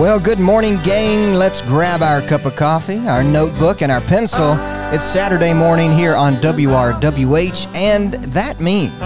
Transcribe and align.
Well, 0.00 0.18
good 0.18 0.40
morning, 0.40 0.78
gang. 0.82 1.34
Let's 1.34 1.60
grab 1.60 2.00
our 2.00 2.22
cup 2.22 2.46
of 2.46 2.56
coffee, 2.56 3.06
our 3.06 3.22
notebook, 3.22 3.82
and 3.82 3.92
our 3.92 4.00
pencil. 4.00 4.56
It's 4.94 5.04
Saturday 5.04 5.52
morning 5.52 5.92
here 5.92 6.14
on 6.14 6.36
WRWH, 6.36 7.76
and 7.76 8.14
that 8.14 8.60
means 8.60 8.98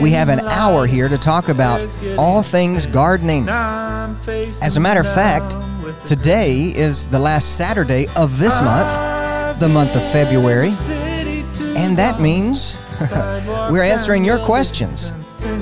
we 0.00 0.10
have 0.12 0.30
an 0.30 0.40
hour 0.40 0.86
here 0.86 1.10
to 1.10 1.18
talk 1.18 1.50
about 1.50 1.86
all 2.16 2.42
things 2.42 2.86
gardening. 2.86 3.46
As 3.50 4.78
a 4.78 4.80
matter 4.80 5.00
of 5.00 5.14
fact, 5.14 5.54
today 6.06 6.72
is 6.74 7.06
the 7.08 7.18
last 7.18 7.58
Saturday 7.58 8.06
of 8.16 8.38
this 8.38 8.58
month, 8.62 9.60
the 9.60 9.68
month 9.68 9.94
of 9.94 10.02
February, 10.12 10.70
and 11.76 11.94
that 11.98 12.22
means 12.22 12.78
we're 13.70 13.82
answering 13.82 14.24
your 14.24 14.38
questions. 14.38 15.12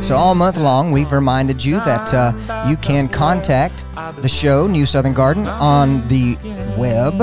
So, 0.00 0.14
all 0.14 0.34
month 0.34 0.56
long, 0.56 0.92
we've 0.92 1.12
reminded 1.12 1.64
you 1.64 1.76
that 1.80 2.12
uh, 2.12 2.66
you 2.68 2.76
can 2.76 3.08
contact 3.08 3.84
the 4.18 4.28
show, 4.28 4.66
New 4.66 4.86
Southern 4.86 5.14
Garden, 5.14 5.46
on 5.46 6.06
the 6.08 6.36
web, 6.76 7.14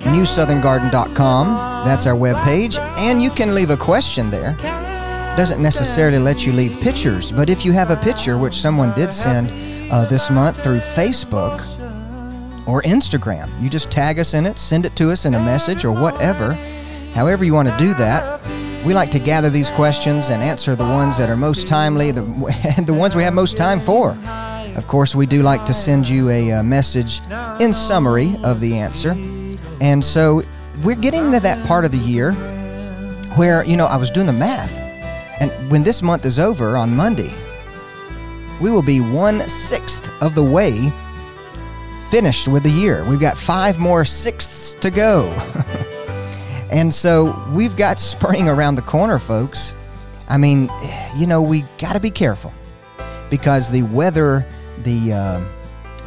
newsoutherngarden.com. 0.00 1.84
That's 1.84 2.06
our 2.06 2.16
web 2.16 2.36
page. 2.44 2.78
And 2.78 3.22
you 3.22 3.30
can 3.30 3.54
leave 3.54 3.70
a 3.70 3.76
question 3.76 4.30
there. 4.30 4.56
Doesn't 5.36 5.60
necessarily 5.60 6.18
let 6.18 6.46
you 6.46 6.52
leave 6.52 6.80
pictures, 6.80 7.32
but 7.32 7.50
if 7.50 7.64
you 7.64 7.72
have 7.72 7.90
a 7.90 7.96
picture, 7.96 8.38
which 8.38 8.54
someone 8.54 8.94
did 8.94 9.12
send 9.12 9.52
uh, 9.90 10.04
this 10.04 10.30
month 10.30 10.62
through 10.62 10.78
Facebook 10.78 11.60
or 12.68 12.82
Instagram, 12.82 13.50
you 13.60 13.68
just 13.68 13.90
tag 13.90 14.20
us 14.20 14.34
in 14.34 14.46
it, 14.46 14.58
send 14.58 14.86
it 14.86 14.94
to 14.94 15.10
us 15.10 15.24
in 15.24 15.34
a 15.34 15.40
message 15.40 15.84
or 15.84 15.90
whatever. 15.90 16.56
However, 17.14 17.44
you 17.44 17.54
want 17.54 17.68
to 17.68 17.76
do 17.78 17.94
that, 17.94 18.40
we 18.84 18.92
like 18.92 19.10
to 19.12 19.18
gather 19.18 19.48
these 19.48 19.70
questions 19.70 20.28
and 20.28 20.42
answer 20.42 20.74
the 20.74 20.84
ones 20.84 21.16
that 21.16 21.30
are 21.30 21.36
most 21.36 21.66
timely, 21.66 22.10
the, 22.10 22.22
the 22.86 22.92
ones 22.92 23.14
we 23.14 23.22
have 23.22 23.32
most 23.32 23.56
time 23.56 23.80
for. 23.80 24.18
Of 24.76 24.88
course, 24.88 25.14
we 25.14 25.24
do 25.24 25.42
like 25.42 25.64
to 25.66 25.74
send 25.74 26.08
you 26.08 26.28
a, 26.28 26.50
a 26.50 26.62
message 26.62 27.20
in 27.60 27.72
summary 27.72 28.36
of 28.42 28.60
the 28.60 28.74
answer. 28.74 29.12
And 29.80 30.04
so 30.04 30.42
we're 30.82 30.96
getting 30.96 31.24
into 31.24 31.40
that 31.40 31.64
part 31.66 31.84
of 31.84 31.92
the 31.92 31.98
year 31.98 32.32
where, 33.36 33.64
you 33.64 33.76
know, 33.76 33.86
I 33.86 33.96
was 33.96 34.10
doing 34.10 34.26
the 34.26 34.32
math. 34.32 34.72
And 35.40 35.70
when 35.70 35.84
this 35.84 36.02
month 36.02 36.24
is 36.24 36.38
over 36.40 36.76
on 36.76 36.94
Monday, 36.96 37.32
we 38.60 38.70
will 38.70 38.82
be 38.82 39.00
one 39.00 39.48
sixth 39.48 40.12
of 40.20 40.34
the 40.34 40.44
way 40.44 40.92
finished 42.10 42.48
with 42.48 42.64
the 42.64 42.70
year. 42.70 43.04
We've 43.08 43.20
got 43.20 43.38
five 43.38 43.78
more 43.78 44.04
sixths 44.04 44.74
to 44.74 44.90
go. 44.90 45.32
And 46.74 46.92
so 46.92 47.40
we've 47.52 47.76
got 47.76 48.00
spring 48.00 48.48
around 48.48 48.74
the 48.74 48.82
corner, 48.82 49.20
folks. 49.20 49.74
I 50.28 50.38
mean, 50.38 50.68
you 51.16 51.28
know, 51.28 51.40
we 51.40 51.62
got 51.78 51.92
to 51.92 52.00
be 52.00 52.10
careful 52.10 52.52
because 53.30 53.70
the 53.70 53.82
weather, 53.84 54.44
the 54.82 55.12
uh, 55.12 55.44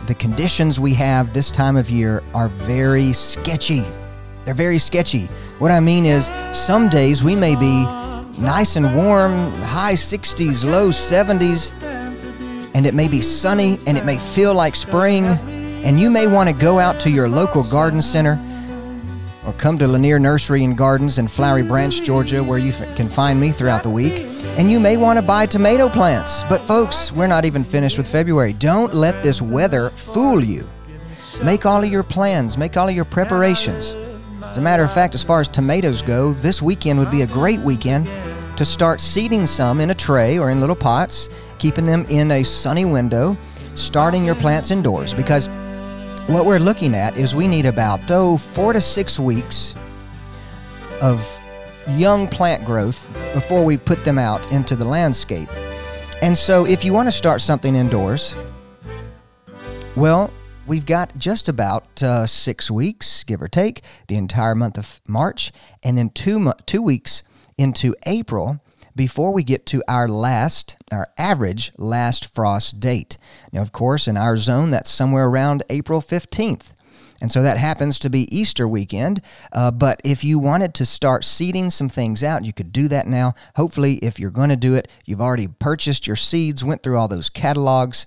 the 0.08 0.16
conditions 0.16 0.78
we 0.78 0.94
have 0.96 1.34
this 1.34 1.52
time 1.52 1.78
of 1.78 1.90
year 1.90 2.22
are 2.34 2.50
very 2.50 3.14
sketchy. 3.14 3.86
They're 4.44 4.54
very 4.54 4.78
sketchy. 4.78 5.28
What 5.60 5.72
I 5.72 5.80
mean 5.80 6.06
is, 6.06 6.32
some 6.52 6.90
days 6.90 7.24
we 7.24 7.34
may 7.34 7.56
be 7.56 7.86
nice 8.38 8.76
and 8.76 8.94
warm, 8.94 9.38
high 9.62 9.94
60s, 9.94 10.70
low 10.70 10.90
70s, 10.90 11.82
and 12.76 12.86
it 12.86 12.94
may 12.94 13.08
be 13.08 13.22
sunny 13.22 13.80
and 13.88 13.98
it 13.98 14.04
may 14.04 14.18
feel 14.18 14.54
like 14.54 14.76
spring, 14.76 15.24
and 15.26 15.98
you 15.98 16.10
may 16.10 16.28
want 16.28 16.50
to 16.50 16.56
go 16.56 16.78
out 16.78 17.00
to 17.02 17.10
your 17.10 17.30
local 17.30 17.64
garden 17.64 18.02
center 18.02 18.38
or 19.48 19.54
come 19.54 19.78
to 19.78 19.88
Lanier 19.88 20.20
Nursery 20.20 20.66
and 20.66 20.78
Gardens 20.78 21.18
in 21.18 21.28
Flowery 21.28 21.64
Branch, 21.64 22.04
Georgia, 22.04 22.44
where 22.44 22.60
you 22.60 22.72
f- 22.72 22.96
can 22.98 23.08
find 23.08 23.40
me 23.40 23.54
throughout 23.54 23.82
the 23.82 23.90
week. 23.90 24.26
And 24.58 24.70
you 24.70 24.78
may 24.78 24.98
want 24.98 25.18
to 25.18 25.26
buy 25.26 25.46
tomato 25.46 25.88
plants. 25.88 26.44
But, 26.50 26.60
folks, 26.60 27.14
we're 27.14 27.28
not 27.28 27.46
even 27.46 27.64
finished 27.64 27.98
with 27.98 28.12
February. 28.12 28.52
Don't 28.52 28.94
let 28.94 29.24
this 29.24 29.42
weather 29.42 29.90
fool 29.92 30.44
you. 30.44 30.68
Make 31.46 31.66
all 31.66 31.82
of 31.82 31.90
your 31.90 32.04
plans, 32.04 32.58
make 32.58 32.76
all 32.76 32.90
of 32.90 32.96
your 32.96 33.06
preparations. 33.06 33.94
As 34.44 34.58
a 34.58 34.62
matter 34.62 34.84
of 34.84 34.92
fact, 34.92 35.16
as 35.16 35.24
far 35.24 35.40
as 35.40 35.48
tomatoes 35.48 36.02
go, 36.02 36.34
this 36.34 36.62
weekend 36.62 37.00
would 37.00 37.12
be 37.12 37.22
a 37.22 37.28
great 37.28 37.62
weekend 37.62 38.10
to 38.58 38.66
start 38.66 39.00
seeding 39.00 39.46
some 39.46 39.80
in 39.80 39.92
a 39.92 39.96
tray 39.96 40.38
or 40.38 40.50
in 40.50 40.60
little 40.60 40.76
pots, 40.76 41.30
keeping 41.58 41.86
them 41.86 42.06
in 42.10 42.32
a 42.32 42.44
sunny 42.44 42.84
window, 42.84 43.38
starting 43.76 44.26
your 44.26 44.36
plants 44.36 44.72
indoors 44.72 45.14
because 45.14 45.48
what 46.28 46.46
we're 46.46 46.60
looking 46.60 46.94
at 46.94 47.16
is 47.18 47.36
we 47.36 47.48
need 47.48 47.66
about, 47.66 48.12
oh, 48.12 48.38
four 48.38 48.74
to 48.74 48.82
six 48.82 49.18
weeks 49.18 49.76
of 51.02 51.26
young 51.90 52.28
plant 52.28 52.66
growth 52.66 53.06
before 53.34 53.64
we 53.64 53.78
put 53.78 54.04
them 54.04 54.18
out 54.18 54.52
into 54.52 54.76
the 54.76 54.84
landscape. 54.84 55.50
And 56.22 56.38
so, 56.38 56.66
if 56.66 56.84
you 56.84 56.92
want 56.94 57.08
to 57.08 57.12
start 57.12 57.42
something 57.42 57.76
indoors, 57.76 58.36
well, 59.96 60.32
we've 60.66 60.86
got 60.86 61.16
just 61.18 61.48
about 61.48 62.04
uh, 62.04 62.26
six 62.26 62.70
weeks, 62.70 63.24
give 63.24 63.42
or 63.42 63.48
take, 63.48 63.82
the 64.08 64.16
entire 64.18 64.56
month 64.56 64.78
of 64.78 65.00
March, 65.08 65.52
and 65.84 65.98
then 65.98 66.10
two, 66.10 66.40
mo- 66.40 66.54
two 66.66 66.82
weeks 66.82 67.24
into 67.58 67.96
April 68.06 68.60
before 68.98 69.32
we 69.32 69.44
get 69.44 69.66
to 69.68 69.82
our 69.88 70.10
last, 70.10 70.76
our 70.92 71.08
average 71.18 71.72
last 71.78 72.34
frost 72.34 72.82
date. 72.82 73.18
Now, 73.54 73.62
of 73.62 73.72
course, 73.72 74.08
in 74.08 74.18
our 74.18 74.36
zone, 74.36 74.72
that's 74.72 74.90
somewhere 74.90 75.28
around 75.28 75.64
April 75.70 76.02
15th. 76.02 76.74
And 77.22 77.32
so 77.32 77.42
that 77.42 77.58
happens 77.58 77.98
to 78.00 78.10
be 78.10 78.28
Easter 78.36 78.68
weekend. 78.68 79.22
Uh, 79.52 79.72
but 79.72 80.02
if 80.04 80.24
you 80.24 80.38
wanted 80.38 80.74
to 80.76 80.86
start 80.86 81.24
seeding 81.24 81.70
some 81.70 81.90
things 81.90 82.24
out, 82.24 82.46
you 82.46 82.54
could 82.54 82.72
do 82.72 82.88
that 82.90 83.08
now. 83.08 83.34
Hopefully, 83.56 83.96
if 83.98 84.20
you're 84.20 84.32
going 84.32 84.50
to 84.50 84.56
do 84.56 84.76
it, 84.76 84.88
you've 85.06 85.22
already 85.22 85.48
purchased 85.48 86.06
your 86.06 86.16
seeds, 86.16 86.66
went 86.66 86.84
through 86.84 86.98
all 86.98 87.08
those 87.08 87.30
catalogs. 87.30 88.06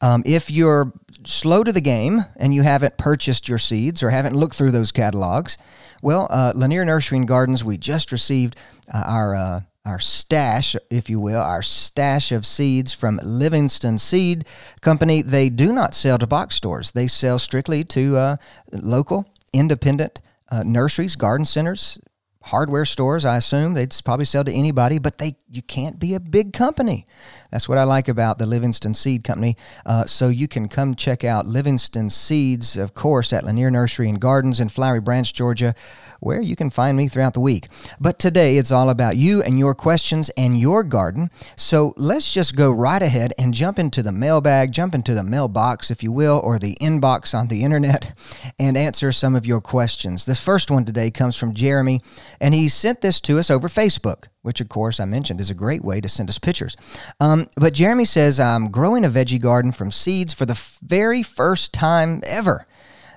Um, 0.00 0.22
if 0.24 0.50
you're 0.50 0.92
slow 1.24 1.64
to 1.64 1.72
the 1.72 1.80
game 1.80 2.24
and 2.36 2.54
you 2.54 2.62
haven't 2.62 2.98
purchased 2.98 3.48
your 3.48 3.58
seeds 3.58 4.02
or 4.02 4.10
haven't 4.10 4.36
looked 4.36 4.54
through 4.54 4.70
those 4.70 4.92
catalogs, 4.92 5.58
well, 6.02 6.26
uh, 6.30 6.52
Lanier 6.54 6.84
Nursery 6.84 7.18
and 7.18 7.28
Gardens, 7.28 7.64
we 7.64 7.76
just 7.76 8.12
received 8.12 8.56
uh, 8.92 9.04
our 9.06 9.34
uh, 9.34 9.60
our 9.88 9.98
stash, 9.98 10.76
if 10.90 11.08
you 11.08 11.18
will, 11.18 11.40
our 11.40 11.62
stash 11.62 12.30
of 12.30 12.44
seeds 12.44 12.92
from 12.92 13.18
Livingston 13.24 13.96
Seed 13.96 14.44
Company. 14.82 15.22
They 15.22 15.48
do 15.48 15.72
not 15.72 15.94
sell 15.94 16.18
to 16.18 16.26
box 16.26 16.56
stores. 16.56 16.92
They 16.92 17.06
sell 17.06 17.38
strictly 17.38 17.84
to 17.84 18.16
uh, 18.16 18.36
local, 18.70 19.26
independent 19.52 20.20
uh, 20.50 20.62
nurseries, 20.62 21.16
garden 21.16 21.46
centers, 21.46 21.98
hardware 22.42 22.84
stores. 22.84 23.24
I 23.24 23.38
assume 23.38 23.72
they'd 23.72 23.94
probably 24.04 24.26
sell 24.26 24.44
to 24.44 24.52
anybody, 24.52 24.98
but 24.98 25.16
they 25.16 25.36
you 25.50 25.62
can't 25.62 25.98
be 25.98 26.14
a 26.14 26.20
big 26.20 26.52
company. 26.52 27.06
That's 27.50 27.68
what 27.68 27.78
I 27.78 27.84
like 27.84 28.08
about 28.08 28.38
the 28.38 28.46
Livingston 28.46 28.94
Seed 28.94 29.24
Company. 29.24 29.56
Uh, 29.86 30.04
so 30.04 30.28
you 30.28 30.48
can 30.48 30.68
come 30.68 30.94
check 30.94 31.24
out 31.24 31.46
Livingston 31.46 32.10
Seeds, 32.10 32.76
of 32.76 32.94
course, 32.94 33.32
at 33.32 33.44
Lanier 33.44 33.70
Nursery 33.70 34.08
and 34.08 34.20
Gardens 34.20 34.60
in 34.60 34.68
Flowery 34.68 35.00
Branch, 35.00 35.32
Georgia, 35.32 35.74
where 36.20 36.42
you 36.42 36.56
can 36.56 36.68
find 36.70 36.96
me 36.96 37.08
throughout 37.08 37.34
the 37.34 37.40
week. 37.40 37.68
But 37.98 38.18
today 38.18 38.56
it's 38.58 38.70
all 38.70 38.90
about 38.90 39.16
you 39.16 39.42
and 39.42 39.58
your 39.58 39.74
questions 39.74 40.30
and 40.36 40.58
your 40.58 40.82
garden. 40.82 41.30
So 41.56 41.94
let's 41.96 42.32
just 42.32 42.56
go 42.56 42.70
right 42.70 43.00
ahead 43.00 43.32
and 43.38 43.54
jump 43.54 43.78
into 43.78 44.02
the 44.02 44.12
mailbag, 44.12 44.72
jump 44.72 44.94
into 44.94 45.14
the 45.14 45.24
mailbox, 45.24 45.90
if 45.90 46.02
you 46.02 46.12
will, 46.12 46.40
or 46.44 46.58
the 46.58 46.76
inbox 46.80 47.38
on 47.38 47.48
the 47.48 47.64
internet, 47.64 48.12
and 48.58 48.76
answer 48.76 49.10
some 49.12 49.34
of 49.34 49.46
your 49.46 49.60
questions. 49.60 50.26
This 50.26 50.44
first 50.44 50.70
one 50.70 50.84
today 50.84 51.10
comes 51.10 51.36
from 51.36 51.54
Jeremy, 51.54 52.00
and 52.40 52.54
he 52.54 52.68
sent 52.68 53.00
this 53.00 53.20
to 53.22 53.38
us 53.38 53.50
over 53.50 53.68
Facebook 53.68 54.24
which 54.42 54.60
of 54.60 54.68
course 54.68 55.00
I 55.00 55.04
mentioned 55.04 55.40
is 55.40 55.50
a 55.50 55.54
great 55.54 55.84
way 55.84 56.00
to 56.00 56.08
send 56.08 56.28
us 56.28 56.38
pictures. 56.38 56.76
Um, 57.20 57.48
but 57.56 57.74
Jeremy 57.74 58.04
says, 58.04 58.38
I'm 58.38 58.70
growing 58.70 59.04
a 59.04 59.10
veggie 59.10 59.40
garden 59.40 59.72
from 59.72 59.90
seeds 59.90 60.32
for 60.34 60.46
the 60.46 60.52
f- 60.52 60.78
very 60.82 61.22
first 61.22 61.72
time 61.72 62.22
ever. 62.26 62.66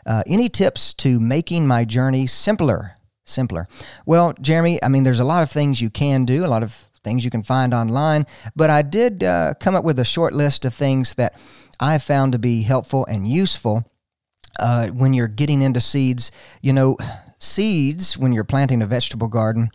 Uh, 0.06 0.24
any 0.26 0.50
tips 0.50 0.94
to 0.96 1.20
making 1.20 1.68
my 1.68 1.86
journey 1.86 2.28
simpler? 2.28 2.96
Simpler. 3.24 3.68
Well, 4.06 4.34
Jeremy, 4.42 4.80
I 4.84 4.88
mean, 4.90 5.04
there's 5.04 5.20
a 5.20 5.26
lot 5.26 5.44
of 5.44 5.52
things 5.52 5.80
you 5.80 5.90
can 5.90 6.26
do, 6.26 6.44
a 6.44 6.48
lot 6.48 6.64
of 6.64 6.88
things 7.04 7.24
you 7.24 7.32
can 7.32 7.44
find 7.44 7.74
online, 7.74 8.26
but 8.56 8.70
I 8.70 8.82
did 8.82 9.24
uh, 9.24 9.54
come 9.60 9.76
up 9.76 9.84
with 9.84 10.00
a 10.00 10.06
short 10.06 10.34
list 10.34 10.66
of 10.66 10.74
things 10.74 11.16
that 11.16 11.40
I 11.80 11.98
found 11.98 12.34
to 12.34 12.40
be 12.40 12.62
helpful 12.64 13.06
and 13.06 13.28
useful 13.28 13.84
uh, 14.60 14.88
when 14.88 15.14
you're 15.14 15.28
getting 15.28 15.62
into 15.62 15.82
seeds. 15.82 16.32
You 16.62 16.74
know, 16.74 16.98
seeds, 17.40 18.18
when 18.18 18.34
you're 18.34 18.44
planting 18.44 18.82
a 18.82 18.88
vegetable 18.88 19.28
garden, 19.28 19.70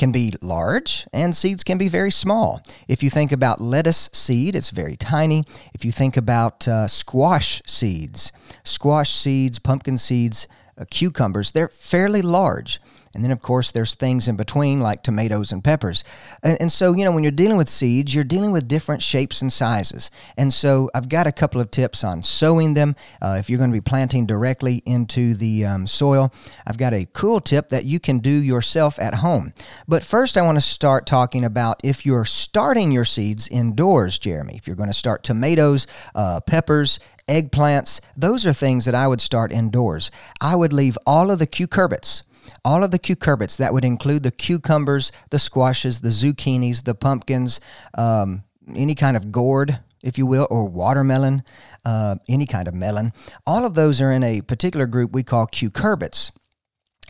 can 0.00 0.10
be 0.12 0.32
large 0.40 1.06
and 1.12 1.36
seeds 1.36 1.62
can 1.62 1.76
be 1.76 1.86
very 1.86 2.10
small. 2.10 2.62
If 2.88 3.02
you 3.02 3.10
think 3.10 3.32
about 3.32 3.60
lettuce 3.60 4.08
seed, 4.14 4.56
it's 4.56 4.70
very 4.70 4.96
tiny. 4.96 5.44
If 5.74 5.84
you 5.84 5.92
think 5.92 6.16
about 6.16 6.66
uh, 6.66 6.88
squash 6.88 7.60
seeds, 7.66 8.32
squash 8.64 9.10
seeds, 9.10 9.58
pumpkin 9.58 9.98
seeds, 9.98 10.48
uh, 10.78 10.86
cucumbers, 10.90 11.52
they're 11.52 11.68
fairly 11.68 12.22
large. 12.22 12.80
And 13.14 13.24
then, 13.24 13.32
of 13.32 13.42
course, 13.42 13.72
there's 13.72 13.96
things 13.96 14.28
in 14.28 14.36
between 14.36 14.80
like 14.80 15.02
tomatoes 15.02 15.50
and 15.50 15.64
peppers. 15.64 16.04
And, 16.42 16.56
and, 16.60 16.72
so, 16.72 16.92
you 16.92 17.04
know, 17.04 17.10
when 17.10 17.24
you're 17.24 17.32
dealing 17.32 17.56
with 17.56 17.68
seeds, 17.68 18.14
you're 18.14 18.22
dealing 18.22 18.52
with 18.52 18.68
different 18.68 19.02
shapes 19.02 19.42
and 19.42 19.52
sizes. 19.52 20.12
And 20.36 20.52
so, 20.52 20.90
I've 20.94 21.08
got 21.08 21.26
a 21.26 21.32
couple 21.32 21.60
of 21.60 21.72
tips 21.72 22.04
on 22.04 22.22
sowing 22.22 22.74
them. 22.74 22.94
Uh, 23.20 23.36
if 23.38 23.50
you're 23.50 23.58
going 23.58 23.70
to 23.70 23.76
be 23.76 23.80
planting 23.80 24.26
directly 24.26 24.82
into 24.86 25.34
the 25.34 25.66
um, 25.66 25.86
soil, 25.88 26.32
I've 26.66 26.78
got 26.78 26.94
a 26.94 27.06
cool 27.12 27.40
tip 27.40 27.70
that 27.70 27.84
you 27.84 27.98
can 27.98 28.20
do 28.20 28.30
yourself 28.30 28.98
at 29.00 29.16
home. 29.16 29.52
But 29.88 30.04
first, 30.04 30.38
I 30.38 30.42
want 30.42 30.56
to 30.56 30.62
start 30.62 31.06
talking 31.06 31.44
about 31.44 31.80
if 31.82 32.06
you're 32.06 32.24
starting 32.24 32.92
your 32.92 33.04
seeds 33.04 33.48
indoors, 33.48 34.18
Jeremy. 34.18 34.54
If 34.54 34.66
you're 34.66 34.76
going 34.76 34.88
to 34.88 34.94
start 34.94 35.24
tomatoes, 35.24 35.88
uh, 36.14 36.40
peppers, 36.46 37.00
eggplants, 37.26 38.00
those 38.16 38.46
are 38.46 38.52
things 38.52 38.84
that 38.84 38.94
I 38.94 39.06
would 39.06 39.20
start 39.20 39.52
indoors. 39.52 40.10
I 40.40 40.56
would 40.56 40.72
leave 40.72 40.98
all 41.06 41.30
of 41.30 41.38
the 41.38 41.46
cucurbits, 41.46 42.22
all 42.64 42.84
of 42.84 42.90
the 42.90 42.98
cucurbits, 42.98 43.56
that 43.56 43.72
would 43.72 43.84
include 43.84 44.22
the 44.22 44.30
cucumbers, 44.30 45.12
the 45.30 45.38
squashes, 45.38 46.00
the 46.00 46.10
zucchinis, 46.10 46.84
the 46.84 46.94
pumpkins, 46.94 47.60
um, 47.96 48.44
any 48.74 48.94
kind 48.94 49.16
of 49.16 49.32
gourd, 49.32 49.80
if 50.02 50.16
you 50.18 50.26
will, 50.26 50.46
or 50.50 50.68
watermelon, 50.68 51.42
uh, 51.84 52.16
any 52.28 52.46
kind 52.46 52.68
of 52.68 52.74
melon. 52.74 53.12
All 53.46 53.64
of 53.64 53.74
those 53.74 54.00
are 54.00 54.12
in 54.12 54.22
a 54.22 54.40
particular 54.40 54.86
group 54.86 55.12
we 55.12 55.22
call 55.22 55.46
cucurbits. 55.46 56.32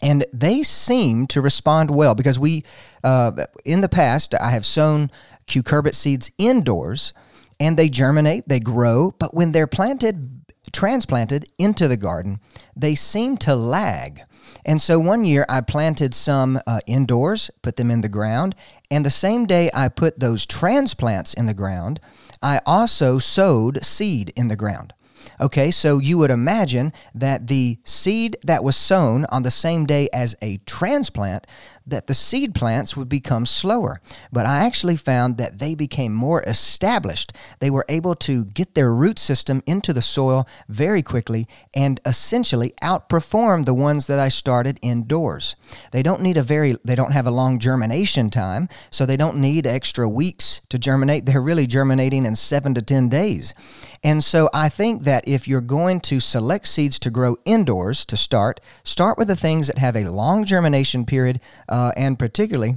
And 0.03 0.25
they 0.33 0.63
seem 0.63 1.27
to 1.27 1.43
respond 1.43 1.91
well 1.91 2.15
because 2.15 2.39
we, 2.39 2.65
uh, 3.05 3.33
in 3.65 3.81
the 3.81 3.89
past, 3.89 4.35
I 4.41 4.51
have 4.51 4.65
sown 4.65 5.11
cucurbit 5.47 5.95
seeds 5.95 6.31
indoors 6.39 7.13
and 7.59 7.79
they 7.79 7.91
germinate, 7.91 8.49
they 8.49 8.61
grow, 8.61 9.11
but 9.19 9.35
when 9.35 9.53
they're 9.53 9.67
planted, 9.67 10.41
transplanted 10.73 11.45
into 11.59 11.87
the 11.87 11.99
garden, 11.99 12.41
they 12.75 12.95
seem 12.95 13.37
to 13.39 13.55
lag. 13.55 14.23
And 14.65 14.81
so 14.81 14.99
one 14.99 15.25
year 15.25 15.47
I 15.49 15.61
planted 15.61 16.15
some 16.15 16.61
uh, 16.67 16.81
indoors, 16.87 17.51
put 17.63 17.77
them 17.77 17.91
in 17.91 18.01
the 18.01 18.09
ground, 18.09 18.55
and 18.91 19.05
the 19.05 19.11
same 19.11 19.47
day 19.47 19.71
I 19.75 19.89
put 19.89 20.21
those 20.21 20.47
transplants 20.47 21.35
in 21.35 21.47
the 21.47 21.55
ground, 21.55 22.01
I 22.43 22.61
also 22.67 23.19
sowed 23.19 23.85
seed 23.85 24.33
in 24.37 24.49
the 24.49 24.57
ground. 24.57 24.95
Okay, 25.41 25.71
so 25.71 25.99
you 25.99 26.19
would 26.19 26.31
imagine 26.31 26.93
that 27.15 27.47
the 27.47 27.79
seed 27.85 28.37
that 28.45 28.65
was 28.65 28.77
sown 28.77 29.27
on 29.27 29.43
the 29.43 29.51
same 29.51 29.87
day 29.87 30.09
as 30.13 30.35
a 30.43 30.59
transplant, 30.59 31.47
that 31.91 32.07
the 32.07 32.15
seed 32.15 32.55
plants 32.55 32.97
would 32.97 33.09
become 33.09 33.47
slower. 33.47 34.01
But 34.33 34.47
I 34.47 34.65
actually 34.65 34.97
found 34.97 35.37
that 35.37 35.59
they 35.59 35.75
became 35.75 36.15
more 36.15 36.43
established. 36.43 37.33
They 37.59 37.71
were 37.71 37.85
able 37.89 38.15
to 38.17 38.45
get 38.47 38.75
their 38.75 38.93
root 38.93 39.19
system 39.19 39.63
into 39.67 39.93
the 39.93 40.03
soil 40.03 40.49
very 40.69 41.03
quickly 41.03 41.47
and 41.75 42.01
essentially 42.05 42.73
outperform 42.83 43.65
the 43.65 43.75
ones 43.75 44.07
that 44.07 44.19
I 44.19 44.29
started 44.29 44.79
indoors. 44.83 45.57
They 45.93 46.03
don't 46.03 46.23
need 46.23 46.37
a 46.37 46.43
very 46.43 46.77
they 46.85 46.95
don't 46.95 47.13
have 47.13 47.27
a 47.27 47.31
long 47.31 47.59
germination 47.59 48.31
time, 48.31 48.69
so 48.91 49.05
they 49.05 49.17
don't 49.17 49.37
need 49.37 49.67
extra 49.67 50.09
weeks 50.09 50.63
to 50.69 50.79
germinate. 50.79 51.27
They're 51.27 51.41
really 51.41 51.67
germinating 51.67 52.25
in 52.27 52.35
7 52.35 52.75
to 52.75 52.83
10 52.83 53.09
days. 53.09 53.55
And 54.03 54.25
so 54.25 54.49
I 54.55 54.69
think 54.69 55.03
that 55.05 55.29
if 55.29 55.47
you're 55.47 55.61
going 55.61 56.01
to 56.03 56.21
select 56.21 56.67
seeds 56.69 56.99
to 57.01 57.11
grow 57.11 57.37
indoors 57.45 58.05
to 58.07 58.17
start, 58.17 58.61
start 58.83 59.19
with 59.19 59.29
the 59.29 59.37
things 59.37 59.67
that 59.67 59.79
have 59.79 59.95
a 59.97 60.11
long 60.11 60.45
germination 60.45 61.05
period 61.05 61.41
uh, 61.69 61.80
and 61.97 62.19
particularly 62.19 62.77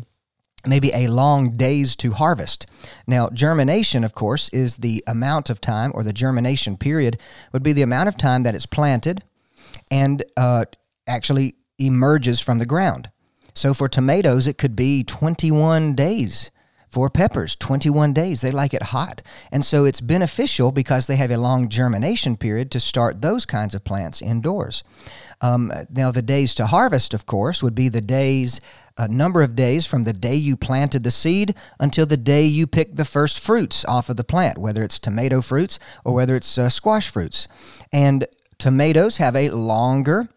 maybe 0.66 0.92
a 0.94 1.08
long 1.08 1.52
days 1.52 1.96
to 1.98 2.14
harvest. 2.14 2.66
Now, 3.06 3.30
germination, 3.30 4.04
of 4.04 4.14
course, 4.14 4.50
is 4.50 4.78
the 4.78 5.04
amount 5.06 5.50
of 5.50 5.60
time, 5.60 5.92
or 5.94 6.04
the 6.04 6.14
germination 6.14 6.78
period 6.78 7.20
would 7.52 7.64
be 7.64 7.74
the 7.74 7.82
amount 7.82 8.08
of 8.08 8.18
time 8.18 8.44
that 8.44 8.56
it's 8.56 8.66
planted 8.66 9.24
and 9.92 10.24
uh, 10.38 10.66
actually 11.08 11.56
emerges 11.78 12.40
from 12.40 12.60
the 12.60 12.66
ground. 12.66 13.10
So 13.54 13.74
for 13.74 13.88
tomatoes, 13.88 14.48
it 14.48 14.58
could 14.58 14.76
be 14.76 15.04
21 15.04 15.96
days 15.96 16.52
for 16.94 17.10
peppers, 17.10 17.56
21 17.56 18.14
days. 18.14 18.42
They 18.42 18.52
like 18.52 18.72
it 18.72 18.84
hot. 18.84 19.24
And 19.52 19.66
so 19.66 19.84
it's 19.84 20.00
beneficial 20.00 20.72
because 20.72 21.08
they 21.08 21.16
have 21.16 21.32
a 21.32 21.38
long 21.38 21.68
germination 21.68 22.38
period 22.38 22.70
to 22.70 22.80
start 22.80 23.24
those 23.24 23.48
kinds 23.48 23.74
of 23.74 23.84
plants 23.84 24.22
indoors. 24.22 24.84
Um, 25.42 25.72
now, 25.90 26.12
the 26.12 26.22
days 26.22 26.54
to 26.56 26.68
harvest, 26.68 27.16
of 27.16 27.26
course, 27.26 27.64
would 27.64 27.74
be 27.74 27.90
the 27.90 28.00
days, 28.00 28.62
a 28.96 29.08
number 29.08 29.42
of 29.42 29.56
days 29.56 29.88
from 29.88 30.04
the 30.04 30.14
day 30.14 30.36
you 30.36 30.56
planted 30.56 31.04
the 31.04 31.10
seed 31.10 31.56
until 31.80 32.06
the 32.06 32.16
day 32.16 32.46
you 32.46 32.68
pick 32.68 32.96
the 32.96 33.06
first 33.06 33.40
fruits 33.40 33.84
off 33.86 34.12
of 34.12 34.18
the 34.18 34.24
plant, 34.24 34.60
whether 34.60 34.84
it's 34.84 35.00
tomato 35.00 35.42
fruits 35.42 35.80
or 36.06 36.14
whether 36.14 36.36
it's 36.36 36.60
uh, 36.60 36.70
squash 36.70 37.10
fruits. 37.10 37.48
And 37.92 38.28
tomatoes 38.60 39.18
have 39.18 39.36
a 39.36 39.50
longer 39.50 40.30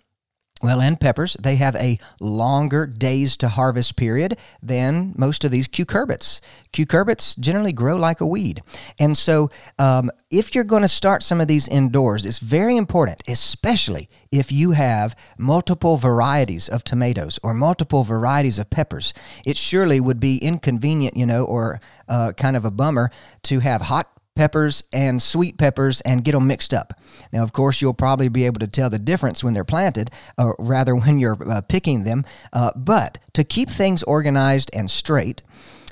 well, 0.62 0.80
and 0.80 0.98
peppers, 0.98 1.36
they 1.38 1.56
have 1.56 1.76
a 1.76 1.98
longer 2.18 2.86
days 2.86 3.36
to 3.38 3.48
harvest 3.48 3.94
period 3.96 4.38
than 4.62 5.12
most 5.16 5.44
of 5.44 5.50
these 5.50 5.68
cucurbits. 5.68 6.40
Cucurbits 6.72 7.38
generally 7.38 7.74
grow 7.74 7.96
like 7.96 8.22
a 8.22 8.26
weed. 8.26 8.62
And 8.98 9.18
so, 9.18 9.50
um, 9.78 10.10
if 10.30 10.54
you're 10.54 10.64
going 10.64 10.82
to 10.82 10.88
start 10.88 11.22
some 11.22 11.42
of 11.42 11.48
these 11.48 11.68
indoors, 11.68 12.24
it's 12.24 12.38
very 12.38 12.76
important, 12.76 13.22
especially 13.28 14.08
if 14.32 14.50
you 14.50 14.70
have 14.70 15.14
multiple 15.36 15.98
varieties 15.98 16.70
of 16.70 16.84
tomatoes 16.84 17.38
or 17.42 17.52
multiple 17.52 18.02
varieties 18.02 18.58
of 18.58 18.70
peppers. 18.70 19.12
It 19.44 19.58
surely 19.58 20.00
would 20.00 20.20
be 20.20 20.38
inconvenient, 20.38 21.18
you 21.18 21.26
know, 21.26 21.44
or 21.44 21.80
uh, 22.08 22.32
kind 22.32 22.56
of 22.56 22.64
a 22.64 22.70
bummer 22.70 23.10
to 23.42 23.60
have 23.60 23.82
hot 23.82 24.08
peppers 24.36 24.84
and 24.92 25.20
sweet 25.20 25.58
peppers 25.58 26.00
and 26.02 26.22
get 26.22 26.32
them 26.32 26.46
mixed 26.46 26.72
up. 26.72 26.92
Now, 27.32 27.42
of 27.42 27.52
course, 27.52 27.82
you'll 27.82 27.94
probably 27.94 28.28
be 28.28 28.46
able 28.46 28.60
to 28.60 28.68
tell 28.68 28.88
the 28.88 28.98
difference 28.98 29.42
when 29.42 29.54
they're 29.54 29.64
planted, 29.64 30.10
or 30.38 30.54
rather 30.58 30.94
when 30.94 31.18
you're 31.18 31.38
uh, 31.50 31.62
picking 31.62 32.04
them. 32.04 32.24
Uh, 32.52 32.70
but 32.76 33.18
to 33.32 33.42
keep 33.42 33.68
things 33.68 34.02
organized 34.04 34.70
and 34.72 34.90
straight, 34.90 35.42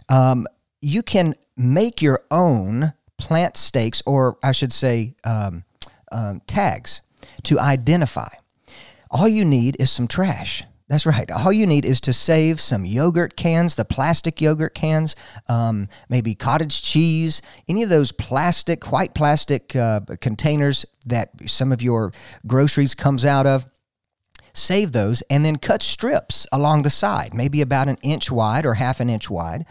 um, 0.09 0.47
you 0.81 1.03
can 1.03 1.35
make 1.57 2.03
your 2.03 2.21
own 2.31 2.93
plant 3.19 3.57
stakes, 3.57 4.03
or 4.07 4.39
I 4.43 4.53
should 4.53 4.73
say, 4.73 5.15
um, 5.25 5.65
um, 6.13 6.43
tags 6.47 7.01
to 7.45 7.59
identify. 7.59 8.29
All 9.11 9.29
you 9.29 9.45
need 9.45 9.77
is 9.81 9.91
some 9.91 10.09
trash. 10.09 10.65
That's 10.89 11.07
right. 11.07 11.31
All 11.31 11.53
you 11.53 11.67
need 11.67 11.87
is 11.87 12.01
to 12.03 12.13
save 12.13 12.61
some 12.61 12.85
yogurt 12.85 13.37
cans, 13.37 13.75
the 13.75 13.87
plastic 13.87 14.41
yogurt 14.41 14.75
cans, 14.75 15.17
um, 15.49 15.89
maybe 16.11 16.35
cottage 16.35 16.83
cheese, 16.83 17.41
any 17.67 17.83
of 17.83 17.89
those 17.89 18.13
plastic, 18.13 18.93
white 18.93 19.15
plastic 19.15 19.75
uh, 19.75 20.01
containers 20.21 20.85
that 21.07 21.31
some 21.49 21.73
of 21.73 21.81
your 21.81 22.13
groceries 22.47 22.95
comes 22.95 23.25
out 23.25 23.47
of. 23.47 23.67
Save 24.53 24.93
those 24.93 25.23
and 25.23 25.45
then 25.45 25.57
cut 25.57 25.83
strips 25.83 26.47
along 26.53 26.83
the 26.83 26.91
side, 26.91 27.35
maybe 27.35 27.61
about 27.61 27.89
an 27.89 27.97
inch 28.03 28.31
wide 28.31 28.67
or 28.67 28.75
half 28.75 29.01
an 29.01 29.11
inch 29.11 29.29
wide 29.29 29.67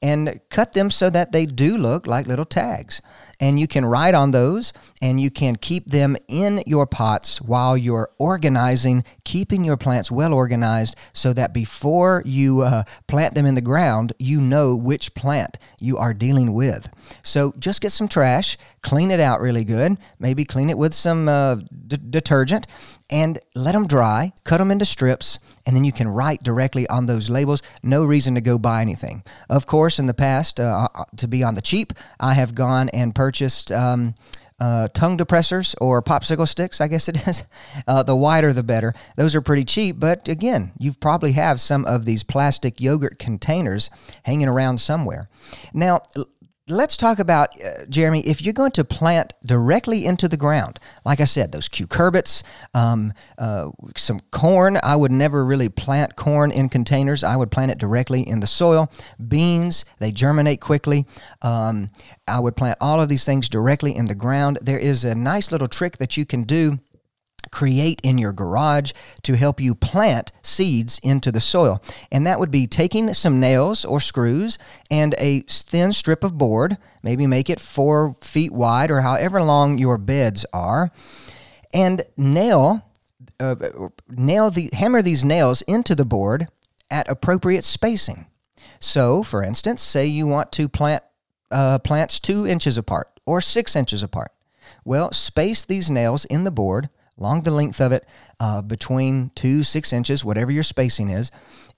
and 0.00 0.40
cut 0.48 0.72
them 0.72 0.90
so 0.90 1.10
that 1.10 1.32
they 1.32 1.46
do 1.46 1.76
look 1.76 2.06
like 2.06 2.26
little 2.26 2.44
tags. 2.44 3.02
And 3.40 3.58
you 3.58 3.68
can 3.68 3.84
write 3.84 4.14
on 4.14 4.32
those 4.32 4.72
and 5.00 5.20
you 5.20 5.30
can 5.30 5.56
keep 5.56 5.86
them 5.86 6.16
in 6.26 6.62
your 6.66 6.86
pots 6.86 7.40
while 7.40 7.76
you're 7.76 8.10
organizing, 8.18 9.04
keeping 9.24 9.64
your 9.64 9.76
plants 9.76 10.10
well 10.10 10.34
organized 10.34 10.96
so 11.12 11.32
that 11.32 11.52
before 11.52 12.22
you 12.24 12.62
uh, 12.62 12.82
plant 13.06 13.34
them 13.34 13.46
in 13.46 13.54
the 13.54 13.60
ground, 13.60 14.12
you 14.18 14.40
know 14.40 14.74
which 14.74 15.14
plant 15.14 15.58
you 15.80 15.96
are 15.96 16.14
dealing 16.14 16.52
with. 16.52 16.88
So 17.22 17.52
just 17.58 17.80
get 17.80 17.92
some 17.92 18.08
trash, 18.08 18.56
clean 18.82 19.10
it 19.10 19.20
out 19.20 19.40
really 19.40 19.64
good, 19.64 19.98
maybe 20.18 20.44
clean 20.44 20.70
it 20.70 20.78
with 20.78 20.94
some 20.94 21.28
uh, 21.28 21.56
d- 21.86 21.98
detergent, 22.10 22.66
and 23.10 23.38
let 23.54 23.72
them 23.72 23.86
dry, 23.86 24.32
cut 24.44 24.58
them 24.58 24.70
into 24.70 24.84
strips, 24.84 25.38
and 25.66 25.74
then 25.74 25.84
you 25.84 25.92
can 25.92 26.08
write 26.08 26.42
directly 26.42 26.86
on 26.88 27.06
those 27.06 27.30
labels. 27.30 27.62
No 27.82 28.04
reason 28.04 28.34
to 28.34 28.40
go 28.40 28.58
buy 28.58 28.82
anything. 28.82 29.22
Of 29.48 29.66
course, 29.66 29.98
in 29.98 30.06
the 30.06 30.14
past, 30.14 30.60
uh, 30.60 30.88
uh 30.94 31.04
to 31.16 31.28
be 31.28 31.42
on 31.42 31.54
the 31.54 31.62
cheap, 31.62 31.92
I 32.20 32.34
have 32.34 32.54
gone 32.54 32.88
and 32.90 33.14
purchased. 33.14 33.72
Um, 33.72 34.14
uh, 34.60 34.88
tongue 34.88 35.16
depressors 35.16 35.76
or 35.80 36.02
popsicle 36.02 36.48
sticks, 36.48 36.80
I 36.80 36.88
guess 36.88 37.08
it 37.08 37.28
is. 37.28 37.44
Uh, 37.86 38.02
the 38.02 38.16
wider 38.16 38.52
the 38.52 38.62
better. 38.62 38.94
Those 39.16 39.34
are 39.34 39.40
pretty 39.40 39.64
cheap, 39.64 40.00
but 40.00 40.28
again, 40.28 40.72
you 40.78 40.94
probably 40.94 41.32
have 41.32 41.60
some 41.60 41.84
of 41.84 42.04
these 42.04 42.24
plastic 42.24 42.80
yogurt 42.80 43.18
containers 43.18 43.88
hanging 44.24 44.48
around 44.48 44.78
somewhere. 44.80 45.28
Now, 45.72 46.02
let's 46.68 46.96
talk 46.96 47.18
about, 47.18 47.50
uh, 47.62 47.84
Jeremy, 47.88 48.20
if 48.20 48.42
you're 48.42 48.52
going 48.52 48.70
to 48.72 48.84
plant 48.84 49.32
directly 49.44 50.04
into 50.04 50.28
the 50.28 50.36
ground, 50.36 50.78
like 51.04 51.20
I 51.20 51.24
said, 51.24 51.52
those 51.52 51.68
cucurbits, 51.68 52.42
um, 52.74 53.12
uh, 53.38 53.70
some 53.96 54.20
corn. 54.30 54.78
I 54.82 54.96
would 54.96 55.12
never 55.12 55.44
really 55.44 55.68
plant 55.68 56.16
corn 56.16 56.50
in 56.50 56.68
containers. 56.68 57.24
I 57.24 57.36
would 57.36 57.50
plant 57.50 57.70
it 57.70 57.78
directly 57.78 58.26
in 58.26 58.40
the 58.40 58.46
soil. 58.46 58.90
Beans, 59.26 59.84
they 59.98 60.12
germinate 60.12 60.60
quickly. 60.60 61.06
Um, 61.42 61.90
I 62.26 62.40
would 62.40 62.56
plant 62.56 62.78
all 62.80 63.00
of 63.00 63.08
these 63.08 63.24
things 63.24 63.48
directly 63.48 63.94
in 63.94 64.06
the 64.06 64.14
ground. 64.14 64.58
There 64.62 64.78
is 64.78 65.04
a 65.04 65.14
nice 65.14 65.50
little 65.50 65.68
trick 65.68 65.98
that 65.98 66.16
you 66.16 66.24
can 66.24 66.42
do 66.44 66.78
create 67.50 68.00
in 68.02 68.18
your 68.18 68.32
garage 68.32 68.92
to 69.22 69.34
help 69.34 69.60
you 69.60 69.74
plant 69.74 70.32
seeds 70.42 70.98
into 71.02 71.30
the 71.30 71.40
soil. 71.40 71.82
And 72.10 72.26
that 72.26 72.38
would 72.40 72.50
be 72.50 72.66
taking 72.66 73.12
some 73.14 73.40
nails 73.40 73.84
or 73.84 74.00
screws 74.00 74.58
and 74.90 75.14
a 75.18 75.40
thin 75.42 75.92
strip 75.92 76.24
of 76.24 76.38
board, 76.38 76.78
maybe 77.02 77.26
make 77.26 77.50
it 77.50 77.60
four 77.60 78.14
feet 78.20 78.52
wide 78.52 78.90
or 78.90 79.02
however 79.02 79.42
long 79.42 79.78
your 79.78 79.98
beds 79.98 80.44
are, 80.52 80.90
and 81.72 82.02
nail. 82.16 82.84
Uh, 83.40 83.54
nail 84.08 84.50
the 84.50 84.68
hammer 84.72 85.00
these 85.00 85.24
nails 85.24 85.62
into 85.62 85.94
the 85.94 86.04
board 86.04 86.48
at 86.90 87.08
appropriate 87.08 87.62
spacing. 87.62 88.26
So, 88.80 89.22
for 89.22 89.44
instance, 89.44 89.80
say 89.82 90.06
you 90.06 90.26
want 90.26 90.50
to 90.52 90.68
plant 90.68 91.04
uh, 91.50 91.78
plants 91.78 92.20
two 92.20 92.46
inches 92.46 92.76
apart 92.76 93.08
or 93.26 93.40
six 93.40 93.76
inches 93.76 94.02
apart. 94.02 94.32
Well, 94.84 95.12
space 95.12 95.64
these 95.64 95.90
nails 95.90 96.24
in 96.26 96.44
the 96.44 96.50
board 96.50 96.88
along 97.18 97.42
the 97.42 97.50
length 97.50 97.80
of 97.80 97.92
it, 97.92 98.06
uh, 98.40 98.62
between 98.62 99.30
two 99.34 99.62
six 99.62 99.92
inches, 99.92 100.24
whatever 100.24 100.52
your 100.52 100.62
spacing 100.62 101.08
is, 101.08 101.30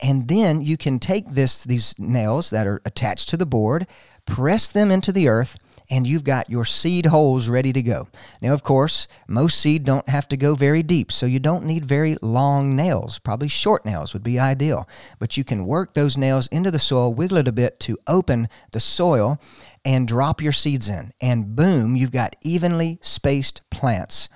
and 0.02 0.28
then 0.28 0.62
you 0.62 0.76
can 0.76 0.98
take 0.98 1.28
this 1.30 1.64
these 1.64 1.98
nails 1.98 2.50
that 2.50 2.66
are 2.66 2.80
attached 2.84 3.28
to 3.28 3.36
the 3.36 3.46
board, 3.46 3.86
press 4.26 4.70
them 4.70 4.90
into 4.90 5.12
the 5.12 5.28
earth, 5.28 5.58
and 5.90 6.06
you've 6.06 6.24
got 6.24 6.50
your 6.50 6.64
seed 6.64 7.06
holes 7.06 7.48
ready 7.48 7.72
to 7.72 7.82
go. 7.82 8.08
Now, 8.40 8.52
of 8.54 8.62
course, 8.62 9.08
most 9.26 9.58
seed 9.58 9.84
don't 9.84 10.08
have 10.08 10.28
to 10.28 10.36
go 10.36 10.54
very 10.54 10.82
deep, 10.82 11.10
so 11.10 11.26
you 11.26 11.40
don't 11.40 11.64
need 11.64 11.84
very 11.84 12.16
long 12.22 12.76
nails. 12.76 13.18
Probably 13.18 13.48
short 13.48 13.84
nails 13.84 14.12
would 14.12 14.22
be 14.22 14.38
ideal, 14.38 14.88
but 15.18 15.36
you 15.36 15.44
can 15.44 15.66
work 15.66 15.94
those 15.94 16.16
nails 16.16 16.46
into 16.48 16.70
the 16.70 16.78
soil, 16.78 17.12
wiggle 17.12 17.38
it 17.38 17.48
a 17.48 17.52
bit 17.52 17.80
to 17.80 17.98
open 18.06 18.48
the 18.72 18.80
soil, 18.80 19.40
and 19.84 20.06
drop 20.06 20.40
your 20.40 20.52
seeds 20.52 20.88
in, 20.88 21.12
and 21.20 21.56
boom, 21.56 21.96
you've 21.96 22.12
got 22.12 22.36
evenly 22.42 22.98
spaced 23.00 23.62
plants 23.70 24.28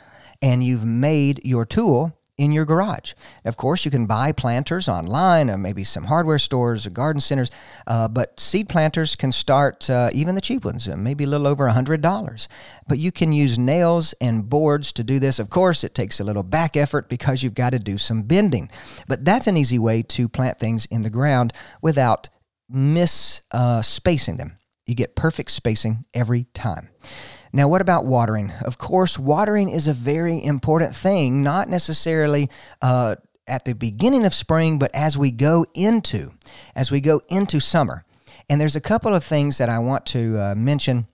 and 0.44 0.62
you've 0.62 0.84
made 0.84 1.40
your 1.42 1.64
tool 1.64 2.12
in 2.36 2.52
your 2.52 2.66
garage. 2.66 3.14
Of 3.46 3.56
course, 3.56 3.86
you 3.86 3.90
can 3.90 4.04
buy 4.04 4.30
planters 4.32 4.90
online, 4.90 5.48
or 5.48 5.56
maybe 5.56 5.84
some 5.84 6.04
hardware 6.04 6.38
stores 6.38 6.86
or 6.86 6.90
garden 6.90 7.20
centers, 7.20 7.50
uh, 7.86 8.08
but 8.08 8.38
seed 8.38 8.68
planters 8.68 9.16
can 9.16 9.32
start, 9.32 9.88
uh, 9.88 10.10
even 10.12 10.34
the 10.34 10.42
cheap 10.42 10.66
ones, 10.66 10.86
uh, 10.86 10.96
maybe 10.96 11.24
a 11.24 11.26
little 11.28 11.46
over 11.46 11.66
$100. 11.66 12.48
But 12.86 12.98
you 12.98 13.10
can 13.10 13.32
use 13.32 13.58
nails 13.58 14.12
and 14.20 14.50
boards 14.50 14.92
to 14.94 15.02
do 15.02 15.18
this. 15.18 15.38
Of 15.38 15.48
course, 15.48 15.82
it 15.82 15.94
takes 15.94 16.20
a 16.20 16.24
little 16.24 16.42
back 16.42 16.76
effort 16.76 17.08
because 17.08 17.42
you've 17.42 17.54
got 17.54 17.70
to 17.70 17.78
do 17.78 17.96
some 17.96 18.24
bending. 18.24 18.68
But 19.08 19.24
that's 19.24 19.46
an 19.46 19.56
easy 19.56 19.78
way 19.78 20.02
to 20.02 20.28
plant 20.28 20.58
things 20.58 20.84
in 20.86 21.00
the 21.00 21.10
ground 21.10 21.54
without 21.80 22.28
mis 22.68 23.40
uh, 23.50 23.80
them. 23.80 24.58
You 24.84 24.94
get 24.94 25.16
perfect 25.16 25.52
spacing 25.52 26.04
every 26.12 26.44
time. 26.52 26.90
Now, 27.54 27.68
what 27.68 27.80
about 27.80 28.04
watering? 28.04 28.50
Of 28.64 28.78
course, 28.78 29.16
watering 29.16 29.70
is 29.70 29.86
a 29.86 29.92
very 29.92 30.42
important 30.42 30.96
thing, 30.96 31.44
not 31.44 31.68
necessarily 31.68 32.50
uh, 32.82 33.14
at 33.46 33.64
the 33.64 33.74
beginning 33.74 34.26
of 34.26 34.34
spring, 34.34 34.76
but 34.76 34.92
as 34.92 35.16
we 35.16 35.30
go 35.30 35.64
into 35.72 36.32
as 36.74 36.90
we 36.90 37.00
go 37.00 37.20
into 37.28 37.60
summer. 37.60 38.04
And 38.50 38.60
there's 38.60 38.74
a 38.74 38.80
couple 38.80 39.14
of 39.14 39.22
things 39.22 39.58
that 39.58 39.68
I 39.68 39.78
want 39.78 40.04
to 40.06 40.36
uh, 40.36 40.54
mention 40.56 41.06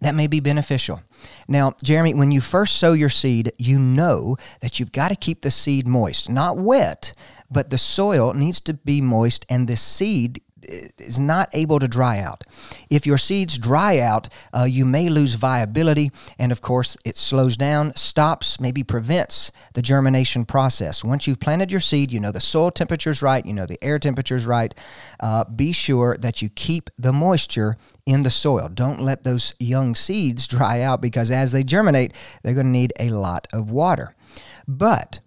that 0.00 0.16
may 0.16 0.26
be 0.26 0.40
beneficial. 0.40 1.00
Now, 1.46 1.74
Jeremy, 1.84 2.12
when 2.12 2.32
you 2.32 2.40
first 2.40 2.76
sow 2.78 2.92
your 2.92 3.08
seed, 3.08 3.52
you 3.56 3.78
know 3.78 4.36
that 4.60 4.80
you've 4.80 4.90
got 4.90 5.10
to 5.10 5.16
keep 5.16 5.42
the 5.42 5.50
seed 5.52 5.86
moist, 5.86 6.28
not 6.28 6.58
wet, 6.58 7.12
but 7.48 7.70
the 7.70 7.78
soil 7.78 8.34
needs 8.34 8.60
to 8.62 8.74
be 8.74 9.00
moist 9.00 9.46
and 9.48 9.68
the 9.68 9.76
seed 9.76 10.40
is 10.68 11.18
not 11.18 11.48
able 11.52 11.78
to 11.78 11.88
dry 11.88 12.18
out. 12.18 12.44
If 12.90 13.06
your 13.06 13.18
seeds 13.18 13.58
dry 13.58 13.98
out, 13.98 14.28
uh, 14.52 14.64
you 14.64 14.84
may 14.84 15.08
lose 15.08 15.34
viability, 15.34 16.10
and 16.38 16.52
of 16.52 16.60
course, 16.60 16.96
it 17.04 17.16
slows 17.16 17.56
down, 17.56 17.94
stops, 17.96 18.60
maybe 18.60 18.82
prevents 18.82 19.50
the 19.74 19.82
germination 19.82 20.44
process. 20.44 21.02
Once 21.04 21.26
you've 21.26 21.40
planted 21.40 21.70
your 21.70 21.80
seed, 21.80 22.12
you 22.12 22.20
know 22.20 22.32
the 22.32 22.40
soil 22.40 22.70
temperature 22.70 23.10
is 23.10 23.22
right, 23.22 23.44
you 23.44 23.52
know 23.52 23.66
the 23.66 23.82
air 23.82 23.98
temperature 23.98 24.36
is 24.36 24.46
right. 24.46 24.74
Uh, 25.20 25.44
be 25.44 25.72
sure 25.72 26.16
that 26.18 26.42
you 26.42 26.48
keep 26.48 26.90
the 26.98 27.12
moisture 27.12 27.76
in 28.06 28.22
the 28.22 28.30
soil. 28.30 28.68
Don't 28.68 29.00
let 29.00 29.24
those 29.24 29.54
young 29.58 29.94
seeds 29.94 30.46
dry 30.58 30.80
out 30.80 31.00
because 31.00 31.30
as 31.30 31.52
they 31.52 31.64
germinate, 31.64 32.12
they're 32.42 32.54
going 32.54 32.66
to 32.66 32.72
need 32.72 32.92
a 32.98 33.10
lot 33.10 33.46
of 33.52 33.70
water. 33.70 34.14
But 34.66 35.20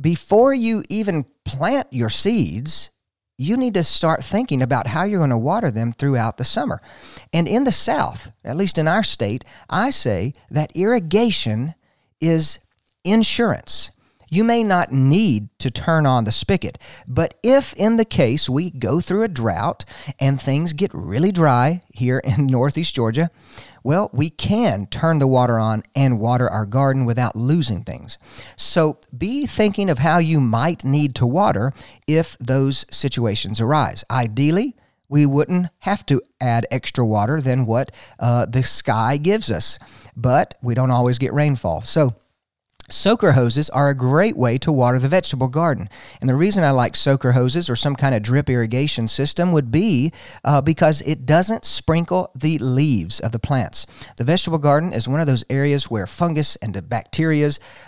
before 0.00 0.52
you 0.52 0.82
even 0.88 1.24
plant 1.44 1.86
your 1.90 2.10
seeds, 2.10 2.90
you 3.38 3.56
need 3.56 3.74
to 3.74 3.82
start 3.82 4.22
thinking 4.22 4.62
about 4.62 4.88
how 4.88 5.04
you're 5.04 5.18
going 5.18 5.30
to 5.30 5.38
water 5.38 5.70
them 5.70 5.92
throughout 5.92 6.36
the 6.36 6.44
summer. 6.44 6.80
And 7.32 7.48
in 7.48 7.64
the 7.64 7.72
South, 7.72 8.32
at 8.44 8.56
least 8.56 8.78
in 8.78 8.86
our 8.86 9.02
state, 9.02 9.44
I 9.68 9.90
say 9.90 10.32
that 10.50 10.76
irrigation 10.76 11.74
is 12.20 12.58
insurance. 13.04 13.90
You 14.28 14.44
may 14.44 14.62
not 14.62 14.92
need 14.92 15.50
to 15.58 15.70
turn 15.70 16.06
on 16.06 16.24
the 16.24 16.32
spigot, 16.32 16.78
but 17.06 17.34
if 17.42 17.74
in 17.74 17.96
the 17.96 18.04
case 18.06 18.48
we 18.48 18.70
go 18.70 19.00
through 19.00 19.24
a 19.24 19.28
drought 19.28 19.84
and 20.18 20.40
things 20.40 20.72
get 20.72 20.90
really 20.94 21.32
dry 21.32 21.82
here 21.90 22.18
in 22.18 22.46
Northeast 22.46 22.94
Georgia, 22.94 23.30
well, 23.82 24.10
we 24.12 24.30
can 24.30 24.86
turn 24.86 25.18
the 25.18 25.26
water 25.26 25.58
on 25.58 25.82
and 25.94 26.20
water 26.20 26.48
our 26.48 26.66
garden 26.66 27.04
without 27.04 27.36
losing 27.36 27.82
things. 27.82 28.18
So 28.56 28.98
be 29.16 29.46
thinking 29.46 29.90
of 29.90 29.98
how 29.98 30.18
you 30.18 30.40
might 30.40 30.84
need 30.84 31.14
to 31.16 31.26
water 31.26 31.72
if 32.06 32.36
those 32.38 32.86
situations 32.90 33.60
arise. 33.60 34.04
Ideally, 34.10 34.76
we 35.08 35.26
wouldn't 35.26 35.68
have 35.80 36.06
to 36.06 36.22
add 36.40 36.66
extra 36.70 37.04
water 37.04 37.40
than 37.40 37.66
what 37.66 37.92
uh, 38.18 38.46
the 38.46 38.62
sky 38.62 39.18
gives 39.18 39.50
us, 39.50 39.78
but 40.16 40.54
we 40.62 40.74
don't 40.74 40.90
always 40.90 41.18
get 41.18 41.34
rainfall. 41.34 41.82
So 41.82 42.14
Soaker 42.92 43.32
hoses 43.32 43.70
are 43.70 43.88
a 43.88 43.94
great 43.94 44.36
way 44.36 44.58
to 44.58 44.70
water 44.70 44.98
the 44.98 45.08
vegetable 45.08 45.48
garden. 45.48 45.88
And 46.20 46.28
the 46.28 46.34
reason 46.34 46.62
I 46.62 46.70
like 46.70 46.94
soaker 46.94 47.32
hoses 47.32 47.70
or 47.70 47.76
some 47.76 47.96
kind 47.96 48.14
of 48.14 48.22
drip 48.22 48.50
irrigation 48.50 49.08
system 49.08 49.52
would 49.52 49.70
be 49.70 50.12
uh, 50.44 50.60
because 50.60 51.00
it 51.02 51.24
doesn't 51.26 51.64
sprinkle 51.64 52.30
the 52.34 52.58
leaves 52.58 53.18
of 53.20 53.32
the 53.32 53.38
plants. 53.38 53.86
The 54.16 54.24
vegetable 54.24 54.58
garden 54.58 54.92
is 54.92 55.08
one 55.08 55.20
of 55.20 55.26
those 55.26 55.44
areas 55.48 55.90
where 55.90 56.06
fungus 56.06 56.56
and 56.56 56.88
bacteria 56.88 57.32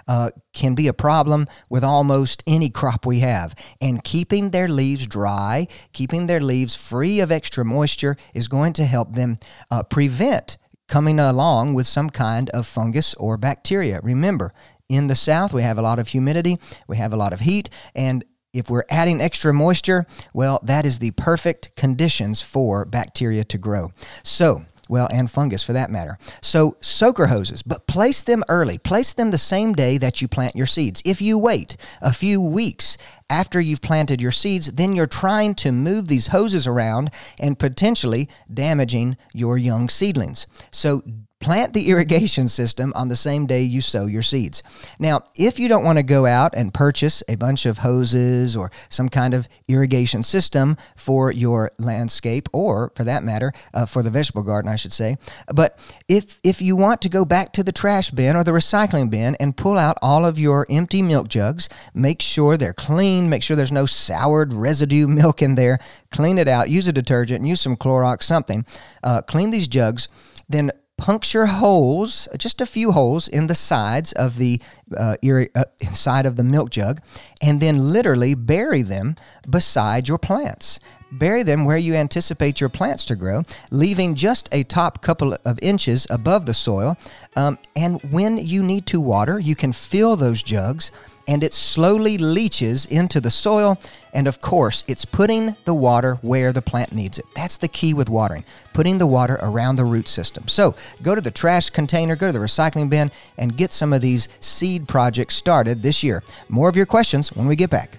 uh, 0.08 0.30
can 0.52 0.74
be 0.74 0.88
a 0.88 0.94
problem 0.94 1.46
with 1.68 1.84
almost 1.84 2.42
any 2.46 2.70
crop 2.70 3.04
we 3.04 3.20
have. 3.20 3.54
And 3.80 4.02
keeping 4.02 4.50
their 4.50 4.68
leaves 4.68 5.06
dry, 5.06 5.68
keeping 5.92 6.26
their 6.26 6.40
leaves 6.40 6.74
free 6.74 7.20
of 7.20 7.30
extra 7.30 7.64
moisture 7.64 8.16
is 8.32 8.48
going 8.48 8.72
to 8.74 8.84
help 8.84 9.14
them 9.14 9.38
uh, 9.70 9.82
prevent 9.82 10.56
coming 10.86 11.18
along 11.18 11.74
with 11.74 11.86
some 11.86 12.10
kind 12.10 12.50
of 12.50 12.66
fungus 12.66 13.14
or 13.14 13.36
bacteria. 13.36 14.00
Remember, 14.02 14.52
in 14.88 15.06
the 15.06 15.14
south, 15.14 15.52
we 15.52 15.62
have 15.62 15.78
a 15.78 15.82
lot 15.82 15.98
of 15.98 16.08
humidity, 16.08 16.58
we 16.88 16.96
have 16.96 17.12
a 17.12 17.16
lot 17.16 17.32
of 17.32 17.40
heat, 17.40 17.70
and 17.94 18.24
if 18.52 18.70
we're 18.70 18.84
adding 18.88 19.20
extra 19.20 19.52
moisture, 19.52 20.06
well, 20.32 20.60
that 20.62 20.86
is 20.86 21.00
the 21.00 21.10
perfect 21.12 21.74
conditions 21.76 22.40
for 22.40 22.84
bacteria 22.84 23.42
to 23.44 23.58
grow. 23.58 23.90
So, 24.22 24.64
well, 24.88 25.08
and 25.10 25.30
fungus 25.30 25.64
for 25.64 25.72
that 25.72 25.90
matter. 25.90 26.18
So, 26.40 26.76
soaker 26.80 27.26
hoses, 27.26 27.62
but 27.62 27.86
place 27.86 28.22
them 28.22 28.44
early. 28.48 28.78
Place 28.78 29.12
them 29.12 29.30
the 29.30 29.38
same 29.38 29.72
day 29.72 29.98
that 29.98 30.20
you 30.20 30.28
plant 30.28 30.54
your 30.54 30.66
seeds. 30.66 31.02
If 31.04 31.20
you 31.20 31.38
wait 31.38 31.76
a 32.00 32.12
few 32.12 32.40
weeks 32.40 32.98
after 33.30 33.60
you've 33.60 33.82
planted 33.82 34.20
your 34.20 34.30
seeds, 34.30 34.72
then 34.72 34.94
you're 34.94 35.06
trying 35.06 35.54
to 35.56 35.72
move 35.72 36.06
these 36.06 36.28
hoses 36.28 36.66
around 36.66 37.10
and 37.40 37.58
potentially 37.58 38.28
damaging 38.52 39.16
your 39.32 39.56
young 39.56 39.88
seedlings. 39.88 40.46
So, 40.70 41.02
Plant 41.44 41.74
the 41.74 41.90
irrigation 41.90 42.48
system 42.48 42.90
on 42.96 43.08
the 43.08 43.16
same 43.16 43.44
day 43.44 43.60
you 43.60 43.82
sow 43.82 44.06
your 44.06 44.22
seeds. 44.22 44.62
Now, 44.98 45.24
if 45.34 45.58
you 45.58 45.68
don't 45.68 45.84
want 45.84 45.98
to 45.98 46.02
go 46.02 46.24
out 46.24 46.54
and 46.56 46.72
purchase 46.72 47.22
a 47.28 47.34
bunch 47.34 47.66
of 47.66 47.76
hoses 47.76 48.56
or 48.56 48.72
some 48.88 49.10
kind 49.10 49.34
of 49.34 49.46
irrigation 49.68 50.22
system 50.22 50.78
for 50.96 51.30
your 51.30 51.72
landscape, 51.78 52.48
or 52.54 52.92
for 52.96 53.04
that 53.04 53.24
matter, 53.24 53.52
uh, 53.74 53.84
for 53.84 54.02
the 54.02 54.10
vegetable 54.10 54.42
garden, 54.42 54.70
I 54.70 54.76
should 54.76 54.90
say, 54.90 55.18
but 55.54 55.78
if 56.08 56.40
if 56.42 56.62
you 56.62 56.76
want 56.76 57.02
to 57.02 57.10
go 57.10 57.26
back 57.26 57.52
to 57.52 57.62
the 57.62 57.72
trash 57.72 58.08
bin 58.08 58.36
or 58.36 58.42
the 58.42 58.52
recycling 58.52 59.10
bin 59.10 59.34
and 59.34 59.54
pull 59.54 59.78
out 59.78 59.98
all 60.00 60.24
of 60.24 60.38
your 60.38 60.66
empty 60.70 61.02
milk 61.02 61.28
jugs, 61.28 61.68
make 61.92 62.22
sure 62.22 62.56
they're 62.56 62.72
clean, 62.72 63.28
make 63.28 63.42
sure 63.42 63.54
there's 63.54 63.70
no 63.70 63.84
soured 63.84 64.54
residue 64.54 65.06
milk 65.20 65.42
in 65.42 65.56
there, 65.56 65.78
clean 66.10 66.38
it 66.38 66.48
out, 66.48 66.70
use 66.70 66.88
a 66.88 66.92
detergent, 66.92 67.46
use 67.46 67.60
some 67.60 67.76
Clorox, 67.76 68.22
something, 68.22 68.64
uh, 69.02 69.20
clean 69.20 69.50
these 69.50 69.68
jugs 69.68 70.08
then 70.48 70.70
puncture 70.96 71.46
holes, 71.46 72.28
just 72.38 72.60
a 72.60 72.66
few 72.66 72.92
holes 72.92 73.28
in 73.28 73.46
the 73.46 73.54
sides 73.54 74.12
of 74.12 74.38
the 74.38 74.60
uh, 74.96 75.16
uh, 75.22 75.64
side 75.90 76.26
of 76.26 76.36
the 76.36 76.44
milk 76.44 76.70
jug, 76.70 77.00
and 77.42 77.60
then 77.60 77.92
literally 77.92 78.34
bury 78.34 78.82
them 78.82 79.16
beside 79.48 80.08
your 80.08 80.18
plants. 80.18 80.78
Bury 81.12 81.42
them 81.42 81.64
where 81.64 81.76
you 81.76 81.94
anticipate 81.94 82.60
your 82.60 82.68
plants 82.68 83.04
to 83.04 83.16
grow, 83.16 83.44
leaving 83.70 84.14
just 84.14 84.48
a 84.50 84.64
top 84.64 85.00
couple 85.00 85.36
of 85.44 85.58
inches 85.62 86.06
above 86.10 86.46
the 86.46 86.54
soil. 86.54 86.96
Um, 87.36 87.58
and 87.76 88.02
when 88.10 88.38
you 88.38 88.62
need 88.62 88.86
to 88.86 89.00
water, 89.00 89.38
you 89.38 89.54
can 89.54 89.72
fill 89.72 90.16
those 90.16 90.42
jugs 90.42 90.90
and 91.26 91.42
it 91.42 91.54
slowly 91.54 92.18
leaches 92.18 92.86
into 92.86 93.20
the 93.20 93.30
soil. 93.30 93.78
And 94.12 94.28
of 94.28 94.40
course, 94.40 94.84
it's 94.86 95.04
putting 95.04 95.56
the 95.64 95.74
water 95.74 96.16
where 96.22 96.52
the 96.52 96.62
plant 96.62 96.92
needs 96.92 97.18
it. 97.18 97.26
That's 97.34 97.56
the 97.56 97.68
key 97.68 97.94
with 97.94 98.08
watering, 98.08 98.44
putting 98.72 98.98
the 98.98 99.06
water 99.06 99.38
around 99.42 99.76
the 99.76 99.84
root 99.84 100.08
system. 100.08 100.48
So 100.48 100.74
go 101.02 101.14
to 101.14 101.20
the 101.20 101.30
trash 101.30 101.70
container, 101.70 102.16
go 102.16 102.26
to 102.26 102.32
the 102.32 102.38
recycling 102.38 102.88
bin, 102.88 103.10
and 103.38 103.56
get 103.56 103.72
some 103.72 103.92
of 103.92 104.02
these 104.02 104.28
seed 104.40 104.86
projects 104.86 105.34
started 105.34 105.82
this 105.82 106.02
year. 106.02 106.22
More 106.48 106.68
of 106.68 106.76
your 106.76 106.86
questions 106.86 107.32
when 107.32 107.46
we 107.46 107.56
get 107.56 107.70
back. 107.70 107.98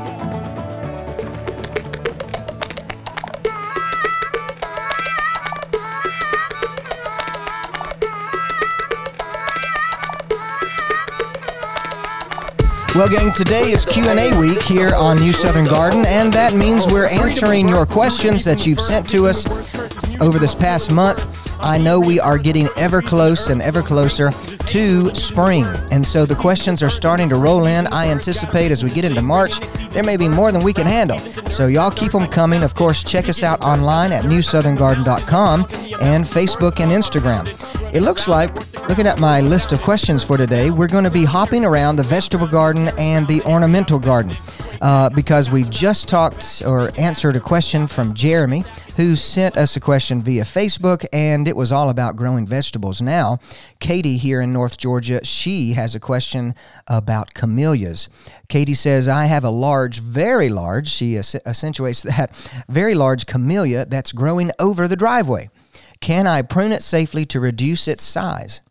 Well, 12.93 13.07
gang, 13.07 13.31
today 13.31 13.71
is 13.71 13.85
Q&A 13.85 14.37
week 14.37 14.61
here 14.61 14.93
on 14.93 15.15
New 15.15 15.31
Southern 15.31 15.63
Garden, 15.63 16.05
and 16.05 16.31
that 16.33 16.53
means 16.53 16.85
we're 16.87 17.07
answering 17.07 17.69
your 17.69 17.85
questions 17.85 18.43
that 18.43 18.65
you've 18.65 18.81
sent 18.81 19.09
to 19.11 19.27
us 19.27 19.45
over 20.19 20.37
this 20.37 20.53
past 20.53 20.91
month. 20.91 21.25
I 21.61 21.77
know 21.77 22.01
we 22.01 22.19
are 22.19 22.37
getting 22.37 22.67
ever 22.75 23.01
close 23.01 23.49
and 23.49 23.61
ever 23.61 23.81
closer 23.81 24.31
to 24.31 25.15
spring, 25.15 25.65
and 25.89 26.05
so 26.05 26.25
the 26.25 26.35
questions 26.35 26.83
are 26.83 26.89
starting 26.89 27.29
to 27.29 27.37
roll 27.37 27.65
in. 27.65 27.87
I 27.87 28.09
anticipate 28.09 28.71
as 28.71 28.83
we 28.83 28.89
get 28.89 29.05
into 29.05 29.21
March, 29.21 29.61
there 29.91 30.03
may 30.03 30.17
be 30.17 30.27
more 30.27 30.51
than 30.51 30.61
we 30.61 30.73
can 30.73 30.85
handle. 30.85 31.19
So 31.49 31.67
y'all 31.67 31.91
keep 31.91 32.11
them 32.11 32.27
coming. 32.27 32.61
Of 32.61 32.75
course, 32.75 33.05
check 33.05 33.29
us 33.29 33.41
out 33.41 33.61
online 33.61 34.11
at 34.11 34.25
newsoutherngarden.com 34.25 35.61
and 36.01 36.25
Facebook 36.25 36.81
and 36.81 36.91
Instagram. 36.91 37.47
It 37.93 38.01
looks 38.01 38.27
like, 38.27 38.53
looking 38.87 39.07
at 39.07 39.19
my 39.19 39.41
list 39.41 39.71
of 39.71 39.81
questions 39.81 40.23
for 40.23 40.37
today, 40.37 40.71
we're 40.71 40.87
going 40.87 41.03
to 41.03 41.11
be 41.11 41.23
hopping 41.23 41.65
around 41.65 41.95
the 41.95 42.03
vegetable 42.03 42.47
garden 42.47 42.89
and 42.97 43.27
the 43.27 43.41
ornamental 43.43 43.99
garden. 43.99 44.33
Uh, 44.81 45.09
because 45.11 45.51
we've 45.51 45.69
just 45.69 46.09
talked 46.09 46.63
or 46.65 46.91
answered 46.97 47.35
a 47.35 47.39
question 47.39 47.85
from 47.85 48.15
Jeremy, 48.15 48.63
who 48.97 49.15
sent 49.15 49.55
us 49.55 49.75
a 49.75 49.79
question 49.79 50.23
via 50.23 50.43
Facebook, 50.43 51.05
and 51.13 51.47
it 51.47 51.55
was 51.55 51.71
all 51.71 51.91
about 51.91 52.15
growing 52.15 52.47
vegetables. 52.47 52.99
Now, 52.99 53.37
Katie 53.79 54.17
here 54.17 54.41
in 54.41 54.51
North 54.51 54.77
Georgia, 54.77 55.23
she 55.23 55.73
has 55.73 55.93
a 55.93 55.99
question 55.99 56.55
about 56.87 57.35
camellias. 57.35 58.09
Katie 58.49 58.73
says, 58.73 59.07
I 59.07 59.25
have 59.25 59.43
a 59.43 59.51
large, 59.51 59.99
very 59.99 60.49
large, 60.49 60.87
she 60.87 61.15
accentuates 61.17 62.01
that, 62.01 62.35
very 62.67 62.95
large 62.95 63.27
camellia 63.27 63.85
that's 63.85 64.11
growing 64.11 64.49
over 64.57 64.87
the 64.87 64.95
driveway. 64.95 65.49
Can 65.99 66.25
I 66.25 66.41
prune 66.41 66.71
it 66.71 66.81
safely 66.81 67.27
to 67.27 67.39
reduce 67.39 67.87
its 67.87 68.01
size? 68.01 68.61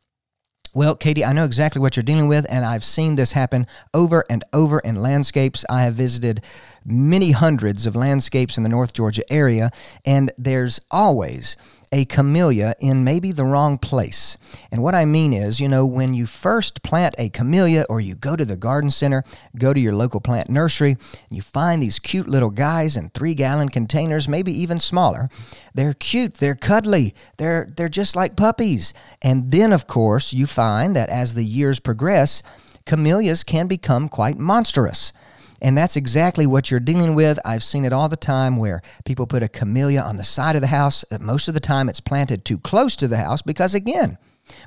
Well, 0.73 0.95
Katie, 0.95 1.25
I 1.25 1.33
know 1.33 1.45
exactly 1.45 1.81
what 1.81 1.97
you're 1.97 2.05
dealing 2.05 2.29
with, 2.29 2.47
and 2.49 2.65
I've 2.65 2.85
seen 2.85 3.17
this 3.17 3.33
happen 3.33 3.67
over 3.93 4.25
and 4.31 4.45
over 4.53 4.79
in 4.79 4.95
landscapes. 5.03 5.65
I 5.69 5.83
have 5.83 5.95
visited 5.95 6.45
many 6.85 7.33
hundreds 7.33 7.87
of 7.87 7.97
landscapes 7.97 8.57
in 8.57 8.63
the 8.63 8.69
North 8.69 8.93
Georgia 8.93 9.25
area, 9.33 9.73
and 10.07 10.31
there's 10.39 10.81
always 10.89 11.57
a 11.93 12.05
camellia 12.05 12.75
in 12.79 13.03
maybe 13.03 13.33
the 13.33 13.45
wrong 13.45 13.77
place. 13.77 14.37
And 14.71 14.83
what 14.83 14.95
I 14.95 15.05
mean 15.05 15.33
is, 15.33 15.61
you 15.61 15.69
know, 15.69 15.85
when 15.85 16.15
you 16.15 16.27
first 16.27 16.83
plant 16.83 17.15
a 17.19 17.31
camellia 17.31 17.85
or 17.89 18.01
you 18.01 18.15
go 18.15 18.37
to 18.37 18.45
the 18.45 18.57
garden 18.57 18.91
center, 18.91 19.25
go 19.59 19.75
to 19.75 19.81
your 19.81 19.95
local 19.95 20.21
plant 20.21 20.49
nursery, 20.49 20.97
you 21.31 21.43
find 21.43 21.83
these 21.83 21.99
cute 21.99 22.29
little 22.29 22.51
guys 22.51 22.97
in 22.97 23.09
three 23.09 23.35
gallon 23.35 23.69
containers, 23.69 24.29
maybe 24.29 24.53
even 24.53 24.79
smaller. 24.79 25.29
They're 25.75 25.95
cute, 25.95 26.35
they're 26.35 26.55
cuddly, 26.55 27.15
they're, 27.39 27.69
they're 27.77 27.89
just 27.89 28.15
like 28.15 28.37
puppies. 28.37 28.95
And 29.21 29.51
then, 29.51 29.73
of 29.73 29.89
course, 29.89 30.33
you 30.33 30.47
find 30.47 30.95
that 30.95 31.09
as 31.09 31.35
the 31.35 31.45
years 31.45 31.81
progress, 31.81 32.43
camellias 32.87 33.43
can 33.43 33.67
become 33.67 34.09
quite 34.09 34.39
monstrous. 34.39 35.13
And 35.61 35.77
that's 35.77 35.97
exactly 35.97 36.47
what 36.47 36.71
you're 36.71 36.81
dealing 36.81 37.15
with. 37.15 37.39
I've 37.45 37.63
seen 37.63 37.85
it 37.85 37.93
all 37.93 38.09
the 38.09 38.17
time 38.17 38.57
where 38.57 38.83
people 39.05 39.27
put 39.27 39.43
a 39.43 39.49
camellia 39.49 40.01
on 40.01 40.17
the 40.17 40.25
side 40.25 40.57
of 40.57 40.63
the 40.63 40.69
house. 40.69 41.05
Most 41.21 41.49
of 41.49 41.55
the 41.55 41.61
time, 41.61 41.89
it's 41.89 42.01
planted 42.01 42.45
too 42.45 42.59
close 42.59 42.97
to 42.97 43.09
the 43.09 43.19
house 43.19 43.43
because, 43.43 43.75
again, 43.75 44.19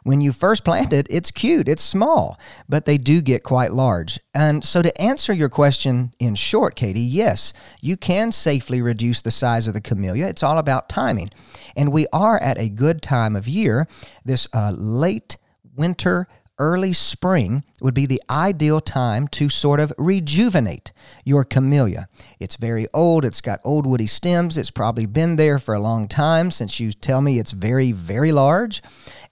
when 0.04 0.22
you 0.22 0.32
first 0.32 0.64
plant 0.64 0.94
it, 0.94 1.08
it's 1.10 1.32
cute, 1.32 1.68
it's 1.68 1.84
small, 1.84 2.40
but 2.70 2.86
they 2.86 2.98
do 2.98 3.22
get 3.22 3.44
quite 3.44 3.74
large. 3.74 4.20
And 4.34 4.64
so, 4.64 4.82
to 4.82 5.02
answer 5.02 5.34
your 5.34 5.50
question 5.50 6.14
in 6.20 6.36
short, 6.36 6.76
Katie, 6.76 7.02
yes, 7.02 7.54
you 7.82 7.98
can 7.98 8.32
safely 8.32 8.82
reduce 8.82 9.22
the 9.22 9.32
size 9.32 9.68
of 9.68 9.74
the 9.74 9.82
camellia. 9.82 10.28
It's 10.28 10.44
all 10.44 10.58
about 10.58 10.90
timing. 10.90 11.30
And 11.76 11.92
we 11.92 12.08
are 12.14 12.40
at 12.40 12.58
a 12.58 12.70
good 12.70 13.02
time 13.02 13.36
of 13.36 13.48
year, 13.48 13.88
this 14.24 14.48
uh, 14.54 14.72
late 14.76 15.38
winter 15.76 16.28
early 16.64 16.94
spring 16.94 17.62
would 17.82 17.94
be 17.94 18.06
the 18.06 18.22
ideal 18.30 18.80
time 18.80 19.28
to 19.28 19.50
sort 19.50 19.82
of 19.82 19.92
rejuvenate 19.98 20.94
your 21.26 21.44
camellia. 21.44 22.08
It's 22.40 22.56
very 22.56 22.88
old, 22.94 23.26
it's 23.26 23.42
got 23.42 23.60
old 23.66 23.86
woody 23.86 24.08
stems, 24.08 24.58
it's 24.58 24.72
probably 24.72 25.06
been 25.06 25.36
there 25.36 25.60
for 25.60 25.76
a 25.76 25.82
long 25.82 26.08
time 26.08 26.52
since 26.52 26.80
you 26.80 26.94
tell 26.94 27.20
me 27.20 27.38
it's 27.38 27.52
very, 27.52 27.92
very 27.92 28.32
large. 28.32 28.82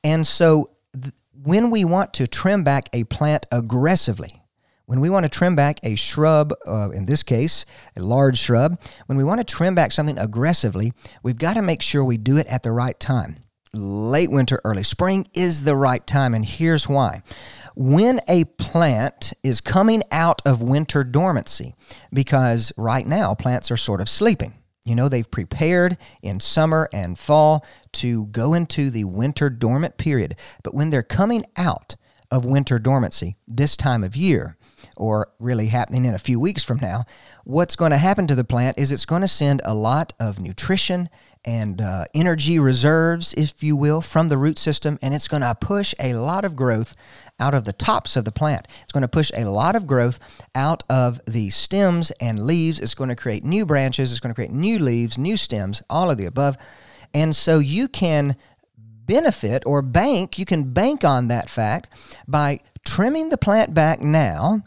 And 0.04 0.28
so 0.28 0.67
th- 0.94 1.13
when 1.32 1.72
we 1.72 1.86
want 1.86 2.13
to 2.15 2.28
trim 2.28 2.65
back 2.65 2.89
a 2.91 3.06
plant 3.06 3.46
aggressively, 3.50 4.41
when 4.86 5.00
we 5.00 5.10
want 5.10 5.24
to 5.24 5.30
trim 5.30 5.56
back 5.56 5.80
a 5.84 5.96
shrub, 5.96 6.54
uh, 6.67 6.89
in 6.89 7.06
this 7.06 7.24
case, 7.24 7.65
a 7.96 8.02
large 8.02 8.38
shrub, 8.38 8.78
when 9.06 9.17
we 9.17 9.24
want 9.24 9.39
to 9.39 9.46
trim 9.46 9.74
back 9.74 9.94
something 9.94 10.20
aggressively, 10.20 10.91
we've 11.24 11.38
got 11.38 11.54
to 11.54 11.62
make 11.62 11.82
sure 11.82 12.04
we 12.04 12.17
do 12.17 12.36
it 12.36 12.48
at 12.48 12.63
the 12.63 12.74
right 12.74 13.00
time 13.00 13.38
late 13.73 14.31
winter, 14.31 14.60
early 14.63 14.84
spring 14.84 15.27
is 15.34 15.63
the 15.63 15.75
right 15.75 16.05
time, 16.05 16.34
and 16.34 16.45
here's 16.45 16.89
why. 16.89 17.21
When 17.75 18.19
a 18.27 18.43
plant 18.43 19.34
is 19.43 19.62
coming 19.62 20.03
out 20.12 20.41
of 20.45 20.62
winter 20.62 21.03
dormancy, 21.03 21.75
because 22.12 22.73
right 22.75 23.07
now 23.07 23.34
plants 23.34 23.71
are 23.71 23.77
sort 23.77 24.01
of 24.01 24.10
sleeping. 24.10 24.55
You 24.84 24.95
know, 24.95 25.07
they've 25.07 25.29
prepared 25.29 25.97
in 26.21 26.39
summer 26.39 26.89
and 26.91 27.17
fall 27.17 27.65
to 27.93 28.25
go 28.27 28.53
into 28.53 28.89
the 28.89 29.03
winter 29.03 29.49
dormant 29.49 29.97
period. 29.97 30.36
But 30.63 30.73
when 30.73 30.89
they're 30.89 31.03
coming 31.03 31.45
out 31.55 31.95
of 32.31 32.45
winter 32.45 32.79
dormancy 32.79 33.36
this 33.47 33.77
time 33.77 34.03
of 34.03 34.15
year, 34.15 34.57
or 35.02 35.30
really 35.40 35.66
happening 35.66 36.06
in 36.06 36.14
a 36.14 36.20
few 36.20 36.40
weeks 36.40 36.64
from 36.64 36.78
now, 36.78 37.04
what's 37.44 37.76
going 37.76 37.90
to 37.90 37.98
happen 37.98 38.28
to 38.28 38.36
the 38.36 38.44
plant 38.44 38.78
is 38.78 38.92
it's 38.92 39.06
going 39.06 39.24
to 39.24 39.28
send 39.28 39.60
a 39.66 39.74
lot 39.74 40.14
of 40.20 40.40
nutrition 40.40 41.10
and 41.44 41.82
uh, 41.82 42.06
energy 42.14 42.60
reserves, 42.60 43.34
if 43.34 43.64
you 43.64 43.76
will, 43.76 44.02
from 44.02 44.28
the 44.28 44.38
root 44.38 44.60
system, 44.60 45.00
and 45.02 45.16
it's 45.16 45.28
going 45.28 45.42
to 45.42 45.56
push 45.60 45.96
a 46.00 46.14
lot 46.14 46.46
of 46.46 46.56
growth 46.56 46.96
out 47.40 47.56
of 47.56 47.66
the 47.66 47.74
tops 47.74 48.16
of 48.16 48.26
the 48.26 48.32
plant. 48.32 48.68
It's 48.84 48.92
going 48.92 49.02
to 49.02 49.08
push 49.08 49.32
a 49.36 49.46
lot 49.46 49.76
of 49.76 49.88
growth 49.88 50.20
out 50.54 50.84
of 50.88 51.20
the 51.26 51.50
stems 51.50 52.12
and 52.22 52.46
leaves. 52.46 52.80
It's 52.80 52.94
going 52.94 53.10
to 53.10 53.16
create 53.16 53.44
new 53.44 53.66
branches. 53.66 54.12
It's 54.12 54.20
going 54.20 54.30
to 54.30 54.36
create 54.36 54.52
new 54.52 54.78
leaves, 54.78 55.18
new 55.18 55.36
stems, 55.36 55.82
all 55.90 56.12
of 56.12 56.18
the 56.18 56.26
above. 56.26 56.58
And 57.12 57.36
so 57.36 57.58
you 57.58 57.88
can 57.88 58.36
benefit 58.78 59.64
or 59.66 59.82
bank, 59.82 60.38
you 60.38 60.46
can 60.46 60.72
bank 60.74 61.04
on 61.04 61.28
that 61.30 61.50
fact 61.50 61.90
by 62.28 62.60
trimming 62.86 63.30
the 63.30 63.38
plant 63.38 63.74
back 63.74 64.00
now 64.00 64.64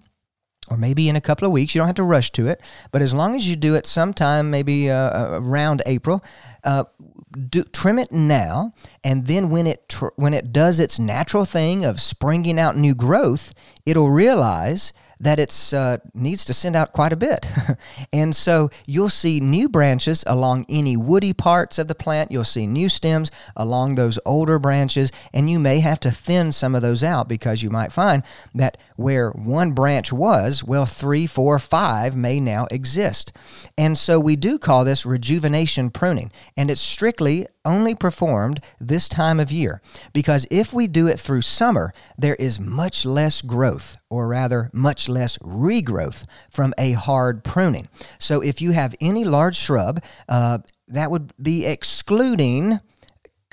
or 0.68 0.77
maybe 0.77 1.09
in 1.09 1.16
a 1.16 1.20
couple 1.20 1.46
of 1.46 1.53
weeks. 1.53 1.74
You 1.74 1.81
don't 1.81 1.88
have 1.88 1.96
to 1.96 2.03
rush 2.03 2.31
to 2.33 2.46
it, 2.48 2.61
but 2.92 3.03
as 3.03 3.12
long 3.12 3.35
as 3.35 3.48
you 3.48 3.57
do 3.57 3.74
it 3.74 3.87
sometime, 3.87 4.50
maybe 4.50 4.90
uh, 4.90 4.94
uh, 4.94 5.40
around 5.42 5.83
April, 5.87 6.24
uh, 6.64 6.85
do, 7.48 7.64
trim 7.64 7.98
it 7.98 8.12
now, 8.12 8.72
and 9.03 9.27
then 9.27 9.50
when 9.50 9.66
it 9.66 9.88
tr- 9.88 10.14
when 10.16 10.35
it 10.35 10.53
does 10.53 10.81
its 10.81 10.98
natural 10.98 11.44
thing 11.44 11.85
of 11.85 12.00
springing 12.00 12.59
out 12.59 12.77
new 12.77 12.94
growth, 12.94 13.53
it'll 13.85 14.11
realize 14.11 14.92
that 15.24 15.38
it 15.38 15.72
uh, 15.74 15.96
needs 16.12 16.44
to 16.44 16.52
send 16.52 16.76
out 16.76 16.92
quite 16.92 17.12
a 17.12 17.16
bit. 17.16 17.48
and 18.12 18.37
so 18.37 18.68
you'll 18.87 19.08
see 19.08 19.40
new 19.40 19.68
branches 19.68 20.22
along 20.26 20.66
any 20.68 20.96
woody 20.96 21.32
parts 21.32 21.78
of 21.78 21.88
the 21.88 21.94
plant. 21.94 22.30
You'll 22.30 22.44
see 22.44 22.66
new 22.66 22.90
stems 22.90 23.30
along 23.56 23.94
those 23.94 24.18
older 24.26 24.58
branches, 24.58 25.10
and 25.32 25.48
you 25.48 25.58
may 25.58 25.80
have 25.80 25.98
to 26.00 26.10
thin 26.10 26.52
some 26.52 26.74
of 26.74 26.82
those 26.82 27.02
out 27.02 27.26
because 27.26 27.62
you 27.62 27.70
might 27.70 27.90
find 27.90 28.22
that 28.54 28.76
where 28.96 29.30
one 29.30 29.72
branch 29.72 30.12
was, 30.12 30.62
well, 30.62 30.87
three, 30.87 31.26
four, 31.26 31.58
five 31.58 32.14
may 32.14 32.38
now 32.38 32.66
exist. 32.70 33.32
And 33.78 33.96
so 33.96 34.20
we 34.20 34.37
do 34.37 34.58
call 34.58 34.84
this 34.84 35.06
rejuvenation 35.06 35.88
pruning, 35.90 36.30
and 36.54 36.70
it's 36.70 36.82
strictly 36.82 37.46
only 37.64 37.94
performed 37.94 38.61
this 38.81 39.09
time 39.09 39.40
of 39.40 39.50
year 39.50 39.81
because 40.12 40.46
if 40.50 40.72
we 40.72 40.87
do 40.87 41.07
it 41.07 41.18
through 41.18 41.42
summer, 41.42 41.92
there 42.18 42.37
is 42.37 42.61
much 42.61 43.05
less 43.05 43.42
growth, 43.42 43.96
or 44.11 44.29
rather, 44.29 44.70
much 44.72 45.09
less 45.09 45.38
regrowth 45.38 46.24
from 46.50 46.74
a 46.79 46.92
hard 46.92 47.44
pruning. 47.44 47.88
So 48.18 48.40
if 48.42 48.61
you 48.61 48.72
have 48.72 48.94
any 49.00 49.24
large 49.24 49.57
shrub, 49.57 50.03
uh, 50.29 50.59
that 50.88 51.11
would 51.11 51.33
be 51.40 51.64
excluding 51.64 52.81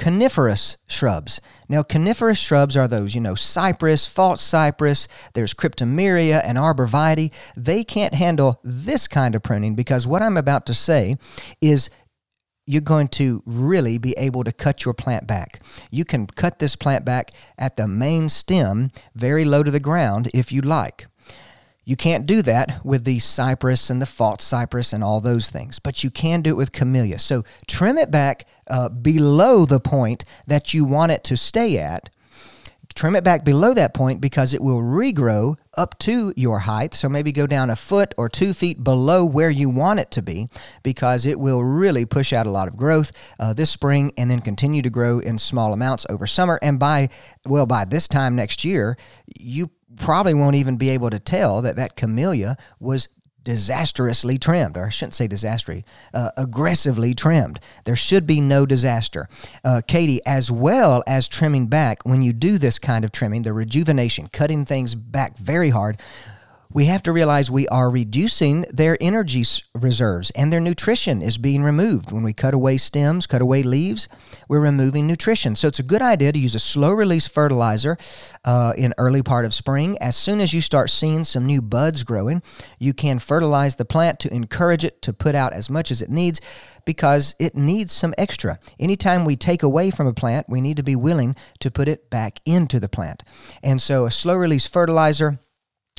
coniferous 0.02 0.78
shrubs. 0.88 1.40
Now, 1.70 1.84
coniferous 1.84 2.40
shrubs 2.40 2.76
are 2.76 2.88
those, 2.88 3.14
you 3.14 3.22
know, 3.22 3.36
cypress, 3.36 4.08
false 4.08 4.42
cypress, 4.42 5.08
there's 5.36 5.54
cryptomeria 5.54 6.42
and 6.44 6.58
arborvitae. 6.58 7.32
They 7.56 7.84
can't 7.84 8.16
handle 8.16 8.60
this 8.64 9.08
kind 9.08 9.36
of 9.36 9.44
pruning 9.44 9.76
because 9.76 10.08
what 10.08 10.24
I'm 10.24 10.38
about 10.38 10.66
to 10.66 10.74
say 10.74 11.18
is 11.62 11.92
you're 12.66 12.82
going 12.82 13.08
to 13.08 13.42
really 13.46 13.98
be 13.98 14.14
able 14.18 14.44
to 14.44 14.52
cut 14.52 14.86
your 14.86 14.94
plant 14.94 15.28
back. 15.28 15.62
You 15.90 16.06
can 16.06 16.28
cut 16.28 16.60
this 16.60 16.76
plant 16.76 17.04
back 17.06 17.32
at 17.58 17.78
the 17.78 17.88
main 17.88 18.30
stem, 18.30 18.92
very 19.16 19.46
low 19.46 19.64
to 19.64 19.72
the 19.72 19.80
ground, 19.80 20.30
if 20.34 20.52
you 20.52 20.62
like. 20.62 21.08
You 21.84 21.96
can't 21.96 22.28
do 22.28 22.42
that 22.44 22.86
with 22.86 23.06
the 23.06 23.20
cypress 23.20 23.90
and 23.90 24.02
the 24.02 24.06
false 24.06 24.44
cypress 24.44 24.94
and 24.94 25.04
all 25.04 25.20
those 25.20 25.50
things, 25.50 25.80
but 25.80 26.04
you 26.04 26.12
can 26.12 26.42
do 26.42 26.52
it 26.52 26.58
with 26.58 26.72
camellia. 26.72 27.18
So 27.18 27.44
trim 27.68 27.98
it 27.98 28.12
back 28.12 28.46
uh, 28.70 28.90
below 28.90 29.66
the 29.66 29.80
point 29.80 30.24
that 30.48 30.74
you 30.74 30.86
want 30.86 31.12
it 31.12 31.24
to 31.26 31.38
stay 31.38 31.80
at. 31.80 32.10
Trim 32.94 33.16
it 33.16 33.24
back 33.24 33.44
below 33.44 33.74
that 33.74 33.94
point 33.94 34.22
because 34.22 34.54
it 34.54 34.62
will 34.62 34.82
regrow 34.82 35.58
up 35.78 35.98
to 36.00 36.34
your 36.36 36.60
height. 36.60 36.94
So 36.94 37.10
maybe 37.10 37.32
go 37.32 37.48
down 37.48 37.70
a 37.70 37.76
foot 37.76 38.14
or 38.18 38.30
two 38.30 38.54
feet 38.54 38.84
below 38.84 39.26
where 39.26 39.50
you 39.50 39.70
want 39.70 40.00
it 40.00 40.12
to 40.12 40.22
be 40.22 40.50
because 40.84 41.26
it 41.26 41.40
will 41.40 41.64
really 41.64 42.06
push 42.06 42.34
out 42.34 42.48
a 42.48 42.52
lot 42.52 42.68
of 42.68 42.76
growth 42.76 43.12
uh, 43.40 43.54
this 43.54 43.70
spring 43.70 44.12
and 44.18 44.30
then 44.30 44.42
continue 44.42 44.82
to 44.82 44.90
grow 44.90 45.20
in 45.20 45.38
small 45.38 45.74
amounts 45.74 46.06
over 46.10 46.28
summer. 46.28 46.60
And 46.62 46.80
by, 46.80 47.10
well, 47.46 47.66
by 47.66 47.86
this 47.86 48.08
time 48.08 48.36
next 48.36 48.66
year, 48.66 48.98
you 49.40 49.72
probably 49.98 50.34
won't 50.34 50.56
even 50.56 50.78
be 50.78 50.90
able 50.90 51.10
to 51.10 51.20
tell 51.20 51.62
that 51.62 51.76
that 51.76 51.96
camellia 51.96 52.58
was 52.80 53.10
disastrously 53.44 54.38
trimmed, 54.38 54.78
or 54.78 54.86
I 54.86 54.90
shouldn't 54.90 55.14
say 55.14 55.28
disastrously, 55.28 55.86
uh, 56.14 56.32
aggressively 56.38 57.14
trimmed. 57.14 57.60
There 57.86 57.96
should 57.96 58.26
be 58.28 58.42
no 58.42 58.66
disaster. 58.66 59.28
Uh, 59.64 59.82
Katie, 59.86 60.22
as 60.26 60.52
well 60.52 61.04
as 61.08 61.28
trimming 61.28 61.68
back, 61.68 62.06
when 62.06 62.22
you 62.22 62.34
do 62.34 62.58
this 62.58 62.80
kind 62.80 63.04
of 63.04 63.12
trimming, 63.12 63.42
the 63.42 63.54
rejuvenation, 63.54 64.28
cutting 64.32 64.66
things 64.66 64.96
back 64.96 65.38
very 65.38 65.70
hard, 65.70 66.00
we 66.74 66.86
have 66.86 67.04
to 67.04 67.12
realize 67.12 67.52
we 67.52 67.68
are 67.68 67.90
reducing 67.90 68.62
their 68.72 68.98
energy 69.02 69.44
reserves 69.76 70.32
and 70.32 70.52
their 70.52 70.60
nutrition 70.60 71.22
is 71.22 71.38
being 71.38 71.64
removed. 71.64 72.12
When 72.12 72.24
we 72.24 72.34
cut 72.34 72.54
away 72.54 72.78
stems, 72.78 73.28
cut 73.28 73.42
away 73.42 73.64
leaves, 73.64 74.08
we're 74.48 74.62
removing 74.62 75.08
nutrition. 75.08 75.56
So 75.56 75.68
it's 75.68 75.80
a 75.80 75.84
good 75.84 76.02
idea 76.02 76.32
to 76.32 76.40
use 76.40 76.56
a 76.56 76.60
slow 76.60 76.92
release 76.92 77.28
fertilizer 77.28 77.98
uh, 78.46 78.74
in 78.78 78.94
early 78.98 79.22
part 79.22 79.46
of 79.46 79.54
spring. 79.54 79.98
As 80.00 80.16
soon 80.16 80.40
as 80.40 80.54
you 80.54 80.62
start 80.62 80.90
seeing 80.90 81.24
some 81.24 81.46
new 81.46 81.62
buds 81.62 82.04
growing, 82.04 82.42
you 82.80 82.94
can 82.94 83.20
fertilize 83.20 83.76
the 83.76 83.86
plant 83.86 84.20
to 84.22 84.34
encourage 84.34 84.86
it 84.86 85.02
to 85.02 85.14
put 85.14 85.36
out 85.36 85.54
as 85.54 85.70
much 85.70 85.92
as 85.92 86.02
it 86.02 86.10
needs 86.10 86.40
because 86.86 87.36
it 87.40 87.56
needs 87.56 87.92
some 87.92 88.14
extra. 88.18 88.58
Anytime 88.80 89.26
we 89.26 89.36
take 89.36 89.64
away 89.64 89.92
from 89.92 90.08
a 90.08 90.14
plant, 90.14 90.48
we 90.50 90.62
need 90.62 90.78
to 90.78 90.84
be 90.84 90.96
willing 90.96 91.36
to 91.60 91.70
put 91.70 91.88
it 91.88 92.10
back 92.10 92.40
into 92.46 92.80
the 92.80 92.90
plant. 92.90 93.24
And 93.62 93.82
so 93.82 94.06
a 94.06 94.12
slow 94.12 94.36
release 94.36 94.68
fertilizer 94.68 95.40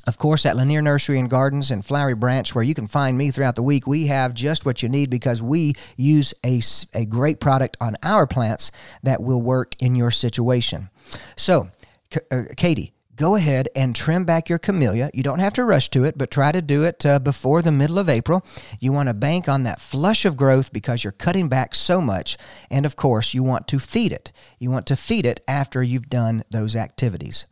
of 0.07 0.19
course, 0.19 0.45
at 0.45 0.57
Lanier 0.57 0.83
Nursery 0.83 1.19
and 1.19 1.31
Gardens 1.31 1.71
in 1.71 1.83
Flowery 1.83 2.15
Branch, 2.15 2.55
where 2.55 2.65
you 2.65 2.75
can 2.75 2.87
find 2.87 3.17
me 3.17 3.31
throughout 3.31 3.55
the 3.55 3.63
week, 3.63 3.87
we 3.87 4.09
have 4.09 4.35
just 4.35 4.67
what 4.67 4.83
you 4.83 4.89
need 4.89 5.11
because 5.11 5.43
we 5.43 5.75
use 5.97 6.35
a, 6.45 6.61
a 6.95 7.05
great 7.05 7.41
product 7.41 7.77
on 7.81 7.97
our 8.03 8.27
plants 8.27 8.73
that 9.03 9.23
will 9.23 9.43
work 9.43 9.75
in 9.81 9.95
your 9.95 10.11
situation. 10.11 10.91
So, 11.37 11.69
uh, 12.31 12.43
Katie, 12.57 12.93
go 13.17 13.37
ahead 13.37 13.69
and 13.77 13.95
trim 13.95 14.25
back 14.25 14.49
your 14.49 14.59
camellia. 14.59 15.11
You 15.15 15.23
don't 15.23 15.39
have 15.39 15.55
to 15.55 15.65
rush 15.65 15.89
to 15.91 16.05
it, 16.05 16.19
but 16.19 16.31
try 16.31 16.51
to 16.51 16.63
do 16.63 16.85
it 16.85 17.07
uh, 17.07 17.19
before 17.21 17.63
the 17.63 17.71
middle 17.71 17.99
of 17.99 18.09
April. 18.09 18.45
You 18.81 18.93
want 18.93 19.09
to 19.09 19.15
bank 19.15 19.49
on 19.49 19.63
that 19.63 19.81
flush 19.81 20.25
of 20.25 20.37
growth 20.37 20.73
because 20.73 21.05
you're 21.05 21.13
cutting 21.13 21.49
back 21.49 21.75
so 21.75 22.01
much. 22.01 22.37
And 22.71 22.85
of 22.85 22.97
course, 22.97 23.35
you 23.35 23.43
want 23.43 23.69
to 23.69 23.79
feed 23.79 24.13
it. 24.13 24.33
You 24.59 24.71
want 24.71 24.87
to 24.87 24.97
feed 24.97 25.27
it 25.27 25.41
after 25.47 25.83
you've 25.83 26.11
done 26.11 26.43
those 26.51 26.75
activities. 26.75 27.47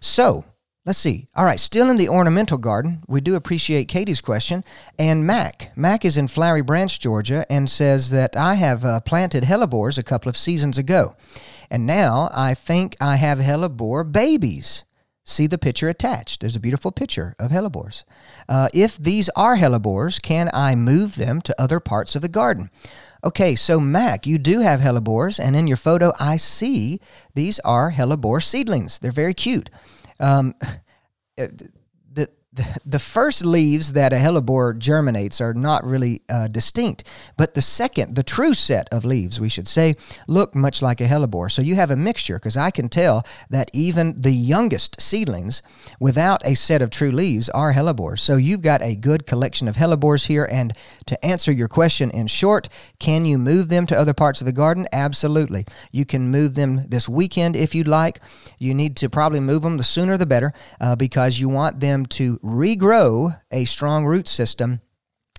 So, 0.00 0.44
Let's 0.90 0.98
see. 0.98 1.28
All 1.36 1.44
right, 1.44 1.60
still 1.60 1.88
in 1.88 1.98
the 1.98 2.08
ornamental 2.08 2.58
garden. 2.58 3.04
We 3.06 3.20
do 3.20 3.36
appreciate 3.36 3.86
Katie's 3.86 4.20
question. 4.20 4.64
And 4.98 5.24
Mac. 5.24 5.70
Mac 5.76 6.04
is 6.04 6.16
in 6.16 6.26
Flowery 6.26 6.62
Branch, 6.62 6.98
Georgia, 6.98 7.46
and 7.48 7.70
says 7.70 8.10
that 8.10 8.36
I 8.36 8.54
have 8.56 8.84
uh, 8.84 8.98
planted 8.98 9.44
hellebores 9.44 9.98
a 9.98 10.02
couple 10.02 10.28
of 10.28 10.36
seasons 10.36 10.78
ago. 10.78 11.14
And 11.70 11.86
now 11.86 12.28
I 12.34 12.54
think 12.54 12.96
I 13.00 13.14
have 13.18 13.38
hellebore 13.38 14.10
babies. 14.10 14.82
See 15.24 15.46
the 15.46 15.58
picture 15.58 15.88
attached. 15.88 16.40
There's 16.40 16.56
a 16.56 16.60
beautiful 16.60 16.90
picture 16.90 17.36
of 17.38 17.52
hellebores. 17.52 18.02
Uh, 18.48 18.68
if 18.74 18.98
these 18.98 19.30
are 19.36 19.58
hellebores, 19.58 20.20
can 20.20 20.50
I 20.52 20.74
move 20.74 21.14
them 21.14 21.40
to 21.42 21.62
other 21.62 21.78
parts 21.78 22.16
of 22.16 22.22
the 22.22 22.28
garden? 22.28 22.68
Okay, 23.22 23.54
so 23.54 23.78
Mac, 23.78 24.26
you 24.26 24.38
do 24.38 24.58
have 24.58 24.80
hellebores, 24.80 25.38
and 25.38 25.54
in 25.54 25.68
your 25.68 25.76
photo, 25.76 26.12
I 26.18 26.36
see 26.36 26.98
these 27.36 27.60
are 27.60 27.92
hellebore 27.92 28.42
seedlings. 28.42 28.98
They're 28.98 29.12
very 29.12 29.34
cute. 29.34 29.70
Um, 30.20 30.54
the 32.84 32.98
first 32.98 33.44
leaves 33.44 33.92
that 33.92 34.12
a 34.12 34.16
hellebore 34.16 34.76
germinates 34.76 35.40
are 35.40 35.54
not 35.54 35.84
really 35.84 36.22
uh, 36.28 36.48
distinct, 36.48 37.04
but 37.36 37.54
the 37.54 37.62
second, 37.62 38.16
the 38.16 38.24
true 38.24 38.54
set 38.54 38.88
of 38.90 39.04
leaves, 39.04 39.40
we 39.40 39.48
should 39.48 39.68
say, 39.68 39.94
look 40.26 40.52
much 40.54 40.82
like 40.82 41.00
a 41.00 41.06
hellebore. 41.06 41.50
So 41.50 41.62
you 41.62 41.76
have 41.76 41.92
a 41.92 41.96
mixture 41.96 42.36
because 42.36 42.56
I 42.56 42.72
can 42.72 42.88
tell 42.88 43.24
that 43.50 43.70
even 43.72 44.20
the 44.20 44.32
youngest 44.32 45.00
seedlings 45.00 45.62
without 46.00 46.44
a 46.44 46.54
set 46.54 46.82
of 46.82 46.90
true 46.90 47.12
leaves 47.12 47.48
are 47.50 47.72
hellebores. 47.72 48.18
So 48.18 48.36
you've 48.36 48.62
got 48.62 48.82
a 48.82 48.96
good 48.96 49.26
collection 49.26 49.68
of 49.68 49.76
hellebores 49.76 50.26
here. 50.26 50.48
And 50.50 50.72
to 51.06 51.24
answer 51.24 51.52
your 51.52 51.68
question 51.68 52.10
in 52.10 52.26
short, 52.26 52.68
can 52.98 53.24
you 53.24 53.38
move 53.38 53.68
them 53.68 53.86
to 53.86 53.96
other 53.96 54.14
parts 54.14 54.40
of 54.40 54.46
the 54.46 54.52
garden? 54.52 54.88
Absolutely. 54.92 55.66
You 55.92 56.04
can 56.04 56.32
move 56.32 56.56
them 56.56 56.88
this 56.88 57.08
weekend 57.08 57.54
if 57.54 57.76
you'd 57.76 57.86
like. 57.86 58.20
You 58.58 58.74
need 58.74 58.96
to 58.96 59.08
probably 59.08 59.40
move 59.40 59.62
them 59.62 59.76
the 59.76 59.84
sooner 59.84 60.16
the 60.16 60.26
better 60.26 60.52
uh, 60.80 60.96
because 60.96 61.38
you 61.38 61.48
want 61.48 61.78
them 61.78 62.06
to 62.06 62.39
regrow 62.42 63.40
a 63.50 63.64
strong 63.64 64.04
root 64.04 64.28
system 64.28 64.80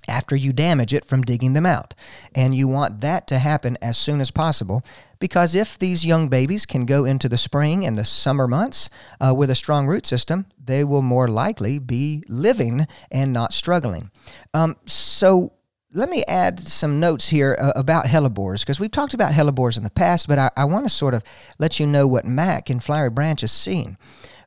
after 0.08 0.36
you 0.36 0.52
damage 0.52 0.94
it 0.94 1.06
from 1.06 1.22
digging 1.22 1.54
them 1.54 1.66
out. 1.66 1.94
And 2.36 2.56
you 2.56 2.68
want 2.68 3.02
that 3.02 3.28
to 3.28 3.40
happen 3.40 3.78
as 3.82 3.98
soon 3.98 4.20
as 4.20 4.32
possible 4.32 4.84
because 5.20 5.56
if 5.56 5.78
these 5.78 6.06
young 6.06 6.28
babies 6.28 6.66
can 6.66 6.86
go 6.86 7.06
into 7.06 7.30
the 7.30 7.38
spring 7.38 7.86
and 7.86 7.98
the 7.98 8.06
summer 8.06 8.48
months 8.48 8.90
uh, 9.20 9.34
with 9.36 9.50
a 9.50 9.56
strong 9.56 9.88
root 9.88 10.06
system, 10.06 10.48
they 10.62 10.84
will 10.84 11.02
more 11.02 11.28
likely 11.28 11.80
be 11.80 12.24
living 12.28 12.88
and 13.12 13.32
not 13.32 13.54
struggling. 13.54 14.12
Um, 14.54 14.76
so, 14.86 15.54
let 15.94 16.10
me 16.10 16.24
add 16.26 16.58
some 16.58 17.02
notes 17.02 17.28
here 17.28 17.58
uh, 17.60 17.74
about 17.76 18.06
hellebores 18.06 18.62
because 18.62 18.80
we've 18.80 18.92
talked 18.92 19.14
about 19.14 19.34
hellebores 19.34 19.76
in 19.76 19.84
the 19.84 19.90
past, 19.90 20.26
but 20.26 20.40
I, 20.40 20.50
I 20.56 20.64
want 20.64 20.86
to 20.86 20.90
sort 20.90 21.14
of 21.14 21.22
let 21.60 21.82
you 21.82 21.86
know 21.86 22.08
what 22.08 22.24
Mac 22.24 22.70
in 22.70 22.80
Flowery 22.80 23.10
Branch 23.10 23.44
is 23.44 23.52
seeing. 23.52 23.98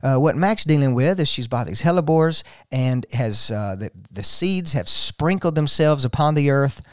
Uh, 0.05 0.19
what 0.19 0.35
Mac's 0.35 0.63
dealing 0.63 0.93
with 0.93 1.19
is 1.19 1.27
she's 1.27 1.47
bought 1.47 1.65
these 1.65 1.81
hellebores 1.81 2.43
and 2.71 3.07
has 3.11 3.49
uh, 3.49 3.75
the, 3.75 3.89
the 4.11 4.23
seeds 4.23 4.73
have 4.73 4.87
sprinkled 4.87 5.55
themselves 5.55 6.05
upon 6.05 6.35
the 6.35 6.51
earth 6.51 6.83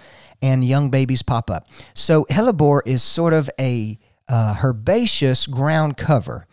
and 0.40 0.64
young 0.64 0.88
babies 0.88 1.20
pop 1.22 1.50
up. 1.50 1.68
So 1.92 2.24
hellebore 2.30 2.80
is 2.86 3.02
sort 3.02 3.34
of 3.34 3.50
a 3.60 3.98
uh, 4.30 4.56
herbaceous 4.64 5.46
ground 5.46 5.98
cover, 5.98 6.46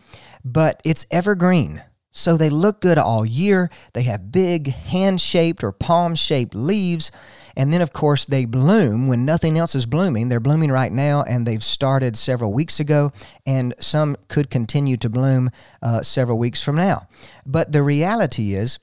but 0.44 0.82
it's 0.84 1.06
evergreen. 1.10 1.82
So 2.12 2.36
they 2.36 2.50
look 2.50 2.82
good 2.82 2.98
all 2.98 3.24
year. 3.24 3.70
They 3.94 4.02
have 4.02 4.30
big 4.30 4.68
hand 4.68 5.22
shaped 5.22 5.64
or 5.64 5.72
palm 5.72 6.14
shaped 6.14 6.54
leaves 6.54 7.10
and 7.56 7.72
then, 7.72 7.82
of 7.82 7.92
course, 7.92 8.24
they 8.24 8.44
bloom 8.44 9.08
when 9.08 9.24
nothing 9.24 9.58
else 9.58 9.74
is 9.74 9.86
blooming. 9.86 10.28
They're 10.28 10.40
blooming 10.40 10.70
right 10.70 10.92
now, 10.92 11.22
and 11.22 11.46
they've 11.46 11.62
started 11.62 12.16
several 12.16 12.52
weeks 12.52 12.80
ago, 12.80 13.12
and 13.46 13.74
some 13.80 14.16
could 14.28 14.50
continue 14.50 14.96
to 14.98 15.08
bloom 15.08 15.50
uh, 15.82 16.02
several 16.02 16.38
weeks 16.38 16.62
from 16.62 16.76
now. 16.76 17.08
But 17.44 17.72
the 17.72 17.82
reality 17.82 18.54
is, 18.54 18.78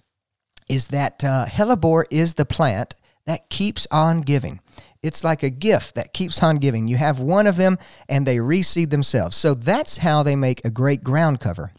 is 0.70 0.88
that 0.88 1.24
uh, 1.24 1.46
hellebore 1.48 2.06
is 2.12 2.34
the 2.34 2.46
plant 2.46 2.96
that 3.26 3.50
keeps 3.50 3.88
on 3.92 4.22
giving. 4.22 4.60
It's 5.04 5.24
like 5.24 5.44
a 5.44 5.50
gift 5.50 5.96
that 5.96 6.14
keeps 6.14 6.42
on 6.42 6.58
giving. 6.58 6.88
You 6.88 6.98
have 6.98 7.20
one 7.20 7.48
of 7.48 7.58
them, 7.58 7.78
and 8.10 8.26
they 8.26 8.38
reseed 8.38 8.90
themselves. 8.90 9.38
So 9.38 9.54
that's 9.54 9.98
how 9.98 10.24
they 10.24 10.36
make 10.36 10.64
a 10.66 10.70
great 10.70 11.04
ground 11.04 11.40
cover. 11.40 11.72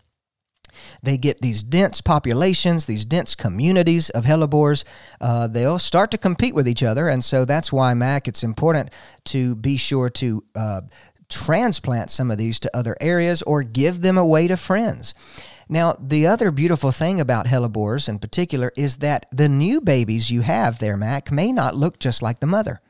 They 1.02 1.16
get 1.16 1.40
these 1.40 1.62
dense 1.62 2.00
populations, 2.00 2.86
these 2.86 3.04
dense 3.04 3.34
communities 3.34 4.10
of 4.10 4.24
hellebores. 4.24 4.84
Uh, 5.20 5.46
they'll 5.46 5.78
start 5.78 6.10
to 6.10 6.18
compete 6.18 6.54
with 6.54 6.68
each 6.68 6.82
other, 6.82 7.08
and 7.08 7.24
so 7.24 7.44
that's 7.44 7.72
why, 7.72 7.94
Mac, 7.94 8.28
it's 8.28 8.42
important 8.42 8.90
to 9.24 9.54
be 9.56 9.76
sure 9.76 10.08
to 10.10 10.44
uh, 10.54 10.80
transplant 11.28 12.10
some 12.10 12.30
of 12.30 12.38
these 12.38 12.58
to 12.60 12.76
other 12.76 12.96
areas 13.00 13.42
or 13.42 13.62
give 13.62 14.00
them 14.00 14.18
away 14.18 14.48
to 14.48 14.56
friends. 14.56 15.14
Now, 15.68 15.94
the 16.00 16.26
other 16.26 16.50
beautiful 16.50 16.92
thing 16.92 17.20
about 17.20 17.46
hellebores 17.46 18.08
in 18.08 18.18
particular 18.18 18.72
is 18.76 18.96
that 18.96 19.26
the 19.30 19.48
new 19.48 19.80
babies 19.82 20.30
you 20.30 20.40
have 20.40 20.78
there, 20.78 20.96
Mac, 20.96 21.30
may 21.30 21.52
not 21.52 21.74
look 21.74 21.98
just 21.98 22.22
like 22.22 22.40
the 22.40 22.46
mother. 22.46 22.80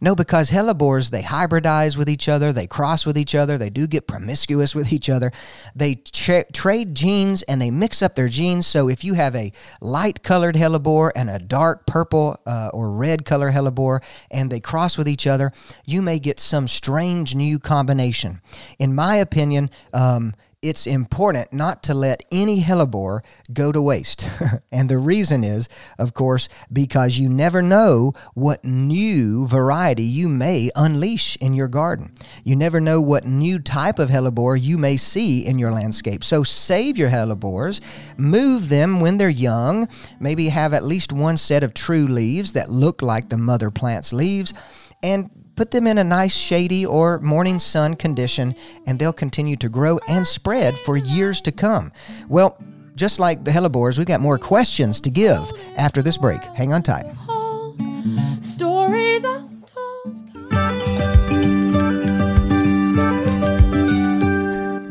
No, 0.00 0.14
because 0.14 0.50
hellebores, 0.50 1.10
they 1.10 1.22
hybridize 1.22 1.96
with 1.96 2.08
each 2.08 2.28
other, 2.28 2.52
they 2.52 2.66
cross 2.66 3.06
with 3.06 3.16
each 3.16 3.34
other, 3.34 3.58
they 3.58 3.70
do 3.70 3.86
get 3.86 4.06
promiscuous 4.06 4.74
with 4.74 4.92
each 4.92 5.08
other. 5.08 5.32
They 5.74 5.96
tra- 5.96 6.50
trade 6.52 6.94
genes 6.94 7.42
and 7.42 7.60
they 7.60 7.70
mix 7.70 8.02
up 8.02 8.14
their 8.14 8.28
genes. 8.28 8.66
So 8.66 8.88
if 8.88 9.04
you 9.04 9.14
have 9.14 9.34
a 9.34 9.52
light 9.80 10.22
colored 10.22 10.56
hellebore 10.56 11.12
and 11.14 11.30
a 11.30 11.38
dark 11.38 11.86
purple 11.86 12.40
uh, 12.46 12.70
or 12.72 12.90
red 12.90 13.24
color 13.24 13.52
hellebore 13.52 14.02
and 14.30 14.50
they 14.50 14.60
cross 14.60 14.98
with 14.98 15.08
each 15.08 15.26
other, 15.26 15.52
you 15.84 16.02
may 16.02 16.18
get 16.18 16.40
some 16.40 16.68
strange 16.68 17.34
new 17.34 17.58
combination. 17.58 18.40
In 18.78 18.94
my 18.94 19.16
opinion, 19.16 19.70
um, 19.92 20.34
it's 20.64 20.86
important 20.86 21.52
not 21.52 21.82
to 21.82 21.94
let 21.94 22.24
any 22.32 22.62
hellebore 22.62 23.20
go 23.52 23.70
to 23.70 23.82
waste. 23.82 24.26
and 24.72 24.88
the 24.88 24.96
reason 24.96 25.44
is, 25.44 25.68
of 25.98 26.14
course, 26.14 26.48
because 26.72 27.18
you 27.18 27.28
never 27.28 27.60
know 27.60 28.14
what 28.32 28.64
new 28.64 29.46
variety 29.46 30.04
you 30.04 30.26
may 30.26 30.70
unleash 30.74 31.36
in 31.36 31.52
your 31.52 31.68
garden. 31.68 32.14
You 32.44 32.56
never 32.56 32.80
know 32.80 33.00
what 33.02 33.26
new 33.26 33.58
type 33.58 33.98
of 33.98 34.08
hellebore 34.08 34.60
you 34.60 34.78
may 34.78 34.96
see 34.96 35.44
in 35.44 35.58
your 35.58 35.70
landscape. 35.70 36.24
So 36.24 36.42
save 36.42 36.96
your 36.96 37.10
hellebores, 37.10 37.82
move 38.16 38.70
them 38.70 39.00
when 39.00 39.18
they're 39.18 39.28
young, 39.28 39.86
maybe 40.18 40.48
have 40.48 40.72
at 40.72 40.82
least 40.82 41.12
one 41.12 41.36
set 41.36 41.62
of 41.62 41.74
true 41.74 42.06
leaves 42.06 42.54
that 42.54 42.70
look 42.70 43.02
like 43.02 43.28
the 43.28 43.36
mother 43.36 43.70
plant's 43.70 44.14
leaves, 44.14 44.54
and 45.02 45.30
Put 45.56 45.70
them 45.70 45.86
in 45.86 45.98
a 45.98 46.04
nice 46.04 46.34
shady 46.34 46.84
or 46.84 47.20
morning 47.20 47.58
sun 47.58 47.94
condition, 47.94 48.54
and 48.86 48.98
they'll 48.98 49.12
continue 49.12 49.56
to 49.56 49.68
grow 49.68 49.98
and 50.08 50.26
spread 50.26 50.76
for 50.78 50.96
years 50.96 51.40
to 51.42 51.52
come. 51.52 51.92
Well, 52.28 52.58
just 52.96 53.18
like 53.18 53.44
the 53.44 53.50
hellebores, 53.50 53.98
we've 53.98 54.06
got 54.06 54.20
more 54.20 54.38
questions 54.38 55.00
to 55.02 55.10
give 55.10 55.50
after 55.76 56.02
this 56.02 56.18
break. 56.18 56.42
Hang 56.54 56.72
on 56.72 56.82
tight. 56.82 57.06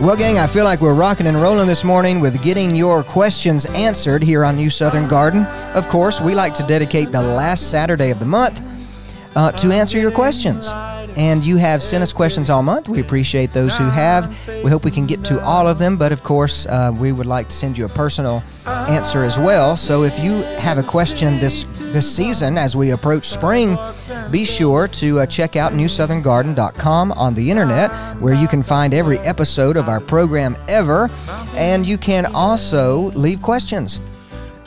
Well, 0.00 0.16
gang, 0.16 0.38
I 0.38 0.46
feel 0.46 0.62
like 0.62 0.80
we're 0.80 0.94
rocking 0.94 1.26
and 1.26 1.36
rolling 1.42 1.66
this 1.66 1.82
morning 1.82 2.20
with 2.20 2.40
getting 2.40 2.76
your 2.76 3.02
questions 3.02 3.66
answered 3.66 4.22
here 4.22 4.44
on 4.44 4.54
New 4.54 4.70
Southern 4.70 5.08
Garden. 5.08 5.44
Of 5.74 5.88
course, 5.88 6.20
we 6.20 6.36
like 6.36 6.54
to 6.54 6.62
dedicate 6.62 7.10
the 7.10 7.20
last 7.20 7.68
Saturday 7.68 8.10
of 8.10 8.20
the 8.20 8.26
month 8.26 8.62
uh, 9.34 9.50
to 9.50 9.72
answer 9.72 9.98
your 9.98 10.12
questions. 10.12 10.68
And 11.18 11.44
you 11.44 11.56
have 11.56 11.82
sent 11.82 12.02
us 12.02 12.12
questions 12.12 12.48
all 12.48 12.62
month. 12.62 12.88
We 12.88 13.00
appreciate 13.00 13.52
those 13.52 13.76
who 13.76 13.84
have. 13.90 14.32
We 14.62 14.70
hope 14.70 14.84
we 14.84 14.92
can 14.92 15.04
get 15.04 15.24
to 15.24 15.42
all 15.42 15.66
of 15.66 15.80
them, 15.80 15.96
but 15.96 16.12
of 16.12 16.22
course, 16.22 16.64
uh, 16.66 16.92
we 16.96 17.10
would 17.10 17.26
like 17.26 17.48
to 17.48 17.54
send 17.54 17.76
you 17.76 17.86
a 17.86 17.88
personal 17.88 18.40
answer 18.66 19.24
as 19.24 19.36
well. 19.36 19.76
So 19.76 20.04
if 20.04 20.16
you 20.20 20.42
have 20.60 20.78
a 20.78 20.82
question 20.82 21.40
this 21.40 21.64
this 21.92 22.14
season 22.14 22.56
as 22.56 22.76
we 22.76 22.92
approach 22.92 23.24
spring, 23.24 23.76
be 24.30 24.44
sure 24.44 24.86
to 24.88 25.20
uh, 25.20 25.26
check 25.26 25.56
out 25.56 25.72
newsoutherngarden.com 25.72 27.12
on 27.12 27.34
the 27.34 27.50
internet, 27.50 27.90
where 28.20 28.34
you 28.34 28.46
can 28.46 28.62
find 28.62 28.94
every 28.94 29.18
episode 29.20 29.76
of 29.76 29.88
our 29.88 30.00
program 30.00 30.54
ever, 30.68 31.10
and 31.56 31.84
you 31.84 31.98
can 31.98 32.26
also 32.26 33.10
leave 33.12 33.42
questions. 33.42 34.00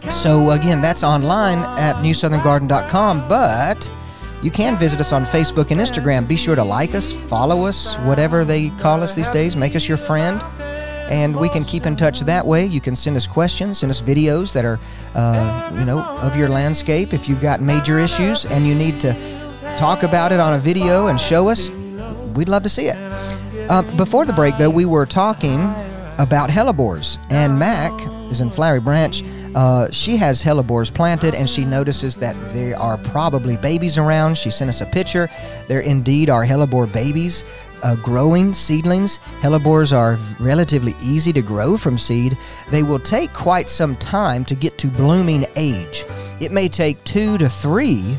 So 0.09 0.51
again, 0.51 0.81
that's 0.81 1.03
online 1.03 1.59
at 1.79 1.95
newsoutherngarden.com, 2.03 3.29
but 3.29 3.89
you 4.43 4.51
can 4.51 4.77
visit 4.77 4.99
us 4.99 5.11
on 5.13 5.23
Facebook 5.25 5.71
and 5.71 5.79
Instagram. 5.79 6.27
Be 6.27 6.35
sure 6.35 6.55
to 6.55 6.63
like 6.63 6.95
us, 6.95 7.11
follow 7.11 7.65
us, 7.65 7.95
whatever 7.99 8.43
they 8.43 8.69
call 8.79 9.03
us 9.03 9.13
these 9.13 9.29
days. 9.29 9.55
Make 9.55 9.75
us 9.75 9.87
your 9.87 9.97
friend. 9.97 10.41
And 11.11 11.35
we 11.35 11.49
can 11.49 11.63
keep 11.63 11.85
in 11.85 11.95
touch 11.95 12.21
that 12.21 12.45
way. 12.45 12.65
You 12.65 12.79
can 12.79 12.95
send 12.95 13.17
us 13.17 13.27
questions, 13.27 13.79
send 13.79 13.89
us 13.89 14.01
videos 14.01 14.53
that 14.53 14.63
are, 14.63 14.79
uh, 15.13 15.71
you 15.77 15.85
know, 15.85 16.01
of 16.01 16.37
your 16.37 16.47
landscape. 16.47 17.13
If 17.13 17.27
you've 17.27 17.41
got 17.41 17.61
major 17.61 17.99
issues 17.99 18.45
and 18.45 18.65
you 18.65 18.73
need 18.73 18.99
to 19.01 19.13
talk 19.77 20.03
about 20.03 20.31
it 20.31 20.39
on 20.39 20.53
a 20.53 20.57
video 20.57 21.07
and 21.07 21.19
show 21.19 21.49
us, 21.49 21.69
we'd 22.33 22.49
love 22.49 22.63
to 22.63 22.69
see 22.69 22.87
it. 22.87 22.97
Uh, 23.69 23.81
before 23.97 24.25
the 24.25 24.33
break, 24.33 24.57
though, 24.57 24.69
we 24.69 24.85
were 24.85 25.05
talking 25.05 25.61
about 26.17 26.49
hellebores, 26.49 27.17
and 27.29 27.57
Mac 27.57 27.91
is 28.31 28.41
in 28.41 28.49
Flowery 28.49 28.79
Branch 28.79 29.23
uh, 29.55 29.89
she 29.91 30.17
has 30.17 30.43
hellebores 30.43 30.93
planted 30.93 31.35
and 31.35 31.49
she 31.49 31.65
notices 31.65 32.15
that 32.17 32.35
there 32.53 32.77
are 32.77 32.97
probably 32.97 33.57
babies 33.57 33.97
around. 33.97 34.37
She 34.37 34.51
sent 34.51 34.69
us 34.69 34.81
a 34.81 34.85
picture. 34.85 35.29
There 35.67 35.81
indeed 35.81 36.29
are 36.29 36.45
hellebore 36.45 36.91
babies 36.91 37.43
uh, 37.83 37.95
growing 37.95 38.53
seedlings. 38.53 39.19
Hellebores 39.41 39.95
are 39.95 40.17
relatively 40.39 40.95
easy 41.01 41.33
to 41.33 41.41
grow 41.41 41.77
from 41.77 41.97
seed. 41.97 42.37
They 42.69 42.83
will 42.83 42.99
take 42.99 43.33
quite 43.33 43.69
some 43.69 43.95
time 43.95 44.45
to 44.45 44.55
get 44.55 44.77
to 44.79 44.87
blooming 44.87 45.45
age. 45.55 46.05
It 46.39 46.51
may 46.51 46.69
take 46.69 47.03
two 47.03 47.37
to 47.37 47.49
three, 47.49 48.17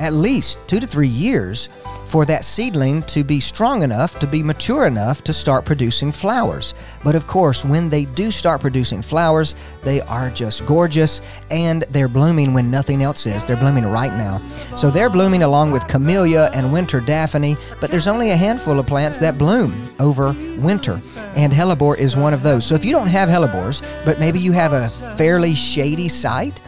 at 0.00 0.12
least 0.12 0.58
two 0.66 0.80
to 0.80 0.86
three 0.86 1.08
years 1.08 1.68
for 2.06 2.24
that 2.24 2.44
seedling 2.44 3.02
to 3.02 3.24
be 3.24 3.40
strong 3.40 3.82
enough, 3.82 4.18
to 4.20 4.26
be 4.26 4.42
mature 4.42 4.86
enough 4.86 5.22
to 5.24 5.32
start 5.32 5.64
producing 5.64 6.12
flowers. 6.12 6.74
But 7.04 7.14
of 7.14 7.26
course, 7.26 7.64
when 7.64 7.88
they 7.88 8.04
do 8.04 8.30
start 8.30 8.60
producing 8.60 9.02
flowers, 9.02 9.54
they 9.82 10.00
are 10.02 10.30
just 10.30 10.64
gorgeous 10.66 11.20
and 11.50 11.82
they're 11.90 12.08
blooming 12.08 12.54
when 12.54 12.70
nothing 12.70 13.02
else 13.02 13.26
is. 13.26 13.44
They're 13.44 13.56
blooming 13.56 13.86
right 13.86 14.12
now. 14.12 14.40
So 14.76 14.90
they're 14.90 15.10
blooming 15.10 15.42
along 15.42 15.72
with 15.72 15.86
camellia 15.88 16.50
and 16.54 16.72
winter 16.72 17.00
daphne, 17.00 17.56
but 17.80 17.90
there's 17.90 18.06
only 18.06 18.30
a 18.30 18.36
handful 18.36 18.78
of 18.78 18.86
plants 18.86 19.18
that 19.18 19.38
bloom 19.38 19.88
over 20.00 20.34
winter. 20.58 21.00
And 21.34 21.52
hellebore 21.52 21.98
is 21.98 22.16
one 22.16 22.32
of 22.32 22.42
those. 22.42 22.64
So 22.64 22.74
if 22.74 22.84
you 22.84 22.92
don't 22.92 23.08
have 23.08 23.28
hellebores, 23.28 23.82
but 24.04 24.18
maybe 24.18 24.38
you 24.38 24.52
have 24.52 24.72
a 24.72 24.88
fairly 25.16 25.54
shady 25.54 26.08
site, 26.08 26.60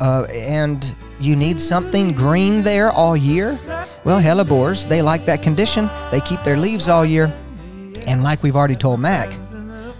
uh, 0.00 0.26
and 0.32 0.94
you 1.18 1.34
need 1.36 1.58
something 1.60 2.12
green 2.12 2.62
there 2.62 2.90
all 2.90 3.16
year? 3.16 3.58
Well, 4.04 4.20
hellebores, 4.20 4.86
they 4.86 5.02
like 5.02 5.24
that 5.26 5.42
condition. 5.42 5.88
They 6.10 6.20
keep 6.20 6.42
their 6.42 6.56
leaves 6.56 6.88
all 6.88 7.04
year. 7.04 7.32
And 8.06 8.22
like 8.22 8.42
we've 8.42 8.56
already 8.56 8.76
told 8.76 9.00
Mac, 9.00 9.32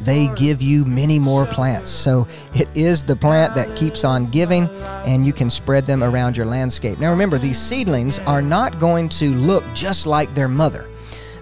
they 0.00 0.28
give 0.36 0.62
you 0.62 0.84
many 0.84 1.18
more 1.18 1.46
plants. 1.46 1.90
So 1.90 2.28
it 2.54 2.68
is 2.74 3.04
the 3.04 3.16
plant 3.16 3.54
that 3.54 3.74
keeps 3.76 4.04
on 4.04 4.26
giving, 4.26 4.68
and 5.06 5.26
you 5.26 5.32
can 5.32 5.50
spread 5.50 5.84
them 5.84 6.04
around 6.04 6.36
your 6.36 6.46
landscape. 6.46 7.00
Now 7.00 7.10
remember, 7.10 7.38
these 7.38 7.58
seedlings 7.58 8.18
are 8.20 8.42
not 8.42 8.78
going 8.78 9.08
to 9.10 9.30
look 9.30 9.64
just 9.74 10.06
like 10.06 10.32
their 10.34 10.48
mother. 10.48 10.88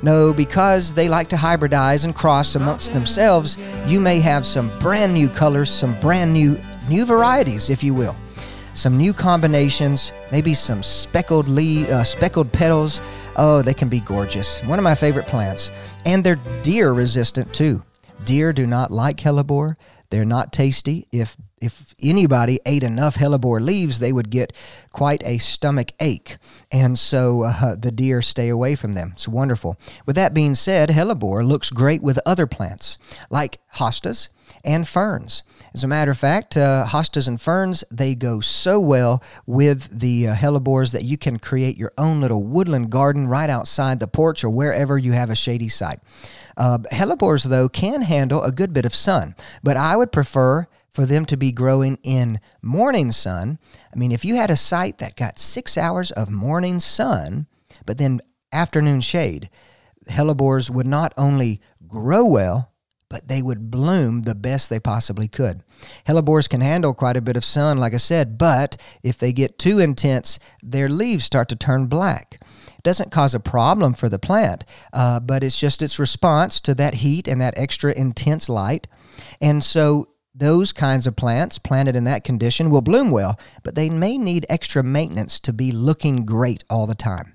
No, 0.03 0.33
because 0.33 0.95
they 0.95 1.09
like 1.09 1.29
to 1.29 1.37
hybridize 1.37 2.05
and 2.05 2.15
cross 2.15 2.55
amongst 2.55 2.93
themselves, 2.93 3.59
you 3.87 4.01
may 4.01 4.21
have 4.21 4.47
some 4.47 4.77
brand 4.79 5.13
new 5.13 5.29
colors, 5.29 5.71
some 5.71 5.99
brand 6.01 6.33
new 6.33 6.59
new 6.89 7.07
varieties, 7.07 7.71
if 7.71 7.83
you 7.83 7.95
will 7.95 8.15
some 8.75 8.99
new 8.99 9.13
combinations, 9.13 10.13
maybe 10.31 10.53
some 10.53 10.83
speckled 10.83 11.49
leaf, 11.49 11.89
uh, 11.89 12.05
speckled 12.05 12.53
petals. 12.53 13.01
Oh, 13.37 13.63
they 13.63 13.75
can 13.75 13.89
be 13.89 14.01
gorgeous. 14.01 14.61
One 14.65 14.79
of 14.79 14.83
my 14.83 14.95
favorite 14.95 15.27
plants, 15.27 15.71
and 16.05 16.23
they're 16.23 16.39
deer 16.63 16.93
resistant 16.93 17.55
too. 17.55 17.83
Deer 18.25 18.53
do 18.53 18.67
not 18.67 18.91
like 18.91 19.19
hellebore. 19.19 19.77
They're 20.11 20.25
not 20.25 20.53
tasty. 20.53 21.07
If 21.13 21.37
if 21.61 21.95
anybody 22.03 22.61
ate 22.67 22.83
enough 22.83 23.17
hellebore 23.17 23.61
leaves, 23.61 23.99
they 23.99 24.13
would 24.13 24.29
get 24.29 24.53
quite 24.93 25.23
a 25.25 25.39
stomach 25.39 25.93
ache, 25.99 26.37
and 26.71 26.99
so 26.99 27.45
uh, 27.45 27.75
the 27.75 27.91
deer 27.91 28.21
stay 28.21 28.49
away 28.49 28.75
from 28.75 28.93
them. 28.93 29.13
It's 29.15 29.27
wonderful. 29.27 29.77
With 30.05 30.17
that 30.17 30.35
being 30.35 30.55
said, 30.55 30.91
hellebore 30.91 31.47
looks 31.47 31.71
great 31.71 32.03
with 32.03 32.19
other 32.27 32.47
plants 32.47 32.99
like 33.31 33.61
hostas 33.77 34.29
and 34.65 34.87
ferns. 34.87 35.43
As 35.75 35.83
a 35.83 35.89
matter 35.89 36.13
of 36.13 36.19
fact, 36.19 36.57
uh, 36.57 36.87
hostas 36.87 37.27
and 37.27 37.41
ferns, 37.41 37.83
they 37.91 38.15
go 38.15 38.39
so 38.39 38.79
well 38.79 39.21
with 39.45 39.99
the 39.99 40.29
uh, 40.29 40.35
hellebores 40.35 40.93
that 40.93 41.03
you 41.03 41.19
can 41.19 41.41
create 41.41 41.77
your 41.77 41.93
own 41.99 42.21
little 42.21 42.45
woodland 42.45 42.93
garden 42.93 43.27
right 43.27 43.51
outside 43.51 43.99
the 43.99 44.07
porch 44.07 44.45
or 44.45 44.51
wherever 44.51 44.97
you 44.97 45.11
have 45.11 45.31
a 45.31 45.35
shady 45.35 45.69
site. 45.69 45.99
Uh, 46.57 46.79
hellebores, 46.93 47.47
though, 47.47 47.69
can 47.69 48.03
handle 48.03 48.41
a 48.45 48.53
good 48.53 48.73
bit 48.73 48.85
of 48.85 48.95
sun, 48.95 49.35
but 49.65 49.77
I 49.77 49.97
would 49.97 50.13
prefer 50.13 50.69
for 50.93 51.07
them 51.07 51.25
to 51.25 51.37
be 51.37 51.51
growing 51.51 51.99
in 52.05 52.39
morning 52.63 53.11
sun. 53.11 53.59
I 53.93 53.99
mean, 53.99 54.13
if 54.13 54.25
you 54.25 54.37
had 54.37 54.51
a 54.51 54.57
site 54.57 54.99
that 54.99 55.17
got 55.17 55.41
six 55.41 55.77
hours 55.77 56.13
of 56.13 56.31
morning 56.31 56.79
sun, 56.79 57.49
but 57.85 57.99
then 57.99 58.21
afternoon 58.53 59.01
shade, 59.01 59.51
hellebores 60.09 60.71
would 60.71 60.87
not 60.87 61.13
only 61.17 61.61
grow 61.89 62.25
well, 62.25 62.71
but 63.15 63.29
they 63.29 63.41
would 63.41 63.71
bloom 63.71 64.23
the 64.23 64.35
best 64.35 64.69
they 64.69 64.81
possibly 64.81 65.29
could. 65.29 65.63
Hellebores 66.05 66.49
can 66.49 66.61
handle 66.61 66.93
quite 66.93 67.17
a 67.17 67.23
bit 67.23 67.37
of 67.37 67.45
sun, 67.45 67.79
like 67.79 67.95
I 67.95 67.99
said, 67.99 68.37
but 68.37 68.77
if 69.05 69.19
they 69.19 69.33
get 69.33 69.57
too 69.57 69.79
intense, 69.79 70.41
their 70.61 70.89
leaves 70.89 71.25
start 71.25 71.49
to 71.51 71.55
turn 71.55 71.87
black. 71.87 72.43
Doesn't 72.83 73.13
cause 73.13 73.33
a 73.33 73.39
problem 73.39 73.95
for 73.95 74.09
the 74.09 74.19
plant, 74.19 74.65
uh, 74.93 75.21
but 75.21 75.45
it's 75.45 75.61
just 75.61 75.81
its 75.81 76.01
response 76.01 76.59
to 76.63 76.75
that 76.75 76.95
heat 76.95 77.29
and 77.29 77.41
that 77.41 77.57
extra 77.57 77.93
intense 77.93 78.49
light. 78.49 78.89
And 79.41 79.63
so 79.63 80.09
those 80.35 80.73
kinds 80.73 81.07
of 81.07 81.15
plants 81.15 81.61
planted 81.61 81.95
in 81.95 82.03
that 82.03 82.25
condition 82.25 82.69
will 82.69 82.83
bloom 82.83 83.13
well, 83.13 83.39
but 83.63 83.77
they 83.77 83.91
may 83.91 84.19
need 84.19 84.45
extra 84.49 84.83
maintenance 84.83 85.39
to 85.39 85.53
be 85.53 85.71
looking 85.71 86.25
great 86.25 86.65
all 86.69 86.89
the 86.89 86.97
time. 86.97 87.34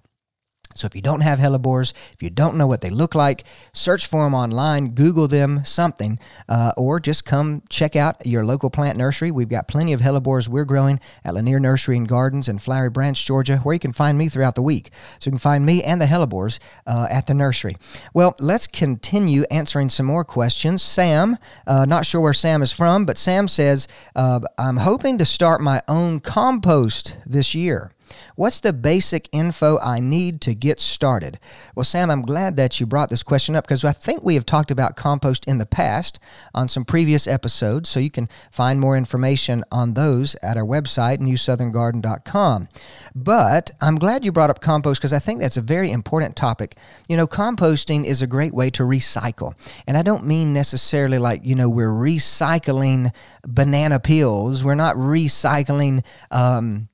So 0.80 0.86
if 0.86 0.96
you 0.96 1.02
don't 1.02 1.22
have 1.22 1.39
hellebores, 1.39 1.94
if 2.13 2.24
you 2.24 2.30
don't 2.30 2.56
know 2.56 2.68
what 2.68 2.82
they 2.82 2.89
look 2.89 3.13
like, 3.13 3.44
search 3.74 4.08
for 4.08 4.24
them 4.24 4.34
online, 4.34 4.89
Google 4.89 5.28
them, 5.28 5.65
something, 5.65 6.20
uh, 6.48 6.72
or 6.78 7.00
just 7.00 7.26
come 7.26 7.63
check 7.70 7.96
out 7.96 8.26
your 8.26 8.46
local 8.46 8.70
plant 8.70 8.98
nursery. 8.98 9.30
We've 9.30 9.50
got 9.50 9.68
plenty 9.68 9.94
of 9.94 10.02
hellebores 10.02 10.48
we're 10.48 10.65
growing 10.65 11.00
at 11.26 11.34
Lanier 11.34 11.60
Nursery 11.60 11.98
and 11.98 12.08
Gardens 12.08 12.48
in 12.48 12.60
Flowery 12.60 12.89
Branch, 12.89 13.26
Georgia, 13.26 13.58
where 13.58 13.74
you 13.74 13.80
can 13.80 13.94
find 13.94 14.18
me 14.18 14.30
throughout 14.30 14.56
the 14.56 14.62
week. 14.62 14.92
So 15.20 15.28
you 15.28 15.32
can 15.34 15.39
find 15.39 15.65
me 15.65 15.84
and 15.84 16.02
the 16.02 16.06
hellebores 16.06 16.60
uh, 16.88 17.08
at 17.10 17.28
the 17.28 17.34
nursery. 17.34 17.76
Well, 18.13 18.36
let's 18.39 18.68
continue 18.68 19.44
answering 19.52 19.89
some 19.89 20.06
more 20.06 20.24
questions. 20.24 20.82
Sam, 20.82 21.38
uh, 21.68 21.86
not 21.86 22.06
sure 22.06 22.22
where 22.22 22.34
Sam 22.34 22.62
is 22.62 22.72
from, 22.72 23.06
but 23.06 23.18
Sam 23.18 23.48
says, 23.48 23.88
uh, 24.15 24.39
I'm 24.58 24.78
hoping 24.78 25.18
to 25.18 25.26
start 25.26 25.62
my 25.62 25.82
own 25.88 26.20
compost 26.22 27.18
this 27.26 27.54
year. 27.54 27.92
What's 28.36 28.60
the 28.60 28.74
basic 28.74 29.30
info 29.32 29.80
I 29.80 30.00
need 30.00 30.41
to 30.41 30.56
get 30.56 30.80
started? 30.80 31.39
Well, 31.76 31.84
Sam, 31.84 32.10
I'm 32.10 32.22
glad 32.22 32.56
that 32.56 32.80
you 32.80 32.86
brought 32.86 33.10
this 33.10 33.24
question 33.24 33.56
up 33.56 33.65
because 33.65 33.84
I 33.84 33.91
think 33.91 34.24
we 34.24 34.36
have 34.36 34.45
talked 34.45 34.72
about 34.72 34.95
compost 34.95 35.45
in 35.45 35.58
the 35.58 35.65
past 35.65 36.19
on 36.54 36.67
some 36.67 36.86
previous 36.86 37.28
episodes, 37.28 37.89
so 37.89 38.00
you 38.00 38.12
can 38.12 38.30
find 38.52 38.80
more 38.80 38.98
information 38.98 39.63
on 39.72 39.93
those 39.93 40.36
at 40.41 40.58
our 40.58 40.63
website, 40.63 41.17
newsoutherngarden.com. 41.17 42.69
But 43.15 43.72
I'm 43.82 43.98
glad 43.98 44.26
you 44.26 44.32
brought 44.32 44.50
up 44.50 44.62
compost 44.62 45.00
because 45.00 45.13
I 45.13 45.19
think 45.19 45.39
that's 45.39 45.58
a 45.58 45.62
very 45.62 45.91
important 45.91 46.36
topic. 46.36 46.78
You 47.08 47.17
know, 47.17 47.28
composting 47.28 48.06
is 48.06 48.22
a 48.22 48.28
great 48.28 48.54
way 48.54 48.69
to 48.72 48.84
recycle. 48.84 49.54
And 49.88 49.98
I 49.98 50.02
don't 50.02 50.26
mean 50.26 50.54
necessarily 50.54 51.17
like, 51.17 51.41
you 51.45 51.56
know, 51.56 51.69
we're 51.69 51.89
recycling 51.89 53.13
banana 53.48 54.00
peels, 54.00 54.63
we're 54.63 54.76
not 54.76 54.95
recycling. 54.95 56.06
Um, 56.32 56.89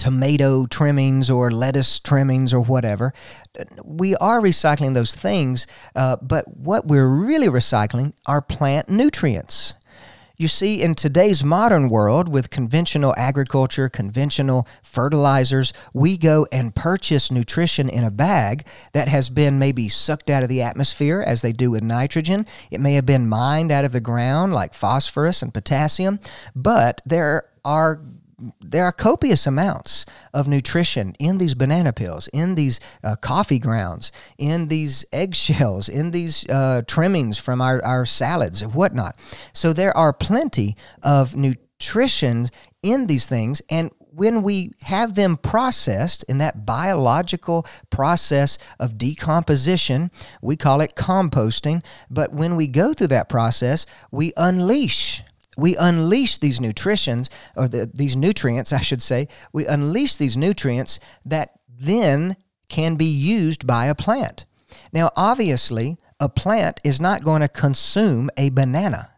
tomato 0.00 0.64
trimmings 0.64 1.28
or 1.28 1.50
lettuce 1.50 2.00
trimmings 2.00 2.54
or 2.54 2.60
whatever. 2.62 3.12
We 3.84 4.16
are 4.16 4.40
recycling 4.40 4.94
those 4.94 5.14
things, 5.14 5.66
uh, 5.94 6.16
but 6.22 6.56
what 6.56 6.86
we're 6.86 7.06
really 7.06 7.48
recycling 7.48 8.14
are 8.24 8.40
plant 8.40 8.88
nutrients. 8.88 9.74
You 10.38 10.48
see, 10.48 10.80
in 10.80 10.94
today's 10.94 11.44
modern 11.44 11.90
world 11.90 12.26
with 12.26 12.48
conventional 12.48 13.14
agriculture, 13.18 13.90
conventional 13.90 14.66
fertilizers, 14.82 15.74
we 15.92 16.16
go 16.16 16.46
and 16.50 16.74
purchase 16.74 17.30
nutrition 17.30 17.90
in 17.90 18.02
a 18.02 18.10
bag 18.10 18.66
that 18.94 19.08
has 19.08 19.28
been 19.28 19.58
maybe 19.58 19.90
sucked 19.90 20.30
out 20.30 20.42
of 20.42 20.48
the 20.48 20.62
atmosphere 20.62 21.22
as 21.26 21.42
they 21.42 21.52
do 21.52 21.70
with 21.70 21.82
nitrogen. 21.82 22.46
It 22.70 22.80
may 22.80 22.94
have 22.94 23.04
been 23.04 23.28
mined 23.28 23.70
out 23.70 23.84
of 23.84 23.92
the 23.92 24.00
ground 24.00 24.54
like 24.54 24.72
phosphorus 24.72 25.42
and 25.42 25.52
potassium, 25.52 26.18
but 26.56 27.02
there 27.04 27.50
are 27.62 28.00
there 28.60 28.84
are 28.84 28.92
copious 28.92 29.46
amounts 29.46 30.06
of 30.32 30.48
nutrition 30.48 31.14
in 31.18 31.38
these 31.38 31.54
banana 31.54 31.92
peels, 31.92 32.28
in 32.28 32.54
these 32.54 32.80
uh, 33.04 33.16
coffee 33.16 33.58
grounds, 33.58 34.12
in 34.38 34.68
these 34.68 35.04
eggshells, 35.12 35.88
in 35.88 36.10
these 36.10 36.48
uh, 36.48 36.82
trimmings 36.86 37.38
from 37.38 37.60
our, 37.60 37.82
our 37.84 38.06
salads 38.06 38.62
and 38.62 38.74
whatnot. 38.74 39.18
So 39.52 39.72
there 39.72 39.96
are 39.96 40.12
plenty 40.12 40.76
of 41.02 41.36
nutrition 41.36 42.46
in 42.82 43.06
these 43.06 43.26
things. 43.26 43.62
And 43.70 43.90
when 44.12 44.42
we 44.42 44.72
have 44.82 45.14
them 45.14 45.36
processed 45.36 46.24
in 46.24 46.38
that 46.38 46.66
biological 46.66 47.64
process 47.90 48.58
of 48.78 48.98
decomposition, 48.98 50.10
we 50.42 50.56
call 50.56 50.80
it 50.80 50.94
composting. 50.94 51.84
But 52.10 52.32
when 52.32 52.56
we 52.56 52.66
go 52.66 52.92
through 52.92 53.08
that 53.08 53.28
process, 53.28 53.86
we 54.10 54.32
unleash 54.36 55.22
we 55.60 55.76
unleash 55.76 56.38
these 56.38 56.60
nutritions 56.60 57.30
or 57.56 57.68
the, 57.68 57.90
these 57.92 58.16
nutrients 58.16 58.72
i 58.80 58.80
should 58.80 59.02
say. 59.02 59.28
We 59.52 59.66
unleash 59.66 60.16
these 60.16 60.36
nutrients 60.36 61.00
that 61.24 61.50
then 61.68 62.36
can 62.68 62.96
be 62.96 63.06
used 63.06 63.66
by 63.66 63.86
a 63.86 63.94
plant. 63.94 64.44
Now 64.92 65.10
obviously 65.16 65.98
a 66.18 66.28
plant 66.28 66.80
is 66.84 67.00
not 67.00 67.24
going 67.24 67.40
to 67.40 67.48
consume 67.48 68.30
a 68.36 68.50
banana 68.50 69.10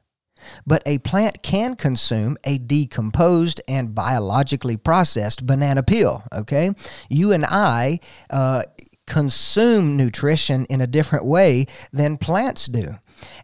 but 0.67 0.83
a 0.87 0.99
plant 0.99 1.43
can 1.43 1.77
consume 1.77 2.37
a 2.45 2.59
decomposed 2.59 3.61
and 3.69 3.95
biologically 3.95 4.77
processed 4.77 5.47
banana 5.47 5.83
peel 5.83 6.25
okay? 6.33 6.71
You 7.09 7.33
and 7.33 7.45
i 7.47 8.01
uh, 8.31 8.63
consume 9.07 9.97
nutrition 9.97 10.65
in 10.67 10.81
a 10.81 10.87
different 10.87 11.25
way 11.25 11.67
than 11.93 12.17
plants 12.17 12.67
do 12.67 12.95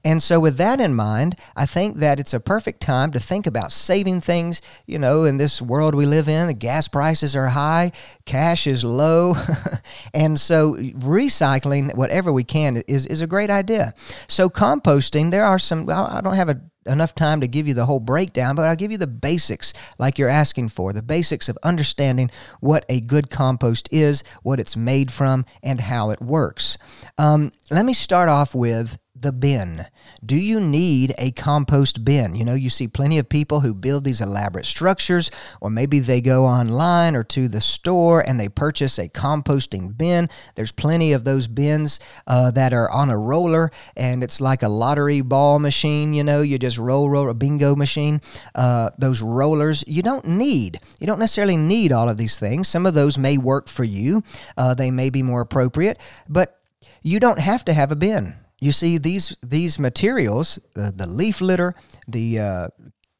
and 0.05 0.23
so, 0.23 0.41
with 0.41 0.57
that 0.57 0.81
in 0.81 0.95
mind, 0.95 1.37
I 1.57 1.67
think 1.67 1.97
that 1.97 2.21
it's 2.21 2.35
a 2.35 2.41
perfect 2.41 2.81
time 2.81 3.11
to 3.13 3.21
think 3.21 3.47
about 3.47 3.73
saving 3.73 4.21
things. 4.21 4.63
You 4.87 4.99
know, 4.99 5.25
in 5.25 5.37
this 5.37 5.61
world 5.61 5.95
we 5.95 6.07
live 6.07 6.29
in, 6.29 6.47
the 6.47 6.55
gas 6.55 6.89
prices 6.89 7.35
are 7.35 7.49
high, 7.49 7.93
cash 8.25 8.67
is 8.67 8.85
low. 8.85 9.35
and 10.15 10.39
so, 10.39 10.75
recycling 10.75 11.95
whatever 11.95 12.33
we 12.33 12.45
can 12.45 12.79
is, 12.89 13.07
is 13.07 13.21
a 13.21 13.27
great 13.27 13.51
idea. 13.51 13.95
So, 14.27 14.49
composting, 14.49 15.31
there 15.31 15.45
are 15.45 15.59
some, 15.59 15.89
I 15.91 16.21
don't 16.23 16.35
have 16.35 16.49
a 16.49 16.61
enough 16.89 17.15
time 17.15 17.41
to 17.41 17.47
give 17.47 17.69
you 17.69 17.75
the 17.75 17.87
whole 17.87 18.01
breakdown, 18.01 18.57
but 18.57 18.67
I'll 18.67 18.77
give 18.77 18.91
you 18.91 18.99
the 18.99 19.07
basics 19.07 19.73
like 19.99 20.19
you're 20.19 20.29
asking 20.29 20.71
for 20.71 20.93
the 20.93 21.03
basics 21.03 21.49
of 21.49 21.59
understanding 21.63 22.31
what 22.61 22.85
a 22.89 23.01
good 23.01 23.31
compost 23.31 23.89
is, 23.93 24.25
what 24.43 24.59
it's 24.59 24.77
made 24.77 25.13
from, 25.13 25.45
and 25.63 25.81
how 25.81 26.11
it 26.11 26.21
works. 26.21 26.79
Um, 27.17 27.53
let 27.71 27.85
me 27.85 27.93
start 27.93 28.29
off 28.29 28.55
with 28.55 28.99
the 29.23 29.33
bin. 29.33 29.87
Do 30.25 30.37
you 30.37 30.61
need 30.61 31.15
a 31.19 31.31
compost 31.33 32.05
bin? 32.05 32.35
You 32.35 32.45
know, 32.45 32.55
you 32.55 32.71
see 32.71 32.89
plenty 32.89 33.19
of 33.19 33.29
people 33.29 33.61
who 33.61 33.75
build 33.75 34.05
these 34.05 34.21
elaborate 34.21 34.67
structures, 34.67 35.31
or 35.61 35.71
maybe 35.71 35.99
they 35.99 36.21
go 36.21 36.47
online 36.47 37.17
or 37.17 37.25
to 37.25 37.49
the 37.49 37.61
store 37.61 38.21
and 38.21 38.39
they 38.39 38.49
purchase 38.49 38.99
a 38.99 39.09
composting 39.09 39.97
bin. 39.97 40.29
There's 40.55 40.73
plenty 40.73 41.13
of 41.13 41.25
those 41.25 41.47
bins 41.47 42.01
uh, 42.27 42.51
that 42.53 42.73
are 42.73 42.91
on 42.91 43.11
a 43.11 43.19
roller, 43.19 43.71
and 43.97 44.23
it's 44.23 44.41
like 44.41 44.63
a 44.63 44.69
lottery 44.69 45.21
ball 45.21 45.59
machine. 45.59 46.13
You 46.13 46.25
know, 46.25 46.43
you 46.43 46.59
just 46.59 46.79
roll, 46.79 47.09
roll 47.09 47.29
a 47.31 47.35
bingo 47.35 47.77
machine. 47.77 48.21
Uh, 48.55 48.91
those 48.99 49.23
rollers, 49.23 49.85
you 49.87 50.03
don't 50.03 50.25
need. 50.25 50.81
You 50.99 51.07
don't 51.07 51.19
necessarily 51.19 51.57
need 51.57 51.93
all 51.93 52.09
of 52.09 52.17
these 52.17 52.39
things. 52.39 52.69
Some 52.69 52.87
of 52.87 52.95
those 52.95 53.19
may 53.19 53.39
work 53.39 53.69
for 53.69 53.85
you, 53.85 54.23
uh, 54.57 54.75
they 54.75 54.91
may 54.91 55.11
be 55.11 55.23
more 55.23 55.41
appropriate, 55.41 55.99
but 56.29 56.61
you 57.03 57.21
don't 57.21 57.41
have 57.41 57.65
to 57.67 57.73
have 57.73 57.93
a 57.93 57.97
bin. 57.97 58.37
You 58.61 58.73
see, 58.73 58.99
these 58.99 59.37
these 59.41 59.79
materials, 59.79 60.59
the, 60.75 60.93
the 60.95 61.07
leaf 61.07 61.41
litter, 61.41 61.75
the 62.07 62.41
uh, 62.41 62.69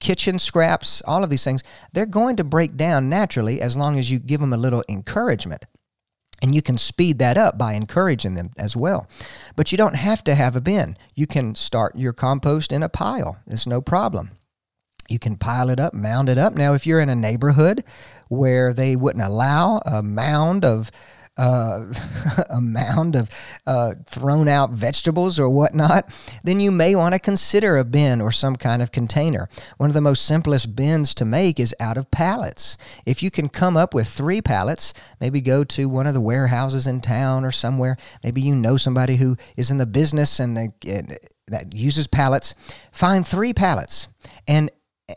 kitchen 0.01 0.39
scraps, 0.39 1.03
all 1.07 1.23
of 1.25 1.31
these 1.31 1.45
things, 1.45 1.63
they're 1.93 2.07
going 2.07 2.37
to 2.37 2.45
break 2.45 2.77
down 2.77 3.09
naturally 3.09 3.61
as 3.61 3.77
long 3.77 3.99
as 3.99 4.11
you 4.11 4.19
give 4.19 4.41
them 4.41 4.53
a 4.53 4.57
little 4.59 4.85
encouragement. 4.89 5.65
And 6.41 6.55
you 6.55 6.63
can 6.63 6.79
speed 6.79 7.19
that 7.19 7.37
up 7.37 7.59
by 7.59 7.73
encouraging 7.73 8.35
them 8.35 8.51
as 8.57 8.77
well. 8.77 9.09
But 9.57 9.73
you 9.73 9.79
don't 9.79 9.97
have 9.97 10.23
to 10.25 10.37
have 10.37 10.55
a 10.55 10.61
bin. 10.61 10.97
You 11.17 11.27
can 11.27 11.57
start 11.57 11.99
your 11.99 12.13
compost 12.13 12.71
in 12.71 12.85
a 12.85 12.89
pile. 12.89 13.39
It's 13.49 13.67
no 13.67 13.81
problem. 13.81 14.31
You 15.09 15.19
can 15.19 15.37
pile 15.37 15.69
it 15.71 15.81
up, 15.81 15.95
mound 15.95 16.29
it 16.29 16.39
up. 16.39 16.55
Now, 16.55 16.75
if 16.75 16.87
you're 16.87 17.01
in 17.01 17.09
a 17.09 17.17
neighborhood 17.17 17.83
where 18.29 18.73
they 18.73 18.95
wouldn't 18.95 19.25
allow 19.25 19.81
a 19.85 20.03
mound 20.03 20.65
of 20.65 20.93
uh, 21.39 21.87
a 22.51 22.61
mound 22.61 23.15
of 23.17 23.31
uh, 23.67 23.95
thrown 24.07 24.49
out 24.49 24.71
vegetables 24.71 25.39
or 25.39 25.49
whatnot, 25.49 26.11
then 26.45 26.61
you 26.61 26.71
may 26.71 26.95
want 26.95 27.15
to 27.15 27.19
consider 27.19 27.79
a 27.79 27.85
bin 27.85 28.21
or 28.21 28.31
some 28.31 28.57
kind 28.57 28.83
of 28.83 28.93
container. 28.93 29.49
One 29.77 29.89
of 29.89 29.95
the 29.95 30.01
most 30.01 30.25
simplest 30.25 30.75
bins 30.77 31.15
to 31.15 31.25
make 31.25 31.59
is 31.59 31.75
out 31.81 31.97
of 31.97 32.11
pallets. 32.11 32.77
If 33.07 33.23
you 33.23 33.31
can 33.31 33.49
come 33.49 33.77
up 33.77 33.95
with 33.95 34.09
three 34.09 34.43
pallets, 34.43 34.93
maybe 35.21 35.41
go 35.41 35.65
to 35.65 35.89
one 35.89 36.07
of 36.07 36.15
the 36.15 36.21
warehouses 36.21 36.87
in 36.87 37.01
town 37.01 37.45
or 37.45 37.53
somewhere. 37.53 37.97
Maybe 38.23 38.41
you 38.41 38.55
know 38.55 38.77
somebody 38.77 39.17
who 39.17 39.37
is 39.57 39.71
in 39.71 39.79
the 39.79 39.87
business 39.87 40.41
and, 40.41 40.59
and 40.59 41.19
that 41.47 41.75
uses 41.75 42.07
pallets, 42.07 42.55
find 42.93 43.27
three 43.27 43.53
pallets 43.53 44.09
and 44.47 44.71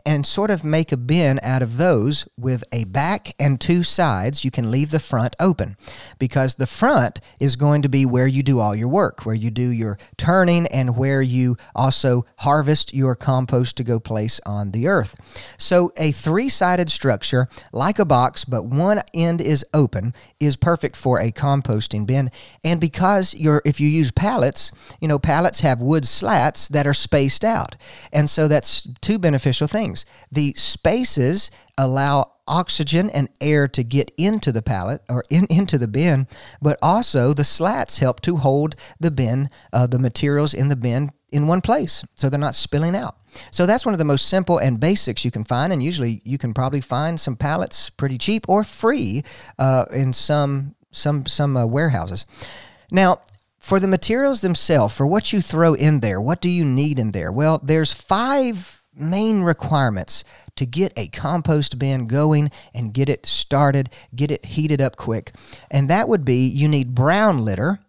and 0.05 0.25
sort 0.25 0.49
of 0.49 0.63
make 0.63 0.91
a 0.91 0.97
bin 0.97 1.39
out 1.43 1.61
of 1.61 1.77
those 1.77 2.27
with 2.37 2.63
a 2.71 2.85
back 2.85 3.33
and 3.39 3.59
two 3.59 3.83
sides. 3.83 4.45
You 4.45 4.51
can 4.51 4.71
leave 4.71 4.91
the 4.91 4.99
front 4.99 5.35
open 5.39 5.75
because 6.17 6.55
the 6.55 6.67
front 6.67 7.19
is 7.39 7.55
going 7.55 7.81
to 7.81 7.89
be 7.89 8.05
where 8.05 8.27
you 8.27 8.41
do 8.43 8.59
all 8.59 8.75
your 8.75 8.87
work, 8.87 9.25
where 9.25 9.35
you 9.35 9.51
do 9.51 9.69
your 9.69 9.97
turning, 10.17 10.67
and 10.67 10.95
where 10.95 11.21
you 11.21 11.57
also 11.75 12.25
harvest 12.37 12.93
your 12.93 13.15
compost 13.15 13.77
to 13.77 13.83
go 13.83 13.99
place 13.99 14.39
on 14.45 14.71
the 14.71 14.87
earth. 14.87 15.15
So, 15.57 15.91
a 15.97 16.11
three 16.11 16.49
sided 16.49 16.89
structure, 16.89 17.47
like 17.73 17.99
a 17.99 18.05
box, 18.05 18.45
but 18.45 18.65
one 18.65 19.01
end 19.13 19.41
is 19.41 19.65
open, 19.73 20.13
is 20.39 20.55
perfect 20.55 20.95
for 20.95 21.19
a 21.19 21.31
composting 21.31 22.05
bin. 22.05 22.31
And 22.63 22.79
because 22.79 23.33
you're, 23.33 23.61
if 23.65 23.79
you 23.79 23.89
use 23.89 24.11
pallets, 24.11 24.71
you 25.01 25.07
know, 25.07 25.19
pallets 25.19 25.61
have 25.61 25.81
wood 25.81 26.07
slats 26.07 26.67
that 26.69 26.87
are 26.87 26.93
spaced 26.93 27.43
out. 27.43 27.75
And 28.13 28.29
so 28.29 28.47
that's 28.47 28.87
two 29.01 29.19
beneficial 29.19 29.67
things 29.67 29.80
things. 29.81 30.05
The 30.31 30.53
spaces 30.55 31.51
allow 31.77 32.33
oxygen 32.47 33.09
and 33.09 33.29
air 33.39 33.67
to 33.67 33.83
get 33.83 34.11
into 34.17 34.51
the 34.51 34.61
pallet 34.61 35.01
or 35.09 35.23
in, 35.29 35.45
into 35.49 35.77
the 35.77 35.87
bin, 35.87 36.27
but 36.61 36.77
also 36.81 37.33
the 37.33 37.43
slats 37.43 37.99
help 37.99 38.19
to 38.21 38.37
hold 38.37 38.75
the 38.99 39.11
bin, 39.11 39.49
uh, 39.73 39.87
the 39.87 39.99
materials 39.99 40.53
in 40.53 40.67
the 40.67 40.75
bin 40.75 41.09
in 41.31 41.47
one 41.47 41.61
place 41.61 42.03
so 42.13 42.29
they're 42.29 42.39
not 42.39 42.55
spilling 42.55 42.95
out. 42.95 43.15
So 43.51 43.65
that's 43.65 43.85
one 43.85 43.93
of 43.93 43.99
the 43.99 44.05
most 44.05 44.27
simple 44.27 44.57
and 44.57 44.79
basics 44.79 45.23
you 45.23 45.31
can 45.31 45.45
find, 45.45 45.71
and 45.71 45.81
usually 45.81 46.21
you 46.25 46.37
can 46.37 46.53
probably 46.53 46.81
find 46.81 47.19
some 47.19 47.37
pallets 47.37 47.89
pretty 47.89 48.17
cheap 48.17 48.45
or 48.49 48.63
free 48.63 49.23
uh, 49.57 49.85
in 49.93 50.13
some 50.13 50.75
some 50.91 51.25
some 51.25 51.55
uh, 51.55 51.65
warehouses. 51.65 52.25
Now, 52.91 53.21
for 53.57 53.79
the 53.79 53.87
materials 53.87 54.41
themselves, 54.41 54.93
for 54.93 55.07
what 55.07 55.31
you 55.31 55.39
throw 55.39 55.73
in 55.73 56.01
there, 56.01 56.19
what 56.19 56.41
do 56.41 56.49
you 56.49 56.65
need 56.65 56.99
in 56.99 57.11
there? 57.11 57.31
Well, 57.31 57.61
there's 57.63 57.93
five 57.93 58.80
main 58.93 59.41
requirements 59.41 60.23
to 60.55 60.65
get 60.65 60.93
a 60.97 61.07
compost 61.09 61.79
bin 61.79 62.07
going 62.07 62.51
and 62.73 62.93
get 62.93 63.09
it 63.09 63.25
started, 63.25 63.89
get 64.15 64.31
it 64.31 64.45
heated 64.45 64.81
up 64.81 64.95
quick. 64.95 65.33
And 65.69 65.89
that 65.89 66.09
would 66.09 66.25
be 66.25 66.47
you 66.47 66.67
need 66.67 66.95
brown 66.95 67.43
litter. 67.43 67.79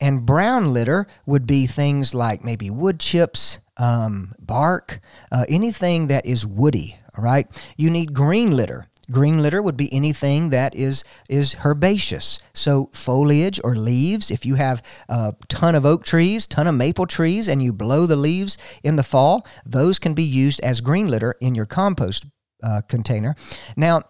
And 0.00 0.26
brown 0.26 0.72
litter 0.72 1.06
would 1.24 1.46
be 1.46 1.66
things 1.66 2.14
like 2.14 2.44
maybe 2.44 2.68
wood 2.68 3.00
chips, 3.00 3.60
um, 3.76 4.34
bark, 4.38 5.00
uh, 5.32 5.44
anything 5.48 6.08
that 6.08 6.26
is 6.26 6.46
woody. 6.46 6.96
All 7.16 7.24
right. 7.24 7.46
You 7.76 7.90
need 7.90 8.12
green 8.12 8.56
litter. 8.56 8.88
Green 9.10 9.42
litter 9.42 9.62
would 9.62 9.76
be 9.76 9.92
anything 9.92 10.50
that 10.50 10.74
is 10.74 11.04
is 11.28 11.56
herbaceous. 11.64 12.38
So 12.52 12.90
foliage 12.92 13.60
or 13.62 13.74
leaves. 13.74 14.30
If 14.30 14.46
you 14.46 14.54
have 14.54 14.82
a 15.08 15.34
ton 15.48 15.74
of 15.74 15.84
oak 15.84 16.04
trees, 16.04 16.46
ton 16.46 16.66
of 16.66 16.74
maple 16.74 17.06
trees, 17.06 17.48
and 17.48 17.62
you 17.62 17.72
blow 17.72 18.06
the 18.06 18.16
leaves 18.16 18.58
in 18.82 18.96
the 18.96 19.02
fall, 19.02 19.46
those 19.64 19.98
can 19.98 20.14
be 20.14 20.24
used 20.24 20.60
as 20.60 20.80
green 20.80 21.08
litter 21.08 21.34
in 21.40 21.54
your 21.54 21.66
compost 21.66 22.24
uh, 22.62 22.80
container. 22.88 23.36
Now, 23.76 24.02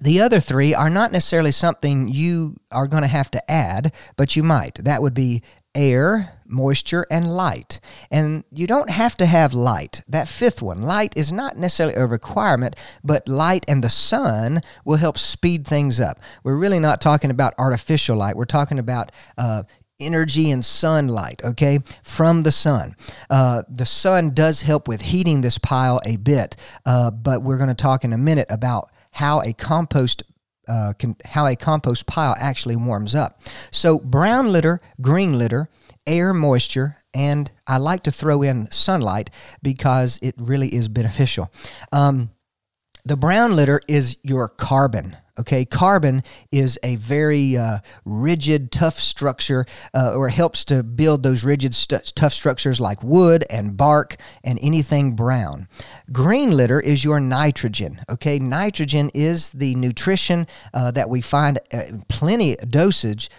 the 0.00 0.20
other 0.20 0.40
three 0.40 0.74
are 0.74 0.90
not 0.90 1.12
necessarily 1.12 1.52
something 1.52 2.08
you 2.08 2.56
are 2.72 2.88
going 2.88 3.02
to 3.02 3.08
have 3.08 3.30
to 3.32 3.50
add, 3.50 3.94
but 4.16 4.34
you 4.34 4.42
might. 4.42 4.74
That 4.82 5.00
would 5.00 5.14
be 5.14 5.42
air, 5.74 6.38
moisture, 6.46 7.06
and 7.10 7.34
light. 7.34 7.80
And 8.10 8.44
you 8.50 8.66
don't 8.66 8.90
have 8.90 9.16
to 9.16 9.26
have 9.26 9.54
light. 9.54 10.02
That 10.08 10.28
fifth 10.28 10.62
one, 10.62 10.82
light, 10.82 11.12
is 11.16 11.32
not 11.32 11.56
necessarily 11.56 11.94
a 11.94 12.06
requirement, 12.06 12.76
but 13.02 13.26
light 13.26 13.64
and 13.68 13.82
the 13.82 13.88
sun 13.88 14.60
will 14.84 14.96
help 14.96 15.18
speed 15.18 15.66
things 15.66 16.00
up. 16.00 16.20
We're 16.44 16.56
really 16.56 16.80
not 16.80 17.00
talking 17.00 17.30
about 17.30 17.54
artificial 17.58 18.16
light, 18.16 18.36
we're 18.36 18.44
talking 18.44 18.78
about 18.78 19.12
uh, 19.38 19.62
energy 20.00 20.50
and 20.50 20.64
sunlight, 20.64 21.40
okay, 21.44 21.78
from 22.02 22.42
the 22.42 22.52
sun. 22.52 22.94
Uh, 23.30 23.62
the 23.68 23.86
sun 23.86 24.30
does 24.30 24.62
help 24.62 24.88
with 24.88 25.02
heating 25.02 25.40
this 25.40 25.58
pile 25.58 26.00
a 26.04 26.16
bit, 26.16 26.56
uh, 26.84 27.10
but 27.10 27.42
we're 27.42 27.58
going 27.58 27.68
to 27.68 27.74
talk 27.74 28.04
in 28.04 28.12
a 28.12 28.18
minute 28.18 28.48
about 28.50 28.90
how 29.12 29.40
a 29.42 29.52
compost 29.52 30.22
uh, 30.68 30.92
can, 30.98 31.16
how 31.24 31.46
a 31.46 31.56
compost 31.56 32.06
pile 32.06 32.34
actually 32.38 32.76
warms 32.76 33.14
up. 33.14 33.40
So, 33.70 33.98
brown 33.98 34.52
litter, 34.52 34.80
green 35.00 35.38
litter, 35.38 35.68
air 36.06 36.32
moisture, 36.32 36.96
and 37.14 37.50
I 37.66 37.78
like 37.78 38.02
to 38.04 38.12
throw 38.12 38.42
in 38.42 38.70
sunlight 38.70 39.30
because 39.62 40.18
it 40.22 40.34
really 40.38 40.74
is 40.74 40.88
beneficial. 40.88 41.50
Um, 41.92 42.30
the 43.04 43.16
brown 43.16 43.56
litter 43.56 43.80
is 43.88 44.16
your 44.22 44.48
carbon. 44.48 45.16
Okay, 45.38 45.64
carbon 45.64 46.22
is 46.50 46.78
a 46.82 46.96
very 46.96 47.56
uh, 47.56 47.78
rigid, 48.04 48.70
tough 48.70 48.98
structure, 48.98 49.64
uh, 49.94 50.14
or 50.14 50.28
helps 50.28 50.62
to 50.66 50.82
build 50.82 51.22
those 51.22 51.42
rigid, 51.42 51.74
st- 51.74 52.12
tough 52.14 52.34
structures 52.34 52.78
like 52.78 53.02
wood 53.02 53.44
and 53.48 53.74
bark 53.74 54.16
and 54.44 54.58
anything 54.60 55.16
brown. 55.16 55.68
Green 56.12 56.50
litter 56.50 56.78
is 56.80 57.02
your 57.02 57.18
nitrogen. 57.18 58.02
Okay, 58.10 58.38
nitrogen 58.38 59.10
is 59.14 59.50
the 59.50 59.74
nutrition 59.74 60.46
uh, 60.74 60.90
that 60.90 61.08
we 61.08 61.22
find 61.22 61.58
uh, 61.72 61.80
plenty 62.08 62.56
dosage 62.56 63.30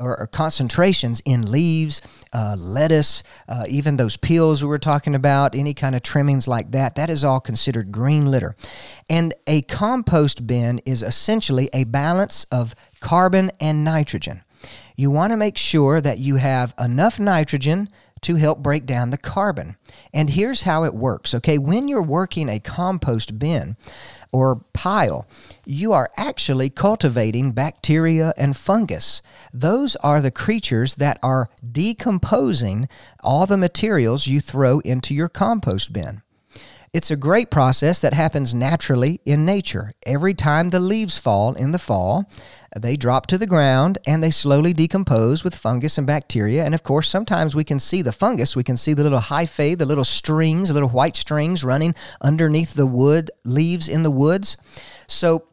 or, 0.00 0.18
or 0.18 0.26
concentrations 0.26 1.20
in 1.24 1.50
leaves, 1.50 2.00
uh, 2.32 2.56
lettuce, 2.58 3.22
uh, 3.48 3.64
even 3.68 3.96
those 3.96 4.16
peels 4.16 4.62
we 4.62 4.68
were 4.68 4.78
talking 4.78 5.14
about, 5.14 5.54
any 5.54 5.74
kind 5.74 5.94
of 5.94 6.02
trimmings 6.02 6.46
like 6.46 6.70
that, 6.70 6.94
that 6.94 7.10
is 7.10 7.24
all 7.24 7.40
considered 7.40 7.90
green 7.90 8.30
litter. 8.30 8.54
And 9.10 9.34
a 9.46 9.62
compost 9.62 10.46
bin 10.46 10.78
is 10.86 11.02
essentially 11.02 11.68
a 11.72 11.84
balance 11.84 12.44
of 12.52 12.74
carbon 13.00 13.50
and 13.60 13.84
nitrogen. 13.84 14.42
You 14.96 15.10
want 15.10 15.30
to 15.30 15.36
make 15.36 15.56
sure 15.56 16.00
that 16.00 16.18
you 16.18 16.36
have 16.36 16.74
enough 16.78 17.20
nitrogen 17.20 17.88
to 18.22 18.36
help 18.36 18.62
break 18.62 18.86
down 18.86 19.10
the 19.10 19.18
carbon. 19.18 19.76
And 20.12 20.30
here's 20.30 20.62
how 20.62 20.84
it 20.84 20.94
works 20.94 21.34
okay, 21.34 21.58
when 21.58 21.88
you're 21.88 22.02
working 22.02 22.48
a 22.48 22.60
compost 22.60 23.38
bin, 23.38 23.76
or 24.32 24.64
pile, 24.72 25.26
you 25.64 25.92
are 25.92 26.10
actually 26.16 26.70
cultivating 26.70 27.52
bacteria 27.52 28.34
and 28.36 28.56
fungus. 28.56 29.22
Those 29.52 29.96
are 29.96 30.20
the 30.20 30.30
creatures 30.30 30.96
that 30.96 31.18
are 31.22 31.48
decomposing 31.70 32.88
all 33.20 33.46
the 33.46 33.56
materials 33.56 34.26
you 34.26 34.40
throw 34.40 34.80
into 34.80 35.14
your 35.14 35.28
compost 35.28 35.92
bin. 35.92 36.22
It's 36.98 37.12
a 37.12 37.16
great 37.16 37.48
process 37.48 38.00
that 38.00 38.12
happens 38.12 38.52
naturally 38.52 39.20
in 39.24 39.46
nature. 39.46 39.92
Every 40.04 40.34
time 40.34 40.70
the 40.70 40.80
leaves 40.80 41.16
fall 41.16 41.54
in 41.54 41.70
the 41.70 41.78
fall, 41.78 42.28
they 42.76 42.96
drop 42.96 43.28
to 43.28 43.38
the 43.38 43.46
ground 43.46 43.98
and 44.04 44.20
they 44.20 44.32
slowly 44.32 44.72
decompose 44.72 45.44
with 45.44 45.54
fungus 45.54 45.96
and 45.96 46.08
bacteria. 46.08 46.64
And 46.64 46.74
of 46.74 46.82
course, 46.82 47.08
sometimes 47.08 47.54
we 47.54 47.62
can 47.62 47.78
see 47.78 48.02
the 48.02 48.10
fungus. 48.10 48.56
We 48.56 48.64
can 48.64 48.76
see 48.76 48.94
the 48.94 49.04
little 49.04 49.20
hyphae, 49.20 49.78
the 49.78 49.86
little 49.86 50.02
strings, 50.02 50.70
the 50.70 50.74
little 50.74 50.88
white 50.88 51.14
strings 51.14 51.62
running 51.62 51.94
underneath 52.20 52.74
the 52.74 52.84
wood 52.84 53.30
leaves 53.44 53.88
in 53.88 54.02
the 54.02 54.10
woods. 54.10 54.56
So, 55.06 55.46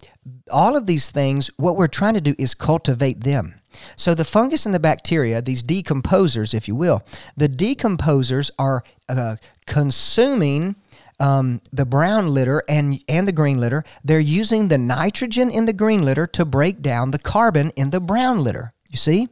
all 0.51 0.75
of 0.75 0.87
these 0.87 1.11
things, 1.11 1.51
what 1.57 1.77
we're 1.77 1.85
trying 1.85 2.15
to 2.15 2.21
do 2.21 2.33
is 2.39 2.55
cultivate 2.55 3.23
them. 3.23 3.61
So, 3.95 4.15
the 4.15 4.25
fungus 4.25 4.65
and 4.65 4.73
the 4.73 4.79
bacteria, 4.79 5.43
these 5.43 5.61
decomposers, 5.61 6.55
if 6.55 6.67
you 6.67 6.75
will, 6.75 7.03
the 7.37 7.47
decomposers 7.47 8.49
are 8.57 8.83
uh, 9.07 9.35
consuming 9.67 10.75
um, 11.19 11.61
the 11.71 11.85
brown 11.85 12.33
litter 12.33 12.61
and, 12.67 13.03
and 13.07 13.27
the 13.27 13.31
green 13.31 13.59
litter, 13.59 13.83
they're 14.03 14.19
using 14.19 14.67
the 14.67 14.77
nitrogen 14.77 15.49
in 15.49 15.65
the 15.65 15.73
green 15.73 16.03
litter 16.03 16.27
to 16.27 16.45
break 16.45 16.81
down 16.81 17.11
the 17.11 17.19
carbon 17.19 17.71
in 17.75 17.89
the 17.89 17.99
brown 17.99 18.43
litter. 18.43 18.73
You 18.89 18.97
see? 18.97 19.29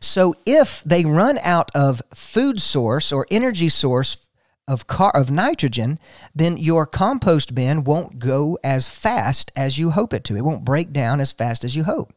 So 0.00 0.34
if 0.46 0.82
they 0.84 1.04
run 1.04 1.38
out 1.38 1.70
of 1.74 2.02
food 2.14 2.60
source 2.60 3.12
or 3.12 3.26
energy 3.30 3.68
source 3.68 4.28
of 4.68 4.86
car 4.86 5.10
of 5.16 5.30
nitrogen, 5.30 5.98
then 6.34 6.56
your 6.56 6.86
compost 6.86 7.54
bin 7.54 7.82
won't 7.82 8.18
go 8.18 8.58
as 8.62 8.88
fast 8.88 9.50
as 9.56 9.78
you 9.78 9.90
hope 9.90 10.12
it 10.12 10.22
to. 10.24 10.36
It 10.36 10.44
won't 10.44 10.64
break 10.64 10.92
down 10.92 11.20
as 11.20 11.32
fast 11.32 11.64
as 11.64 11.74
you 11.74 11.84
hope. 11.84 12.12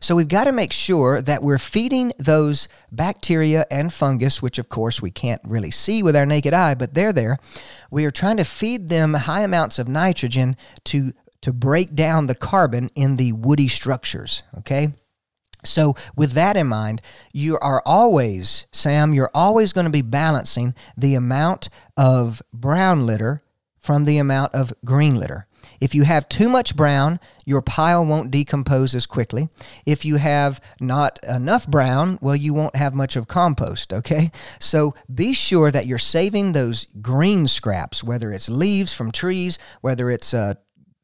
So 0.00 0.14
we've 0.14 0.28
got 0.28 0.44
to 0.44 0.52
make 0.52 0.72
sure 0.72 1.20
that 1.20 1.42
we're 1.42 1.58
feeding 1.58 2.12
those 2.18 2.68
bacteria 2.92 3.66
and 3.70 3.92
fungus, 3.92 4.40
which 4.40 4.58
of 4.58 4.68
course 4.68 5.02
we 5.02 5.10
can't 5.10 5.42
really 5.44 5.70
see 5.70 6.02
with 6.02 6.16
our 6.16 6.26
naked 6.26 6.54
eye, 6.54 6.74
but 6.74 6.94
they're 6.94 7.12
there. 7.12 7.38
We 7.90 8.04
are 8.04 8.10
trying 8.10 8.36
to 8.36 8.44
feed 8.44 8.88
them 8.88 9.14
high 9.14 9.42
amounts 9.42 9.78
of 9.78 9.88
nitrogen 9.88 10.56
to 10.84 11.12
to 11.40 11.52
break 11.52 11.94
down 11.94 12.26
the 12.26 12.34
carbon 12.34 12.90
in 12.94 13.16
the 13.16 13.32
woody 13.32 13.68
structures, 13.68 14.42
okay? 14.58 14.88
So, 15.64 15.94
with 16.16 16.32
that 16.32 16.56
in 16.56 16.66
mind, 16.66 17.02
you 17.32 17.58
are 17.60 17.82
always, 17.84 18.66
Sam, 18.70 19.12
you're 19.12 19.30
always 19.34 19.72
going 19.72 19.86
to 19.86 19.90
be 19.90 20.02
balancing 20.02 20.74
the 20.96 21.14
amount 21.14 21.68
of 21.96 22.42
brown 22.52 23.06
litter 23.06 23.42
from 23.76 24.04
the 24.04 24.18
amount 24.18 24.54
of 24.54 24.72
green 24.84 25.16
litter. 25.16 25.47
If 25.80 25.94
you 25.94 26.04
have 26.04 26.28
too 26.28 26.48
much 26.48 26.76
brown, 26.76 27.20
your 27.44 27.62
pile 27.62 28.04
won't 28.04 28.30
decompose 28.30 28.94
as 28.94 29.06
quickly. 29.06 29.48
If 29.86 30.04
you 30.04 30.16
have 30.16 30.60
not 30.80 31.18
enough 31.22 31.66
brown, 31.66 32.18
well, 32.20 32.36
you 32.36 32.54
won't 32.54 32.76
have 32.76 32.94
much 32.94 33.16
of 33.16 33.28
compost, 33.28 33.92
okay? 33.92 34.30
So 34.58 34.94
be 35.12 35.32
sure 35.32 35.70
that 35.70 35.86
you're 35.86 35.98
saving 35.98 36.52
those 36.52 36.86
green 37.00 37.46
scraps, 37.46 38.02
whether 38.02 38.32
it's 38.32 38.48
leaves 38.48 38.94
from 38.94 39.12
trees, 39.12 39.58
whether 39.80 40.10
it's 40.10 40.34
uh, 40.34 40.54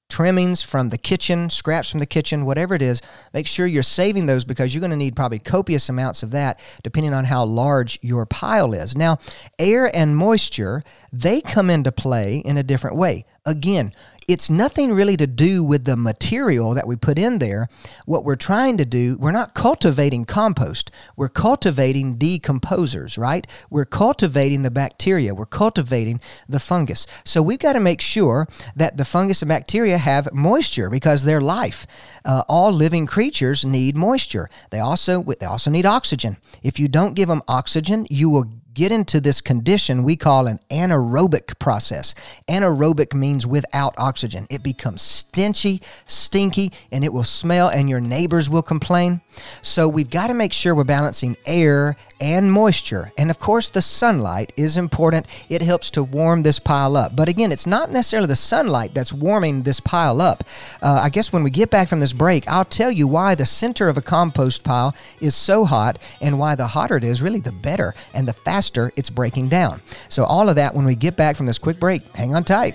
trimmings 0.09 0.62
from 0.62 0.91
the 0.91 0.99
kitchen, 0.99 1.51
scraps 1.51 1.91
from 1.91 1.99
the 1.99 2.07
kitchen, 2.07 2.45
whatever 2.45 2.75
it 2.75 2.83
is, 2.83 3.03
make 3.33 3.47
sure 3.47 3.66
you're 3.66 3.83
saving 3.83 4.27
those 4.27 4.45
because 4.45 4.72
you're 4.72 4.81
going 4.81 4.91
to 4.91 4.97
need 4.97 5.16
probably 5.16 5.39
copious 5.39 5.89
amounts 5.89 6.22
of 6.22 6.31
that 6.31 6.61
depending 6.83 7.12
on 7.14 7.25
how 7.25 7.45
large 7.45 7.99
your 8.03 8.27
pile 8.27 8.72
is. 8.75 8.97
Now, 8.97 9.18
air 9.59 9.95
and 9.97 10.16
moisture, 10.16 10.85
they 11.12 11.41
come 11.41 11.70
into 11.70 11.91
play 11.91 12.39
in 12.39 12.57
a 12.57 12.62
different 12.62 12.97
way. 12.97 13.25
Again, 13.47 13.93
it's 14.29 14.51
nothing 14.51 14.93
really 14.93 15.16
to 15.16 15.27
do 15.27 15.64
with 15.64 15.85
the 15.85 15.97
material 15.97 16.75
that 16.75 16.87
we 16.87 16.97
put 16.97 17.18
in 17.18 17.39
there. 17.39 17.68
What 18.07 18.25
we're 18.25 18.37
trying 18.37 18.77
to 18.79 18.85
do, 18.85 19.16
we're 19.18 19.33
not 19.33 19.55
cultivating 19.55 20.25
compost. 20.25 20.91
We're 21.16 21.29
cultivating 21.29 22.16
decomposers, 22.16 23.18
right? 23.18 23.47
We're 23.70 23.85
cultivating 23.85 24.62
the 24.62 24.70
bacteria. 24.70 25.35
We're 25.35 25.47
cultivating 25.47 26.20
the 26.49 26.61
fungus. 26.61 27.07
So 27.25 27.43
we've 27.43 27.59
got 27.59 27.75
to 27.75 27.81
make 27.81 28.01
sure 28.01 28.49
that 28.77 28.97
the 28.97 29.05
fungus 29.05 29.43
and 29.43 29.49
bacteria 29.49 29.99
have 29.99 30.33
moisture 30.33 30.91
because 30.91 31.25
they're 31.25 31.41
life. 31.41 31.87
Uh, 32.25 32.43
all 32.49 32.72
living 32.72 33.07
creatures 33.07 33.64
need 33.64 33.97
moisture. 33.97 34.49
They 34.70 34.81
also 34.81 35.22
they 35.22 35.47
also 35.47 35.70
need 35.70 35.87
oxygen. 35.87 36.39
If 36.62 36.79
you 36.79 36.89
don't 36.89 37.14
give 37.14 37.29
them 37.29 37.43
oxygen, 37.49 38.07
you 38.11 38.31
will 38.31 38.51
get 38.75 38.93
into 38.93 39.20
this 39.20 39.41
condition 39.41 40.03
we 40.03 40.16
call 40.16 40.47
an 40.47 40.59
anaerobic 40.70 41.59
process. 41.59 42.14
Anaerobic 42.49 43.14
means 43.14 43.47
without 43.47 43.95
oxygen. 43.99 44.47
It 44.51 44.62
becomes 44.62 45.03
stenchy, 45.03 45.83
stinky, 46.07 46.72
and 46.91 47.05
it 47.05 47.12
will 47.12 47.25
smell, 47.25 47.68
and 47.68 47.89
your 47.89 48.01
neighbors 48.01 48.51
will 48.51 48.62
complain. 48.62 49.20
So 49.62 49.89
we've 49.89 50.11
got 50.11 50.27
to 50.27 50.35
make 50.35 50.53
sure 50.53 50.75
we're 50.75 50.85
balancing 50.85 51.37
air 51.47 51.97
and 52.20 52.51
moisture. 52.53 53.12
And 53.18 53.31
of 53.31 53.39
course, 53.39 53.68
the 53.70 53.83
sunlight 53.83 54.53
is 54.57 54.77
important. 54.77 55.27
It 55.49 55.62
helps 55.62 55.91
to 55.91 56.03
warm 56.03 56.43
this 56.43 56.59
pile 56.59 56.97
up. 56.97 57.14
But 57.14 57.29
again, 57.29 57.53
it's 57.53 57.66
not 57.66 57.91
necessarily 57.91 58.29
the 58.29 58.37
sunlight 58.37 58.95
that's 58.95 59.12
warming 59.12 59.62
this 59.62 59.81
pile 59.81 60.20
up. 60.20 60.45
Uh, 60.83 61.01
I 61.03 61.09
guess 61.09 61.33
when 61.33 61.43
we 61.43 61.51
get 61.51 61.70
back 61.70 61.89
from 61.89 62.01
this 62.01 62.12
break, 62.12 62.49
I'll 62.49 62.64
tell 62.64 62.91
you 62.91 63.07
why 63.07 63.35
the 63.35 63.47
center 63.47 63.89
of 63.89 63.97
a 63.97 64.03
compost 64.03 64.64
pile 64.64 64.95
is 65.20 65.35
so 65.35 65.64
hot 65.64 65.99
and 66.20 66.39
why 66.39 66.55
the 66.55 66.68
hotter 66.68 66.97
it 66.97 67.05
is, 67.05 67.22
really, 67.22 67.41
the 67.41 67.53
better 67.53 67.95
and 68.12 68.27
the 68.27 68.33
faster 68.33 68.64
it's 68.97 69.11
breaking 69.11 69.49
down. 69.49 69.81
So, 70.09 70.25
all 70.25 70.49
of 70.49 70.57
that 70.57 70.75
when 70.75 70.85
we 70.85 70.95
get 70.95 71.17
back 71.17 71.37
from 71.37 71.47
this 71.47 71.59
quick 71.59 71.79
break. 71.79 72.03
Hang 72.15 72.35
on 72.35 72.45
tight. 72.45 72.75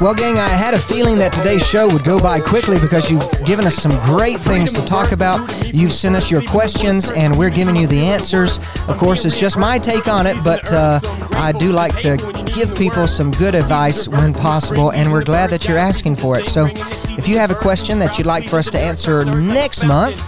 Well, 0.00 0.14
gang, 0.14 0.38
I 0.38 0.48
had 0.48 0.72
a 0.72 0.78
feeling 0.78 1.18
that 1.18 1.30
today's 1.30 1.66
show 1.66 1.86
would 1.86 2.04
go 2.04 2.18
by 2.18 2.40
quickly 2.40 2.80
because 2.80 3.10
you've 3.10 3.30
given 3.44 3.66
us 3.66 3.74
some 3.74 3.92
great 4.06 4.38
things 4.38 4.72
to 4.72 4.82
talk 4.86 5.12
about. 5.12 5.46
You've 5.74 5.92
sent 5.92 6.16
us 6.16 6.30
your 6.30 6.40
questions, 6.44 7.10
and 7.10 7.38
we're 7.38 7.50
giving 7.50 7.76
you 7.76 7.86
the 7.86 7.98
answers. 7.98 8.58
Of 8.88 8.96
course, 8.96 9.26
it's 9.26 9.38
just 9.38 9.58
my 9.58 9.78
take 9.78 10.08
on 10.08 10.26
it, 10.26 10.38
but 10.42 10.72
uh, 10.72 11.00
I 11.32 11.52
do 11.52 11.70
like 11.72 11.98
to 11.98 12.16
give 12.56 12.74
people 12.74 13.06
some 13.06 13.30
good 13.32 13.54
advice 13.54 14.08
when 14.08 14.32
possible, 14.32 14.90
and 14.90 15.12
we're 15.12 15.22
glad 15.22 15.50
that 15.50 15.68
you're 15.68 15.76
asking 15.76 16.16
for 16.16 16.38
it. 16.38 16.46
So, 16.46 16.70
if 17.18 17.28
you 17.28 17.36
have 17.36 17.50
a 17.50 17.54
question 17.54 17.98
that 17.98 18.16
you'd 18.16 18.26
like 18.26 18.48
for 18.48 18.58
us 18.58 18.70
to 18.70 18.78
answer 18.78 19.26
next 19.26 19.84
month, 19.84 20.24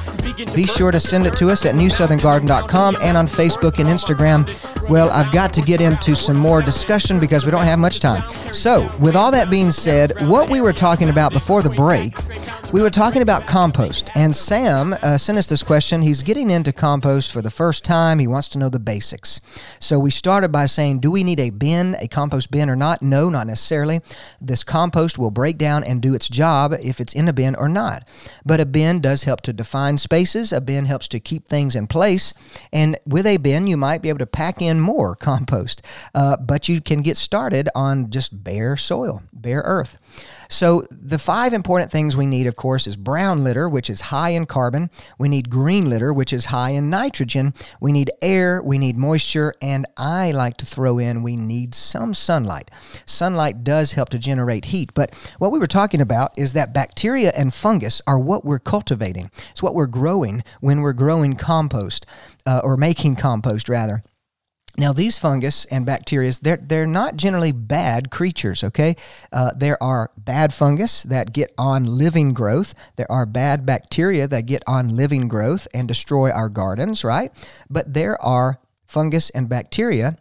be 0.55 0.67
sure 0.67 0.91
to 0.91 1.01
send 1.01 1.27
it 1.27 1.35
to 1.39 1.51
us 1.51 1.65
at 1.65 1.75
newsoutherngarden.com 1.75 2.99
and 3.01 3.17
on 3.17 3.27
Facebook 3.27 3.79
and 3.79 3.89
Instagram. 3.89 4.47
Well, 4.89 5.11
I've 5.11 5.33
got 5.33 5.53
to 5.55 5.63
get 5.63 5.81
into 5.81 6.15
some 6.15 6.37
more 6.37 6.63
discussion 6.63 7.21
because 7.21 7.45
we 7.45 7.51
don't 7.51 7.65
have 7.65 7.79
much 7.79 8.01
time. 8.01 8.29
So, 8.53 8.93
with 8.99 9.15
all 9.17 9.31
that 9.31 9.51
being 9.51 9.71
said, 9.71 10.21
what 10.29 10.51
we 10.51 10.61
were 10.61 10.73
talking 10.73 11.09
about 11.09 11.33
before 11.33 11.63
the 11.63 11.71
break, 11.71 12.15
we 12.73 12.81
were 12.81 12.89
talking 12.89 13.21
about 13.21 13.47
compost. 13.47 14.09
And 14.15 14.35
Sam 14.35 14.95
uh, 14.95 15.19
sent 15.19 15.37
us 15.37 15.47
this 15.47 15.63
question. 15.63 16.01
He's 16.01 16.23
getting 16.23 16.49
into 16.49 16.73
compost 16.73 17.31
for 17.31 17.43
the 17.43 17.51
first 17.51 17.85
time. 17.85 18.19
He 18.19 18.27
wants 18.27 18.49
to 18.51 18.59
know 18.59 18.71
the 18.71 18.79
basics. 18.79 19.43
So, 19.79 19.99
we 19.99 20.11
started 20.11 20.51
by 20.51 20.65
saying, 20.65 21.01
do 21.01 21.11
we 21.11 21.23
need 21.23 21.39
a 21.39 21.51
bin, 21.51 21.97
a 22.01 22.09
compost 22.09 22.51
bin 22.51 22.71
or 22.71 22.77
not? 22.77 23.03
No, 23.03 23.29
not 23.29 23.47
necessarily. 23.47 24.01
This 24.41 24.65
compost 24.65 25.19
will 25.19 25.31
break 25.31 25.59
down 25.59 25.85
and 25.85 26.01
do 26.01 26.15
its 26.15 26.31
job 26.31 26.73
if 26.83 26.99
it's 26.99 27.13
in 27.13 27.29
a 27.29 27.33
bin 27.35 27.55
or 27.57 27.69
not. 27.69 28.09
But 28.47 28.61
a 28.61 28.67
bin 28.67 29.01
does 29.01 29.25
help 29.25 29.43
to 29.43 29.53
define 29.53 29.99
spaces, 29.99 30.51
a 30.51 30.61
bin 30.63 30.87
helps 30.87 31.09
to 31.09 31.21
keep 31.21 31.49
things 31.49 31.77
in 31.77 31.87
place. 31.87 32.33
And 32.73 32.99
with 33.07 33.27
a 33.27 33.37
bin, 33.37 33.67
you 33.67 33.77
might 33.77 34.01
be 34.01 34.09
able 34.09 34.21
to 34.21 34.27
pack 34.27 34.63
in 34.63 34.81
more 34.81 35.15
compost. 35.23 35.83
Uh, 36.15 36.39
but 36.39 36.71
you 36.71 36.81
can 36.81 37.03
get 37.03 37.19
started 37.19 37.69
on 37.75 38.11
just 38.11 38.43
bare 38.43 38.79
soil, 38.79 39.23
bare 39.31 39.63
earth. 39.67 39.99
So, 40.49 40.85
the 40.91 41.19
five 41.19 41.55
important 41.55 41.91
things 41.91 42.17
we 42.17 42.27
need, 42.27 42.47
of 42.47 42.57
course, 42.63 42.87
is 42.87 42.95
brown 42.95 43.43
litter, 43.43 43.69
which 43.69 43.91
is 43.91 44.03
high 44.03 44.31
in 44.31 44.47
carbon. 44.47 44.89
We 45.19 45.29
need 45.29 45.51
green 45.51 45.91
litter, 45.91 46.13
which 46.13 46.33
is 46.33 46.47
high 46.47 46.71
in 46.71 46.89
nitrogen. 46.91 47.55
We 47.81 47.91
need 47.91 48.13
air, 48.23 48.63
we 48.63 48.79
need 48.79 48.97
moisture, 48.97 49.53
and 49.61 49.85
I 49.97 50.31
like 50.31 50.57
to 50.59 50.67
throw 50.67 50.99
in 50.99 51.25
we 51.25 51.35
need 51.37 51.75
some 51.75 52.15
sunlight. 52.15 52.71
Sunlight 53.05 53.65
does 53.65 53.95
help 53.95 54.11
to 54.11 54.19
generate 54.19 54.67
heat, 54.67 54.95
but 54.95 55.13
what 55.39 55.51
we 55.51 55.59
were 55.59 55.67
talking 55.67 56.01
about 56.01 56.39
is 56.39 56.53
that 56.53 56.73
bacteria 56.73 57.33
and 57.37 57.53
fungus 57.53 58.01
are 58.07 58.19
what 58.19 58.45
we're 58.45 58.61
cultivating. 58.61 59.31
It's 59.51 59.63
what 59.63 59.75
we're 59.75 59.89
growing 59.89 60.45
when 60.61 60.83
we're 60.83 60.93
growing 60.93 61.35
compost, 61.35 62.07
uh, 62.47 62.61
or 62.63 62.77
making 62.77 63.17
compost, 63.17 63.69
rather. 63.69 64.05
Now, 64.79 64.95
these 64.95 65.19
fungus 65.19 65.67
and 65.67 65.85
bacteria, 65.85 66.33
they're, 66.41 66.57
they're 66.57 66.87
not 66.87 67.17
generally 67.17 67.53
bad 67.53 68.11
creatures, 68.11 68.65
okay? 68.65 68.97
Uh, 69.31 69.53
there 69.55 69.81
are 69.83 70.11
bad 70.17 70.55
fungus 70.55 71.03
that 71.03 71.35
get 71.35 71.53
on 71.59 71.85
living 71.85 72.33
growth. 72.33 72.75
There 72.97 73.11
are 73.13 73.27
bad 73.27 73.67
bacteria 73.67 74.27
that 74.29 74.47
get 74.47 74.63
on 74.67 74.97
living 74.97 75.29
growth 75.29 75.69
and 75.75 75.87
destroy 75.87 76.31
our 76.31 76.49
gardens, 76.49 77.05
right? 77.05 77.31
But 77.69 77.93
there 77.93 78.21
are 78.23 78.61
fungus 78.87 79.29
and 79.31 79.49
bacteria 79.49 80.17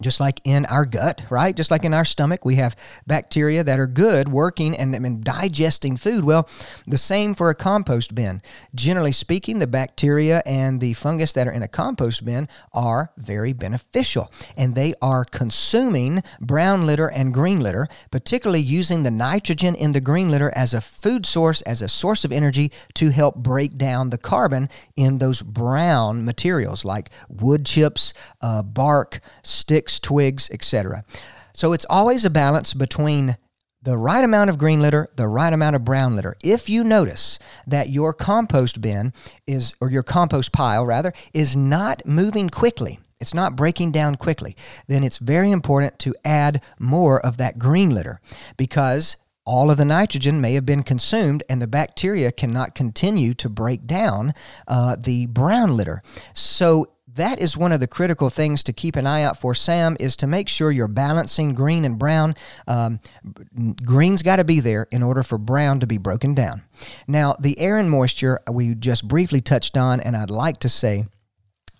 just 0.00 0.20
like 0.20 0.40
in 0.44 0.64
our 0.66 0.84
gut, 0.84 1.22
right? 1.30 1.54
Just 1.54 1.70
like 1.70 1.84
in 1.84 1.94
our 1.94 2.04
stomach, 2.04 2.44
we 2.44 2.56
have 2.56 2.76
bacteria 3.06 3.62
that 3.62 3.78
are 3.78 3.86
good 3.86 4.28
working 4.28 4.76
and, 4.76 4.94
and, 4.94 5.22
digesting 5.22 5.96
food. 5.96 6.24
Well, 6.24 6.48
the 6.86 6.98
same 6.98 7.34
for 7.34 7.50
a 7.50 7.54
compost 7.54 8.14
bin. 8.14 8.42
Generally 8.74 9.12
speaking, 9.12 9.58
the 9.58 9.66
bacteria 9.66 10.42
and 10.46 10.80
the 10.80 10.94
fungus 10.94 11.32
that 11.34 11.46
are 11.46 11.52
in 11.52 11.62
a 11.62 11.68
compost 11.68 12.24
bin 12.24 12.48
are 12.72 13.12
very 13.16 13.52
beneficial 13.52 14.32
and 14.56 14.74
they 14.74 14.94
are 15.02 15.24
consuming 15.24 16.22
brown 16.40 16.86
litter 16.86 17.08
and 17.08 17.34
green 17.34 17.60
litter, 17.60 17.86
particularly 18.10 18.60
using 18.60 19.02
the 19.02 19.10
nitrogen 19.10 19.74
in 19.74 19.92
the 19.92 20.00
green 20.00 20.30
litter 20.30 20.50
as 20.56 20.74
a 20.74 20.80
food 20.80 21.26
source, 21.26 21.62
as 21.62 21.82
a 21.82 21.88
source 21.88 22.24
of 22.24 22.32
energy 22.32 22.72
to 22.94 23.10
help 23.10 23.36
break 23.36 23.76
down 23.76 24.10
the 24.10 24.18
carbon 24.18 24.68
in 24.96 25.18
those 25.18 25.42
brown 25.42 26.24
materials 26.24 26.84
like 26.84 27.10
wood 27.28 27.66
chips, 27.66 28.14
uh, 28.40 28.62
bark, 28.62 29.20
sticks 29.42 29.81
sticks, 29.82 29.98
twigs, 29.98 30.50
etc. 30.50 31.04
So 31.52 31.72
it's 31.72 31.86
always 31.90 32.24
a 32.24 32.30
balance 32.30 32.74
between 32.74 33.36
the 33.82 33.96
right 33.96 34.22
amount 34.22 34.48
of 34.48 34.58
green 34.58 34.80
litter, 34.80 35.08
the 35.16 35.26
right 35.26 35.52
amount 35.52 35.74
of 35.74 35.84
brown 35.84 36.14
litter. 36.14 36.36
If 36.42 36.70
you 36.70 36.84
notice 36.84 37.40
that 37.66 37.90
your 37.90 38.12
compost 38.12 38.80
bin 38.80 39.12
is, 39.46 39.74
or 39.80 39.90
your 39.90 40.04
compost 40.04 40.52
pile 40.52 40.86
rather, 40.86 41.12
is 41.34 41.56
not 41.56 42.06
moving 42.06 42.48
quickly, 42.48 43.00
it's 43.20 43.34
not 43.34 43.56
breaking 43.56 43.90
down 43.90 44.14
quickly, 44.14 44.56
then 44.86 45.02
it's 45.02 45.18
very 45.18 45.50
important 45.50 45.98
to 46.00 46.14
add 46.24 46.62
more 46.78 47.20
of 47.24 47.38
that 47.38 47.58
green 47.58 47.90
litter 47.90 48.20
because 48.56 49.16
all 49.44 49.68
of 49.68 49.78
the 49.78 49.84
nitrogen 49.84 50.40
may 50.40 50.54
have 50.54 50.64
been 50.64 50.84
consumed 50.84 51.42
and 51.48 51.60
the 51.60 51.66
bacteria 51.66 52.30
cannot 52.30 52.76
continue 52.76 53.34
to 53.34 53.48
break 53.48 53.84
down 53.86 54.32
uh, 54.68 54.94
the 54.96 55.26
brown 55.26 55.76
litter. 55.76 56.02
So 56.32 56.86
that 57.14 57.38
is 57.40 57.56
one 57.56 57.72
of 57.72 57.80
the 57.80 57.86
critical 57.86 58.30
things 58.30 58.62
to 58.64 58.72
keep 58.72 58.96
an 58.96 59.06
eye 59.06 59.22
out 59.22 59.38
for, 59.38 59.54
Sam, 59.54 59.96
is 60.00 60.16
to 60.16 60.26
make 60.26 60.48
sure 60.48 60.70
you're 60.70 60.88
balancing 60.88 61.54
green 61.54 61.84
and 61.84 61.98
brown. 61.98 62.34
Um, 62.66 63.00
green's 63.84 64.22
got 64.22 64.36
to 64.36 64.44
be 64.44 64.60
there 64.60 64.86
in 64.90 65.02
order 65.02 65.22
for 65.22 65.38
brown 65.38 65.80
to 65.80 65.86
be 65.86 65.98
broken 65.98 66.34
down. 66.34 66.62
Now, 67.06 67.34
the 67.38 67.58
air 67.58 67.78
and 67.78 67.90
moisture 67.90 68.40
we 68.50 68.74
just 68.74 69.06
briefly 69.06 69.40
touched 69.40 69.76
on, 69.76 70.00
and 70.00 70.16
I'd 70.16 70.30
like 70.30 70.60
to 70.60 70.68
say, 70.68 71.06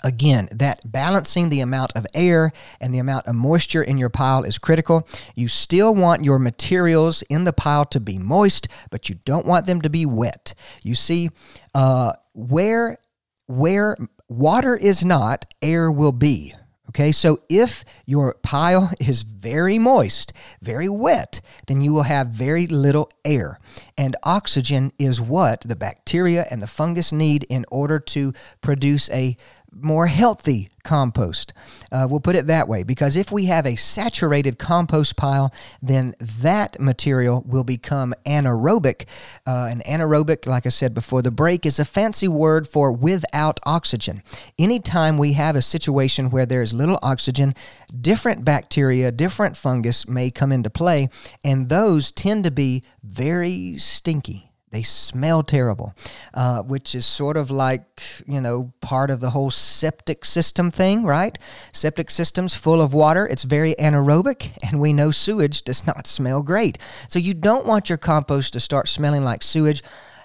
Again, 0.04 0.48
that 0.52 0.80
balancing 0.84 1.48
the 1.48 1.60
amount 1.60 1.92
of 1.94 2.06
air 2.12 2.50
and 2.80 2.92
the 2.92 2.98
amount 2.98 3.28
of 3.28 3.36
moisture 3.36 3.82
in 3.82 3.98
your 3.98 4.08
pile 4.10 4.42
is 4.42 4.58
critical. 4.58 5.06
You 5.36 5.46
still 5.46 5.94
want 5.94 6.24
your 6.24 6.40
materials 6.40 7.22
in 7.22 7.44
the 7.44 7.52
pile 7.52 7.84
to 7.86 8.00
be 8.00 8.18
moist, 8.18 8.66
but 8.90 9.08
you 9.08 9.14
don't 9.24 9.46
want 9.46 9.66
them 9.66 9.80
to 9.82 9.88
be 9.88 10.04
wet. 10.04 10.54
You 10.82 10.96
see, 10.96 11.30
uh, 11.74 12.14
where 12.34 12.98
where 13.46 13.96
water 14.32 14.76
is 14.76 15.04
not, 15.04 15.44
air 15.60 15.90
will 15.90 16.12
be. 16.12 16.54
Okay, 16.88 17.10
so 17.10 17.38
if 17.48 17.86
your 18.04 18.34
pile 18.42 18.90
is 19.00 19.22
very 19.22 19.78
moist, 19.78 20.32
very 20.60 20.88
wet, 20.90 21.40
then 21.66 21.80
you 21.80 21.92
will 21.92 22.02
have 22.02 22.26
very 22.26 22.66
little 22.66 23.10
air. 23.24 23.58
And 23.96 24.14
oxygen 24.24 24.92
is 24.98 25.20
what 25.20 25.62
the 25.62 25.76
bacteria 25.76 26.44
and 26.50 26.60
the 26.60 26.66
fungus 26.66 27.10
need 27.10 27.44
in 27.48 27.64
order 27.70 27.98
to 27.98 28.34
produce 28.60 29.08
a 29.10 29.36
more 29.72 30.06
healthy 30.06 30.68
compost. 30.84 31.52
Uh, 31.90 32.06
we'll 32.10 32.20
put 32.20 32.36
it 32.36 32.46
that 32.46 32.68
way 32.68 32.82
because 32.82 33.16
if 33.16 33.30
we 33.30 33.46
have 33.46 33.66
a 33.66 33.76
saturated 33.76 34.58
compost 34.58 35.16
pile, 35.16 35.52
then 35.80 36.14
that 36.20 36.78
material 36.80 37.42
will 37.46 37.64
become 37.64 38.14
anaerobic. 38.26 39.06
Uh, 39.46 39.68
and 39.70 39.82
anaerobic, 39.84 40.46
like 40.46 40.66
I 40.66 40.70
said 40.70 40.94
before 40.94 41.22
the 41.22 41.30
break, 41.30 41.64
is 41.64 41.78
a 41.78 41.84
fancy 41.84 42.28
word 42.28 42.68
for 42.68 42.92
without 42.92 43.60
oxygen. 43.64 44.22
Anytime 44.58 45.18
we 45.18 45.34
have 45.34 45.56
a 45.56 45.62
situation 45.62 46.30
where 46.30 46.46
there's 46.46 46.72
little 46.72 46.98
oxygen, 47.02 47.54
different 48.00 48.44
bacteria, 48.44 49.10
different 49.12 49.56
fungus 49.56 50.06
may 50.08 50.30
come 50.30 50.52
into 50.52 50.70
play, 50.70 51.08
and 51.44 51.68
those 51.68 52.10
tend 52.12 52.44
to 52.44 52.50
be 52.50 52.82
very 53.02 53.76
stinky. 53.78 54.51
They 54.72 54.82
smell 54.82 55.42
terrible, 55.42 55.92
uh, 56.32 56.62
which 56.62 56.94
is 56.94 57.04
sort 57.04 57.36
of 57.36 57.50
like, 57.50 58.02
you 58.26 58.40
know, 58.40 58.72
part 58.80 59.10
of 59.10 59.20
the 59.20 59.30
whole 59.30 59.50
septic 59.50 60.24
system 60.24 60.70
thing, 60.70 61.04
right? 61.04 61.38
Septic 61.72 62.10
systems 62.10 62.54
full 62.54 62.80
of 62.80 62.94
water, 62.94 63.26
it's 63.26 63.42
very 63.42 63.74
anaerobic, 63.74 64.56
and 64.66 64.80
we 64.80 64.94
know 64.94 65.10
sewage 65.10 65.62
does 65.62 65.86
not 65.86 66.06
smell 66.06 66.42
great. 66.42 66.78
So 67.06 67.18
you 67.18 67.34
don't 67.34 67.66
want 67.66 67.90
your 67.90 67.98
compost 67.98 68.54
to 68.54 68.60
start 68.60 68.88
smelling 68.88 69.24
like 69.24 69.42
sewage. 69.42 69.82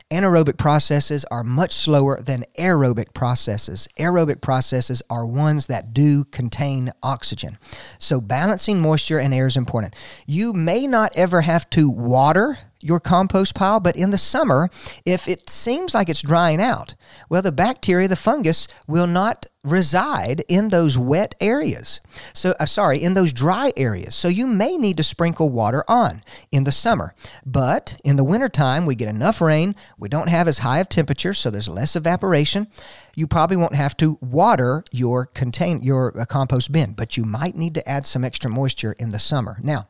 Anaerobic 0.10 0.58
processes 0.58 1.26
are 1.26 1.43
much 1.43 1.74
slower 1.74 2.22
than 2.22 2.45
aerobic 2.58 3.14
processes. 3.14 3.89
Aerobic 4.00 4.39
processes 4.39 5.02
are 5.10 5.26
ones 5.26 5.68
that 5.68 5.93
do 5.93 6.24
contain 6.24 6.93
oxygen. 7.04 7.58
So 8.00 8.22
balancing 8.22 8.80
moisture 8.80 9.20
and 9.20 9.34
air 9.34 9.48
is 9.48 9.58
important. 9.58 9.93
You 10.26 10.54
may 10.54 10.88
not 10.88 11.12
ever 11.18 11.41
have 11.41 11.70
to 11.72 11.89
water 11.89 12.58
your 12.80 12.99
compost 12.99 13.55
pile, 13.55 13.80
but 13.80 13.95
in 13.95 14.09
the 14.09 14.17
summer, 14.17 14.69
if 15.05 15.28
it 15.28 15.49
seems 15.49 15.93
like 15.93 16.09
it's 16.09 16.21
drying 16.21 16.61
out, 16.61 16.95
well, 17.30 17.41
the 17.41 17.51
bacteria, 17.51 18.07
the 18.07 18.15
fungus, 18.15 18.67
will 18.88 19.07
not 19.07 19.45
reside 19.63 20.43
in 20.47 20.69
those 20.69 20.97
wet 20.97 21.36
areas. 21.41 21.99
So, 22.34 22.55
uh, 22.59 22.65
sorry, 22.65 23.03
in 23.03 23.13
those 23.13 23.34
dry 23.34 23.73
areas. 23.75 24.15
So, 24.15 24.28
you 24.28 24.47
may 24.47 24.78
need 24.78 24.97
to 24.97 25.03
sprinkle 25.03 25.49
water 25.49 25.84
on 25.88 26.23
in 26.51 26.63
the 26.63 26.71
summer. 26.71 27.13
But 27.45 27.99
in 28.03 28.15
the 28.15 28.23
wintertime, 28.23 28.86
we 28.86 28.95
get 28.95 29.09
enough 29.09 29.41
rain, 29.41 29.75
we 29.97 30.09
don't 30.09 30.30
have 30.30 30.47
as 30.47 30.59
high 30.59 30.80
of 30.80 30.89
temperature, 30.89 31.34
so 31.34 31.49
there's 31.49 31.67
less 31.67 31.95
evaporation. 31.95 32.67
You 33.15 33.28
probably 33.28 33.57
won't 33.57 33.75
have 33.75 33.97
to 33.97 34.17
water 34.21 34.84
your 34.91 35.25
contain 35.25 35.82
your 35.82 36.17
uh, 36.17 36.25
compost 36.25 36.71
bin, 36.71 36.93
but 36.93 37.17
you 37.17 37.25
might 37.25 37.55
need 37.55 37.73
to 37.75 37.89
add 37.89 38.05
some 38.05 38.23
extra 38.23 38.49
moisture 38.49 38.95
in 38.99 39.11
the 39.11 39.19
summer. 39.19 39.57
Now, 39.61 39.88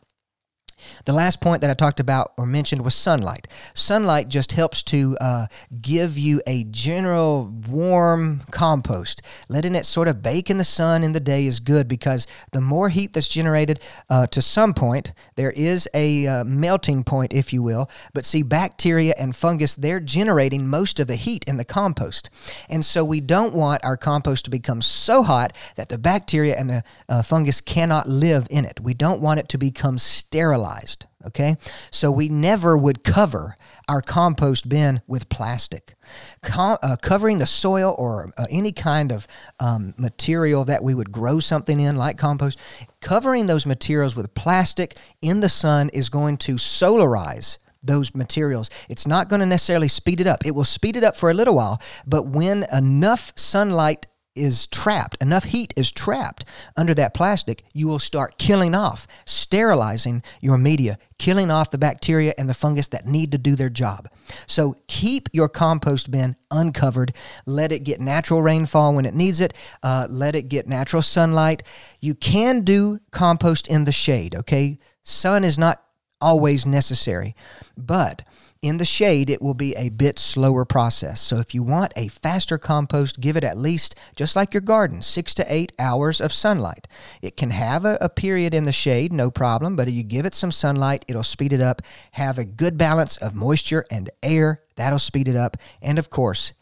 the 1.06 1.14
last 1.14 1.42
point 1.42 1.62
that 1.62 1.70
I 1.70 1.74
talked 1.74 2.00
about 2.00 2.34
or 2.38 2.46
mentioned 2.46 2.84
was 2.84 2.96
sunlight. 2.96 3.48
Sunlight 3.74 4.30
just 4.30 4.52
helps 4.52 4.84
to 4.84 5.18
uh, 5.20 5.48
give 5.82 6.18
you 6.18 6.42
a 6.46 6.66
general 6.66 7.52
warm 7.68 8.42
compost. 8.52 9.22
Letting 9.50 9.76
it 9.76 9.86
sort 9.86 10.08
of 10.08 10.22
bake 10.22 10.50
in 10.50 10.58
the 10.58 10.64
sun 10.64 11.04
in 11.04 11.14
the 11.14 11.20
day 11.20 11.46
is 11.46 11.60
good 11.60 11.88
because 11.88 12.28
the 12.52 12.62
more 12.62 12.90
heat 12.90 13.14
that's 13.14 13.30
generated 13.30 13.80
uh, 14.10 14.28
to 14.28 14.42
some 14.42 14.74
point, 14.74 15.14
there 15.36 15.52
is 15.52 15.88
a 15.94 16.28
uh, 16.28 16.44
melting 16.44 17.04
point, 17.04 17.34
if 17.34 17.54
you 17.54 17.64
will. 17.64 17.90
But 18.14 18.26
see, 18.26 18.44
bacteria 18.44 19.14
and 19.18 19.36
fungus, 19.36 19.76
they're 19.76 20.00
generating 20.00 20.68
most 20.68 21.00
of 21.00 21.08
the 21.08 21.16
heat 21.16 21.44
in 21.48 21.58
the 21.58 21.66
compost. 21.66 22.30
And 22.70 22.84
so 22.84 23.04
we 23.04 23.22
don't 23.22 23.54
want 23.54 23.84
our 23.84 23.98
compost 23.98 24.46
to 24.46 24.52
become 24.52 24.82
so 24.82 25.24
hot 25.24 25.54
that 25.76 25.90
the 25.90 25.98
bacteria 25.98 26.56
and 26.58 26.70
the 26.70 26.84
uh, 27.10 27.24
fungus 27.24 27.62
cannot 27.62 28.08
live 28.08 28.48
in 28.50 28.66
it. 28.66 28.80
We 28.80 28.94
don't 28.94 29.22
want 29.22 29.40
it 29.40 29.50
to 29.50 29.58
become 29.58 29.98
sterilized 29.98 30.67
sterilized. 30.68 31.06
Okay, 31.26 31.58
so 31.92 32.12
we 32.12 32.30
never 32.30 32.78
would 32.78 33.04
cover 33.04 33.56
our 33.90 34.02
compost 34.02 34.70
bin 34.70 35.02
with 35.08 35.28
plastic. 35.30 35.96
Com- 36.44 36.78
uh, 36.82 36.96
covering 37.02 37.40
the 37.40 37.46
soil 37.46 37.96
or 37.98 38.30
uh, 38.38 38.46
any 38.50 38.72
kind 38.72 39.12
of 39.12 39.28
um, 39.60 39.94
material 39.98 40.64
that 40.66 40.84
we 40.84 40.94
would 40.94 41.12
grow 41.12 41.40
something 41.40 41.80
in, 41.80 41.98
like 41.98 42.18
compost, 42.18 42.60
covering 43.02 43.48
those 43.48 43.66
materials 43.66 44.16
with 44.16 44.34
plastic 44.36 44.96
in 45.22 45.40
the 45.40 45.50
sun 45.50 45.90
is 45.90 46.10
going 46.10 46.38
to 46.38 46.54
solarize 46.54 47.58
those 47.84 48.14
materials. 48.16 48.70
It's 48.88 49.08
not 49.08 49.28
going 49.28 49.40
to 49.40 49.46
necessarily 49.46 49.88
speed 49.88 50.22
it 50.22 50.28
up. 50.28 50.46
It 50.46 50.56
will 50.56 50.66
speed 50.66 50.96
it 50.96 51.04
up 51.04 51.16
for 51.16 51.30
a 51.30 51.34
little 51.34 51.56
while, 51.56 51.82
but 52.06 52.28
when 52.28 52.66
enough 52.72 53.34
sunlight 53.36 54.08
is 54.38 54.68
trapped, 54.68 55.18
enough 55.22 55.46
heat 55.46 55.74
is 55.76 55.92
trapped 55.92 56.46
under 56.76 56.94
that 56.94 57.14
plastic, 57.14 57.64
you 57.74 57.88
will 57.88 58.00
start 58.00 58.38
killing 58.38 58.76
off, 58.76 59.08
sterilizing 59.26 60.24
your 60.42 60.58
media, 60.58 60.98
killing 61.18 61.52
off 61.52 61.72
the 61.72 61.78
bacteria 61.78 62.34
and 62.38 62.50
the 62.50 62.54
fungus 62.54 62.88
that 62.90 63.06
need 63.06 63.32
to 63.32 63.38
do 63.38 63.56
their 63.56 63.70
job. 63.70 64.08
So 64.46 64.78
keep 64.88 65.30
your 65.34 65.50
compost 65.50 66.12
bin 66.12 66.36
uncovered. 66.52 67.14
Let 67.46 67.72
it 67.72 67.84
get 67.84 68.00
natural 68.00 68.42
rainfall 68.42 68.94
when 68.94 69.06
it 69.06 69.14
needs 69.14 69.42
it. 69.42 69.54
Uh, 69.82 70.08
let 70.10 70.36
it 70.36 70.50
get 70.50 70.68
natural 70.68 71.02
sunlight. 71.02 71.64
You 72.00 72.14
can 72.14 72.62
do 72.62 73.00
compost 73.12 73.68
in 73.68 73.86
the 73.86 73.92
shade, 73.92 74.36
okay? 74.36 74.80
Sun 75.04 75.44
is 75.44 75.58
not 75.58 75.82
always 76.20 76.66
necessary, 76.66 77.36
but 77.78 78.24
in 78.62 78.78
the 78.78 78.86
shade, 78.86 79.30
it 79.30 79.42
will 79.42 79.54
be 79.54 79.76
a 79.76 79.90
bit 79.90 80.20
slower 80.20 80.66
process. 80.66 81.22
So 81.22 81.38
if 81.38 81.54
you 81.54 81.64
want 81.64 81.94
a 81.96 82.08
faster 82.08 82.58
compost, 82.58 83.20
give 83.20 83.38
it 83.38 83.44
at 83.44 83.58
least, 83.58 83.96
just 84.16 84.36
like 84.36 84.54
your 84.54 84.62
garden, 84.62 85.02
six 85.02 85.34
to 85.36 85.54
eight 85.54 85.72
hours 85.80 86.20
of 86.20 86.34
sunlight. 86.34 86.88
It 87.22 87.38
can 87.38 87.52
have 87.52 87.86
a, 87.86 87.98
a 88.02 88.10
period 88.10 88.54
in 88.54 88.66
the 88.66 88.72
shade, 88.72 89.14
no 89.14 89.30
problem, 89.30 89.76
but 89.76 89.88
if 89.88 89.94
you 89.94 90.04
give 90.04 90.26
it 90.26 90.36
some 90.36 90.52
sunlight, 90.52 91.06
it'll 91.08 91.24
speed 91.24 91.54
it 91.54 91.62
up. 91.62 91.82
Have 92.12 92.38
a 92.38 92.46
good 92.46 92.78
balance 92.78 93.18
of 93.18 93.36
moisture 93.36 93.86
and 93.92 94.10
air, 94.24 94.64
that'll 94.76 95.00
speed 95.00 95.28
it 95.28 95.36
up. 95.36 95.58
And 95.82 96.00
of 96.00 96.10
course, 96.10 96.54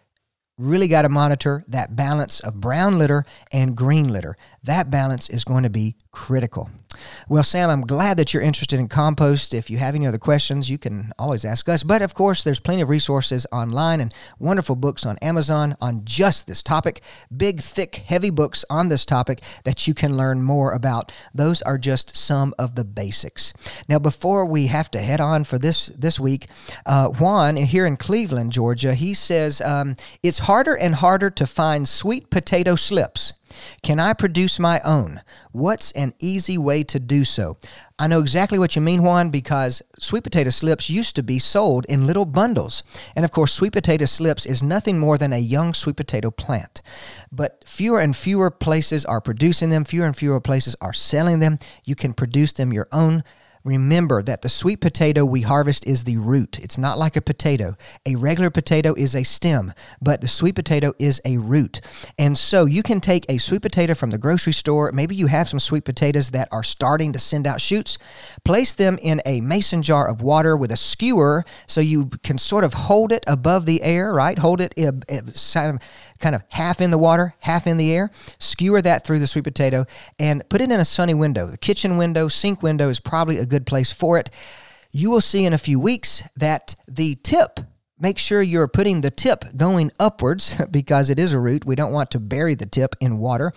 really 0.57 0.87
got 0.87 1.01
to 1.01 1.09
monitor 1.09 1.63
that 1.67 1.95
balance 1.95 2.39
of 2.39 2.61
brown 2.61 2.97
litter 2.97 3.25
and 3.51 3.75
green 3.75 4.07
litter. 4.07 4.37
That 4.63 4.89
balance 4.89 5.29
is 5.29 5.43
going 5.43 5.63
to 5.63 5.69
be 5.69 5.95
critical. 6.11 6.69
Well, 7.27 7.43
Sam, 7.43 7.69
I'm 7.69 7.81
glad 7.81 8.17
that 8.17 8.33
you're 8.33 8.43
interested 8.43 8.79
in 8.79 8.87
compost. 8.87 9.53
If 9.53 9.69
you 9.69 9.77
have 9.77 9.95
any 9.95 10.07
other 10.07 10.17
questions, 10.17 10.69
you 10.69 10.77
can 10.77 11.11
always 11.17 11.45
ask 11.45 11.67
us. 11.69 11.83
But 11.83 12.01
of 12.01 12.13
course, 12.13 12.43
there's 12.43 12.59
plenty 12.59 12.81
of 12.81 12.89
resources 12.89 13.47
online 13.51 14.01
and 14.01 14.13
wonderful 14.39 14.75
books 14.75 15.05
on 15.05 15.17
Amazon 15.19 15.75
on 15.81 16.03
just 16.05 16.47
this 16.47 16.63
topic. 16.63 17.01
Big, 17.35 17.61
thick, 17.61 17.95
heavy 17.95 18.29
books 18.29 18.65
on 18.69 18.89
this 18.89 19.05
topic 19.05 19.41
that 19.63 19.87
you 19.87 19.93
can 19.93 20.17
learn 20.17 20.41
more 20.41 20.71
about. 20.71 21.11
Those 21.33 21.61
are 21.61 21.77
just 21.77 22.15
some 22.15 22.53
of 22.57 22.75
the 22.75 22.83
basics. 22.83 23.53
Now, 23.87 23.99
before 23.99 24.45
we 24.45 24.67
have 24.67 24.91
to 24.91 24.99
head 24.99 25.21
on 25.21 25.43
for 25.43 25.57
this 25.57 25.87
this 25.87 26.19
week, 26.19 26.47
uh, 26.85 27.09
Juan 27.09 27.55
here 27.55 27.85
in 27.85 27.97
Cleveland, 27.97 28.51
Georgia, 28.51 28.93
he 28.93 29.13
says 29.13 29.61
um, 29.61 29.95
it's 30.23 30.39
harder 30.39 30.75
and 30.75 30.95
harder 30.95 31.29
to 31.31 31.45
find 31.45 31.87
sweet 31.87 32.29
potato 32.29 32.75
slips. 32.75 33.33
Can 33.81 33.99
I 33.99 34.13
produce 34.13 34.59
my 34.59 34.81
own? 34.83 35.21
What's 35.51 35.91
an 35.93 36.13
easy 36.19 36.57
way 36.57 36.83
to 36.83 36.99
do 36.99 37.23
so? 37.23 37.57
I 37.97 38.07
know 38.07 38.19
exactly 38.19 38.59
what 38.59 38.75
you 38.75 38.81
mean, 38.81 39.03
Juan, 39.03 39.29
because 39.29 39.81
sweet 39.99 40.23
potato 40.23 40.49
slips 40.49 40.89
used 40.89 41.15
to 41.15 41.23
be 41.23 41.39
sold 41.39 41.85
in 41.85 42.07
little 42.07 42.25
bundles. 42.25 42.83
And 43.15 43.23
of 43.23 43.31
course, 43.31 43.53
sweet 43.53 43.73
potato 43.73 44.05
slips 44.05 44.45
is 44.45 44.61
nothing 44.61 44.99
more 44.99 45.17
than 45.17 45.31
a 45.31 45.37
young 45.37 45.73
sweet 45.73 45.95
potato 45.95 46.31
plant. 46.31 46.81
But 47.31 47.63
fewer 47.65 47.99
and 47.99 48.15
fewer 48.15 48.51
places 48.51 49.05
are 49.05 49.21
producing 49.21 49.69
them, 49.69 49.85
fewer 49.85 50.05
and 50.05 50.15
fewer 50.15 50.41
places 50.41 50.75
are 50.81 50.93
selling 50.93 51.39
them. 51.39 51.59
You 51.85 51.95
can 51.95 52.13
produce 52.13 52.51
them 52.51 52.73
your 52.73 52.87
own 52.91 53.23
remember 53.65 54.21
that 54.21 54.43
the 54.43 54.49
sweet 54.49 54.79
potato 54.79 55.25
we 55.25 55.41
harvest 55.41 55.85
is 55.87 56.03
the 56.03 56.17
root. 56.17 56.59
It's 56.59 56.77
not 56.77 56.97
like 56.99 57.15
a 57.15 57.21
potato. 57.21 57.75
A 58.05 58.15
regular 58.15 58.51
potato 58.51 58.93
is 58.93 59.15
a 59.15 59.23
stem, 59.23 59.73
but 59.99 60.21
the 60.21 60.27
sweet 60.27 60.55
potato 60.55 60.93
is 60.99 61.19
a 61.25 61.37
root. 61.37 61.81
And 62.19 62.37
so 62.37 62.65
you 62.65 62.83
can 62.83 63.01
take 63.01 63.25
a 63.27 63.39
sweet 63.39 63.63
potato 63.63 63.95
from 63.95 64.11
the 64.11 64.19
grocery 64.19 64.53
store. 64.53 64.91
Maybe 64.91 65.15
you 65.15 65.27
have 65.27 65.49
some 65.49 65.59
sweet 65.59 65.83
potatoes 65.83 66.29
that 66.29 66.47
are 66.51 66.63
starting 66.63 67.11
to 67.13 67.19
send 67.19 67.47
out 67.47 67.59
shoots. 67.59 67.97
Place 68.45 68.75
them 68.75 68.99
in 69.01 69.21
a 69.25 69.41
mason 69.41 69.81
jar 69.81 70.07
of 70.07 70.21
water 70.21 70.55
with 70.55 70.71
a 70.71 70.77
skewer 70.77 71.43
so 71.65 71.81
you 71.81 72.11
can 72.23 72.37
sort 72.37 72.63
of 72.63 72.73
hold 72.73 73.11
it 73.11 73.25
above 73.27 73.65
the 73.65 73.81
air, 73.81 74.13
right? 74.13 74.37
Hold 74.37 74.61
it 74.61 74.73
uh, 74.77 74.91
uh, 75.11 75.21
kind 76.19 76.35
of 76.35 76.43
half 76.49 76.81
in 76.81 76.91
the 76.91 76.97
water, 76.97 77.35
half 77.39 77.67
in 77.67 77.77
the 77.77 77.93
air. 77.93 78.11
Skewer 78.39 78.81
that 78.81 79.05
through 79.05 79.19
the 79.19 79.27
sweet 79.27 79.43
potato 79.43 79.85
and 80.19 80.47
put 80.49 80.61
it 80.61 80.71
in 80.71 80.79
a 80.79 80.85
sunny 80.85 81.13
window. 81.13 81.47
The 81.47 81.57
kitchen 81.57 81.97
window, 81.97 82.27
sink 82.27 82.61
window 82.61 82.89
is 82.89 82.99
probably 82.99 83.37
a 83.37 83.45
good 83.45 83.65
place 83.65 83.91
for 83.91 84.17
it. 84.17 84.29
You 84.91 85.11
will 85.11 85.21
see 85.21 85.45
in 85.45 85.53
a 85.53 85.57
few 85.57 85.79
weeks 85.79 86.23
that 86.37 86.75
the 86.87 87.15
tip 87.15 87.59
Make 87.97 88.17
sure 88.17 88.41
you're 88.41 88.67
putting 88.67 88.99
the 88.99 89.09
tip 89.09 89.45
going 89.55 89.89
upwards 90.01 90.57
because 90.71 91.09
it 91.09 91.17
is 91.17 91.31
a 91.31 91.39
root. 91.39 91.63
We 91.63 91.75
don't 91.75 91.93
want 91.93 92.11
to 92.11 92.19
bury 92.19 92.53
the 92.53 92.65
tip 92.65 92.93
in 92.99 93.19
water. 93.19 93.53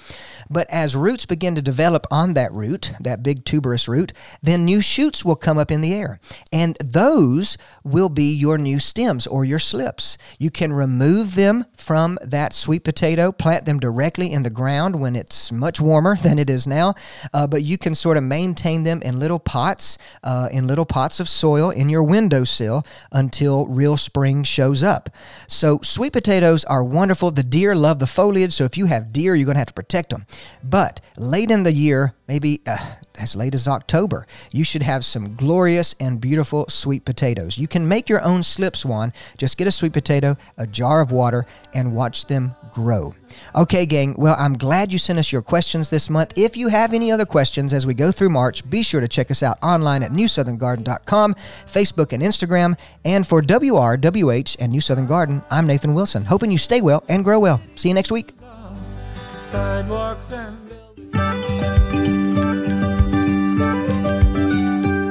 But 0.49 0.71
as 0.71 0.95
roots 0.95 1.27
begin 1.27 1.57
to 1.57 1.63
develop 1.63 2.07
on 2.09 2.35
that 2.35 2.53
root, 2.53 2.93
that 3.01 3.25
big 3.25 3.45
tuberous 3.45 3.89
root, 3.89 4.13
then 4.41 4.65
new 4.65 4.81
shoots 4.81 5.25
will 5.25 5.35
come 5.35 5.59
up 5.59 5.73
in 5.73 5.81
the 5.81 5.93
air. 5.93 6.21
And 6.53 6.77
those 6.77 7.59
will 7.83 8.09
be 8.09 8.33
your 8.33 8.59
new 8.59 8.79
stems 8.79 9.27
or 9.27 9.45
your 9.45 9.59
slips. 9.59 10.17
You 10.39 10.53
can 10.53 10.73
remove 10.73 11.35
them 11.35 11.65
from 11.75 12.17
that 12.23 12.53
sweet 12.53 12.85
potato, 12.85 13.33
plant 13.33 13.67
them 13.67 13.81
directly 13.81 14.33
in 14.33 14.43
the 14.43 14.51
ground 14.51 15.01
when 15.01 15.17
it's 15.17 15.51
much 15.51 15.81
warmer 15.81 16.17
than 16.23 16.39
it 16.39 16.49
is 16.49 16.65
now. 16.65 16.95
Uh, 17.35 17.49
but 17.49 17.65
you 17.65 17.77
can 17.77 17.93
sort 17.93 18.17
of 18.17 18.23
maintain 18.23 18.85
them 18.85 19.03
in 19.03 19.19
little 19.19 19.41
pots, 19.41 19.99
uh, 20.23 20.49
in 20.53 20.69
little 20.69 20.87
pots 20.87 21.19
of 21.19 21.29
soil 21.29 21.71
in 21.71 21.89
your 21.89 22.05
windowsill 22.05 22.87
until 23.11 23.67
real 23.67 23.97
spring 23.97 24.28
spring 24.29 24.45
shows 24.45 24.83
up. 24.83 25.09
So, 25.47 25.81
sweet 25.83 26.13
potatoes 26.13 26.63
are 26.67 26.85
wonderful. 26.85 27.31
The 27.31 27.43
deer 27.43 27.75
love 27.75 27.99
the 27.99 28.07
foliage, 28.07 28.53
so 28.53 28.65
if 28.65 28.77
you 28.77 28.85
have 28.87 29.11
deer, 29.11 29.35
you're 29.35 29.47
going 29.47 29.55
to 29.55 29.61
have 29.61 29.69
to 29.69 29.83
protect 29.83 30.11
them. 30.11 30.27
But 30.63 31.01
late 31.17 31.51
in 31.51 31.63
the 31.63 31.73
year, 31.73 32.13
maybe 32.27 32.61
uh, 32.67 32.77
as 33.19 33.35
late 33.35 33.55
as 33.55 33.67
October, 33.67 34.27
you 34.53 34.65
should 34.65 34.83
have 34.83 35.03
some 35.03 35.35
glorious 35.35 35.95
and 35.99 36.21
beautiful 36.21 36.67
sweet 36.69 37.07
potatoes. 37.07 37.57
You 37.57 37.69
can 37.69 37.89
make 37.89 38.11
your 38.11 38.23
own 38.23 38.43
slips 38.43 38.85
Juan. 38.85 39.15
Just 39.39 39.57
get 39.57 39.67
a 39.67 39.71
sweet 39.71 39.95
potato, 39.95 40.37
a 40.59 40.67
jar 40.67 41.01
of 41.01 41.11
water, 41.11 41.47
and 41.73 41.95
watch 41.95 42.27
them 42.27 42.55
grow. 42.75 43.15
Okay, 43.55 43.87
gang, 43.87 44.15
well, 44.17 44.37
I'm 44.39 44.55
glad 44.55 44.93
you 44.93 44.99
sent 44.99 45.19
us 45.19 45.33
your 45.33 45.43
questions 45.43 45.91
this 45.91 46.09
month. 46.11 46.33
If 46.37 46.57
you 46.57 46.69
have 46.69 46.93
any 46.93 47.11
other 47.11 47.27
questions 47.27 47.73
as 47.73 47.87
we 47.87 47.95
go 47.95 48.13
through 48.13 48.31
March, 48.31 48.69
be 48.69 48.83
sure 48.83 49.01
to 49.01 49.09
check 49.09 49.31
us 49.31 49.43
out 49.43 49.59
online 49.63 50.03
at 50.03 50.11
newsoutherngarden.com, 50.13 51.35
Facebook, 51.35 52.13
and 52.13 52.23
Instagram. 52.23 52.79
And 53.05 53.27
for 53.27 53.43
WRWH 53.43 54.57
and 54.61 54.73
New 54.73 54.81
Southern 54.81 55.07
Garden, 55.07 55.43
I'm 55.51 55.67
Nathan 55.67 55.95
Wilson, 55.95 56.25
hoping 56.25 56.51
you 56.51 56.59
stay 56.59 56.81
well 56.81 57.05
and 57.09 57.25
grow 57.25 57.39
well. 57.39 57.61
See 57.75 57.89
you 57.89 57.95
next 57.95 58.13
week. 58.13 58.33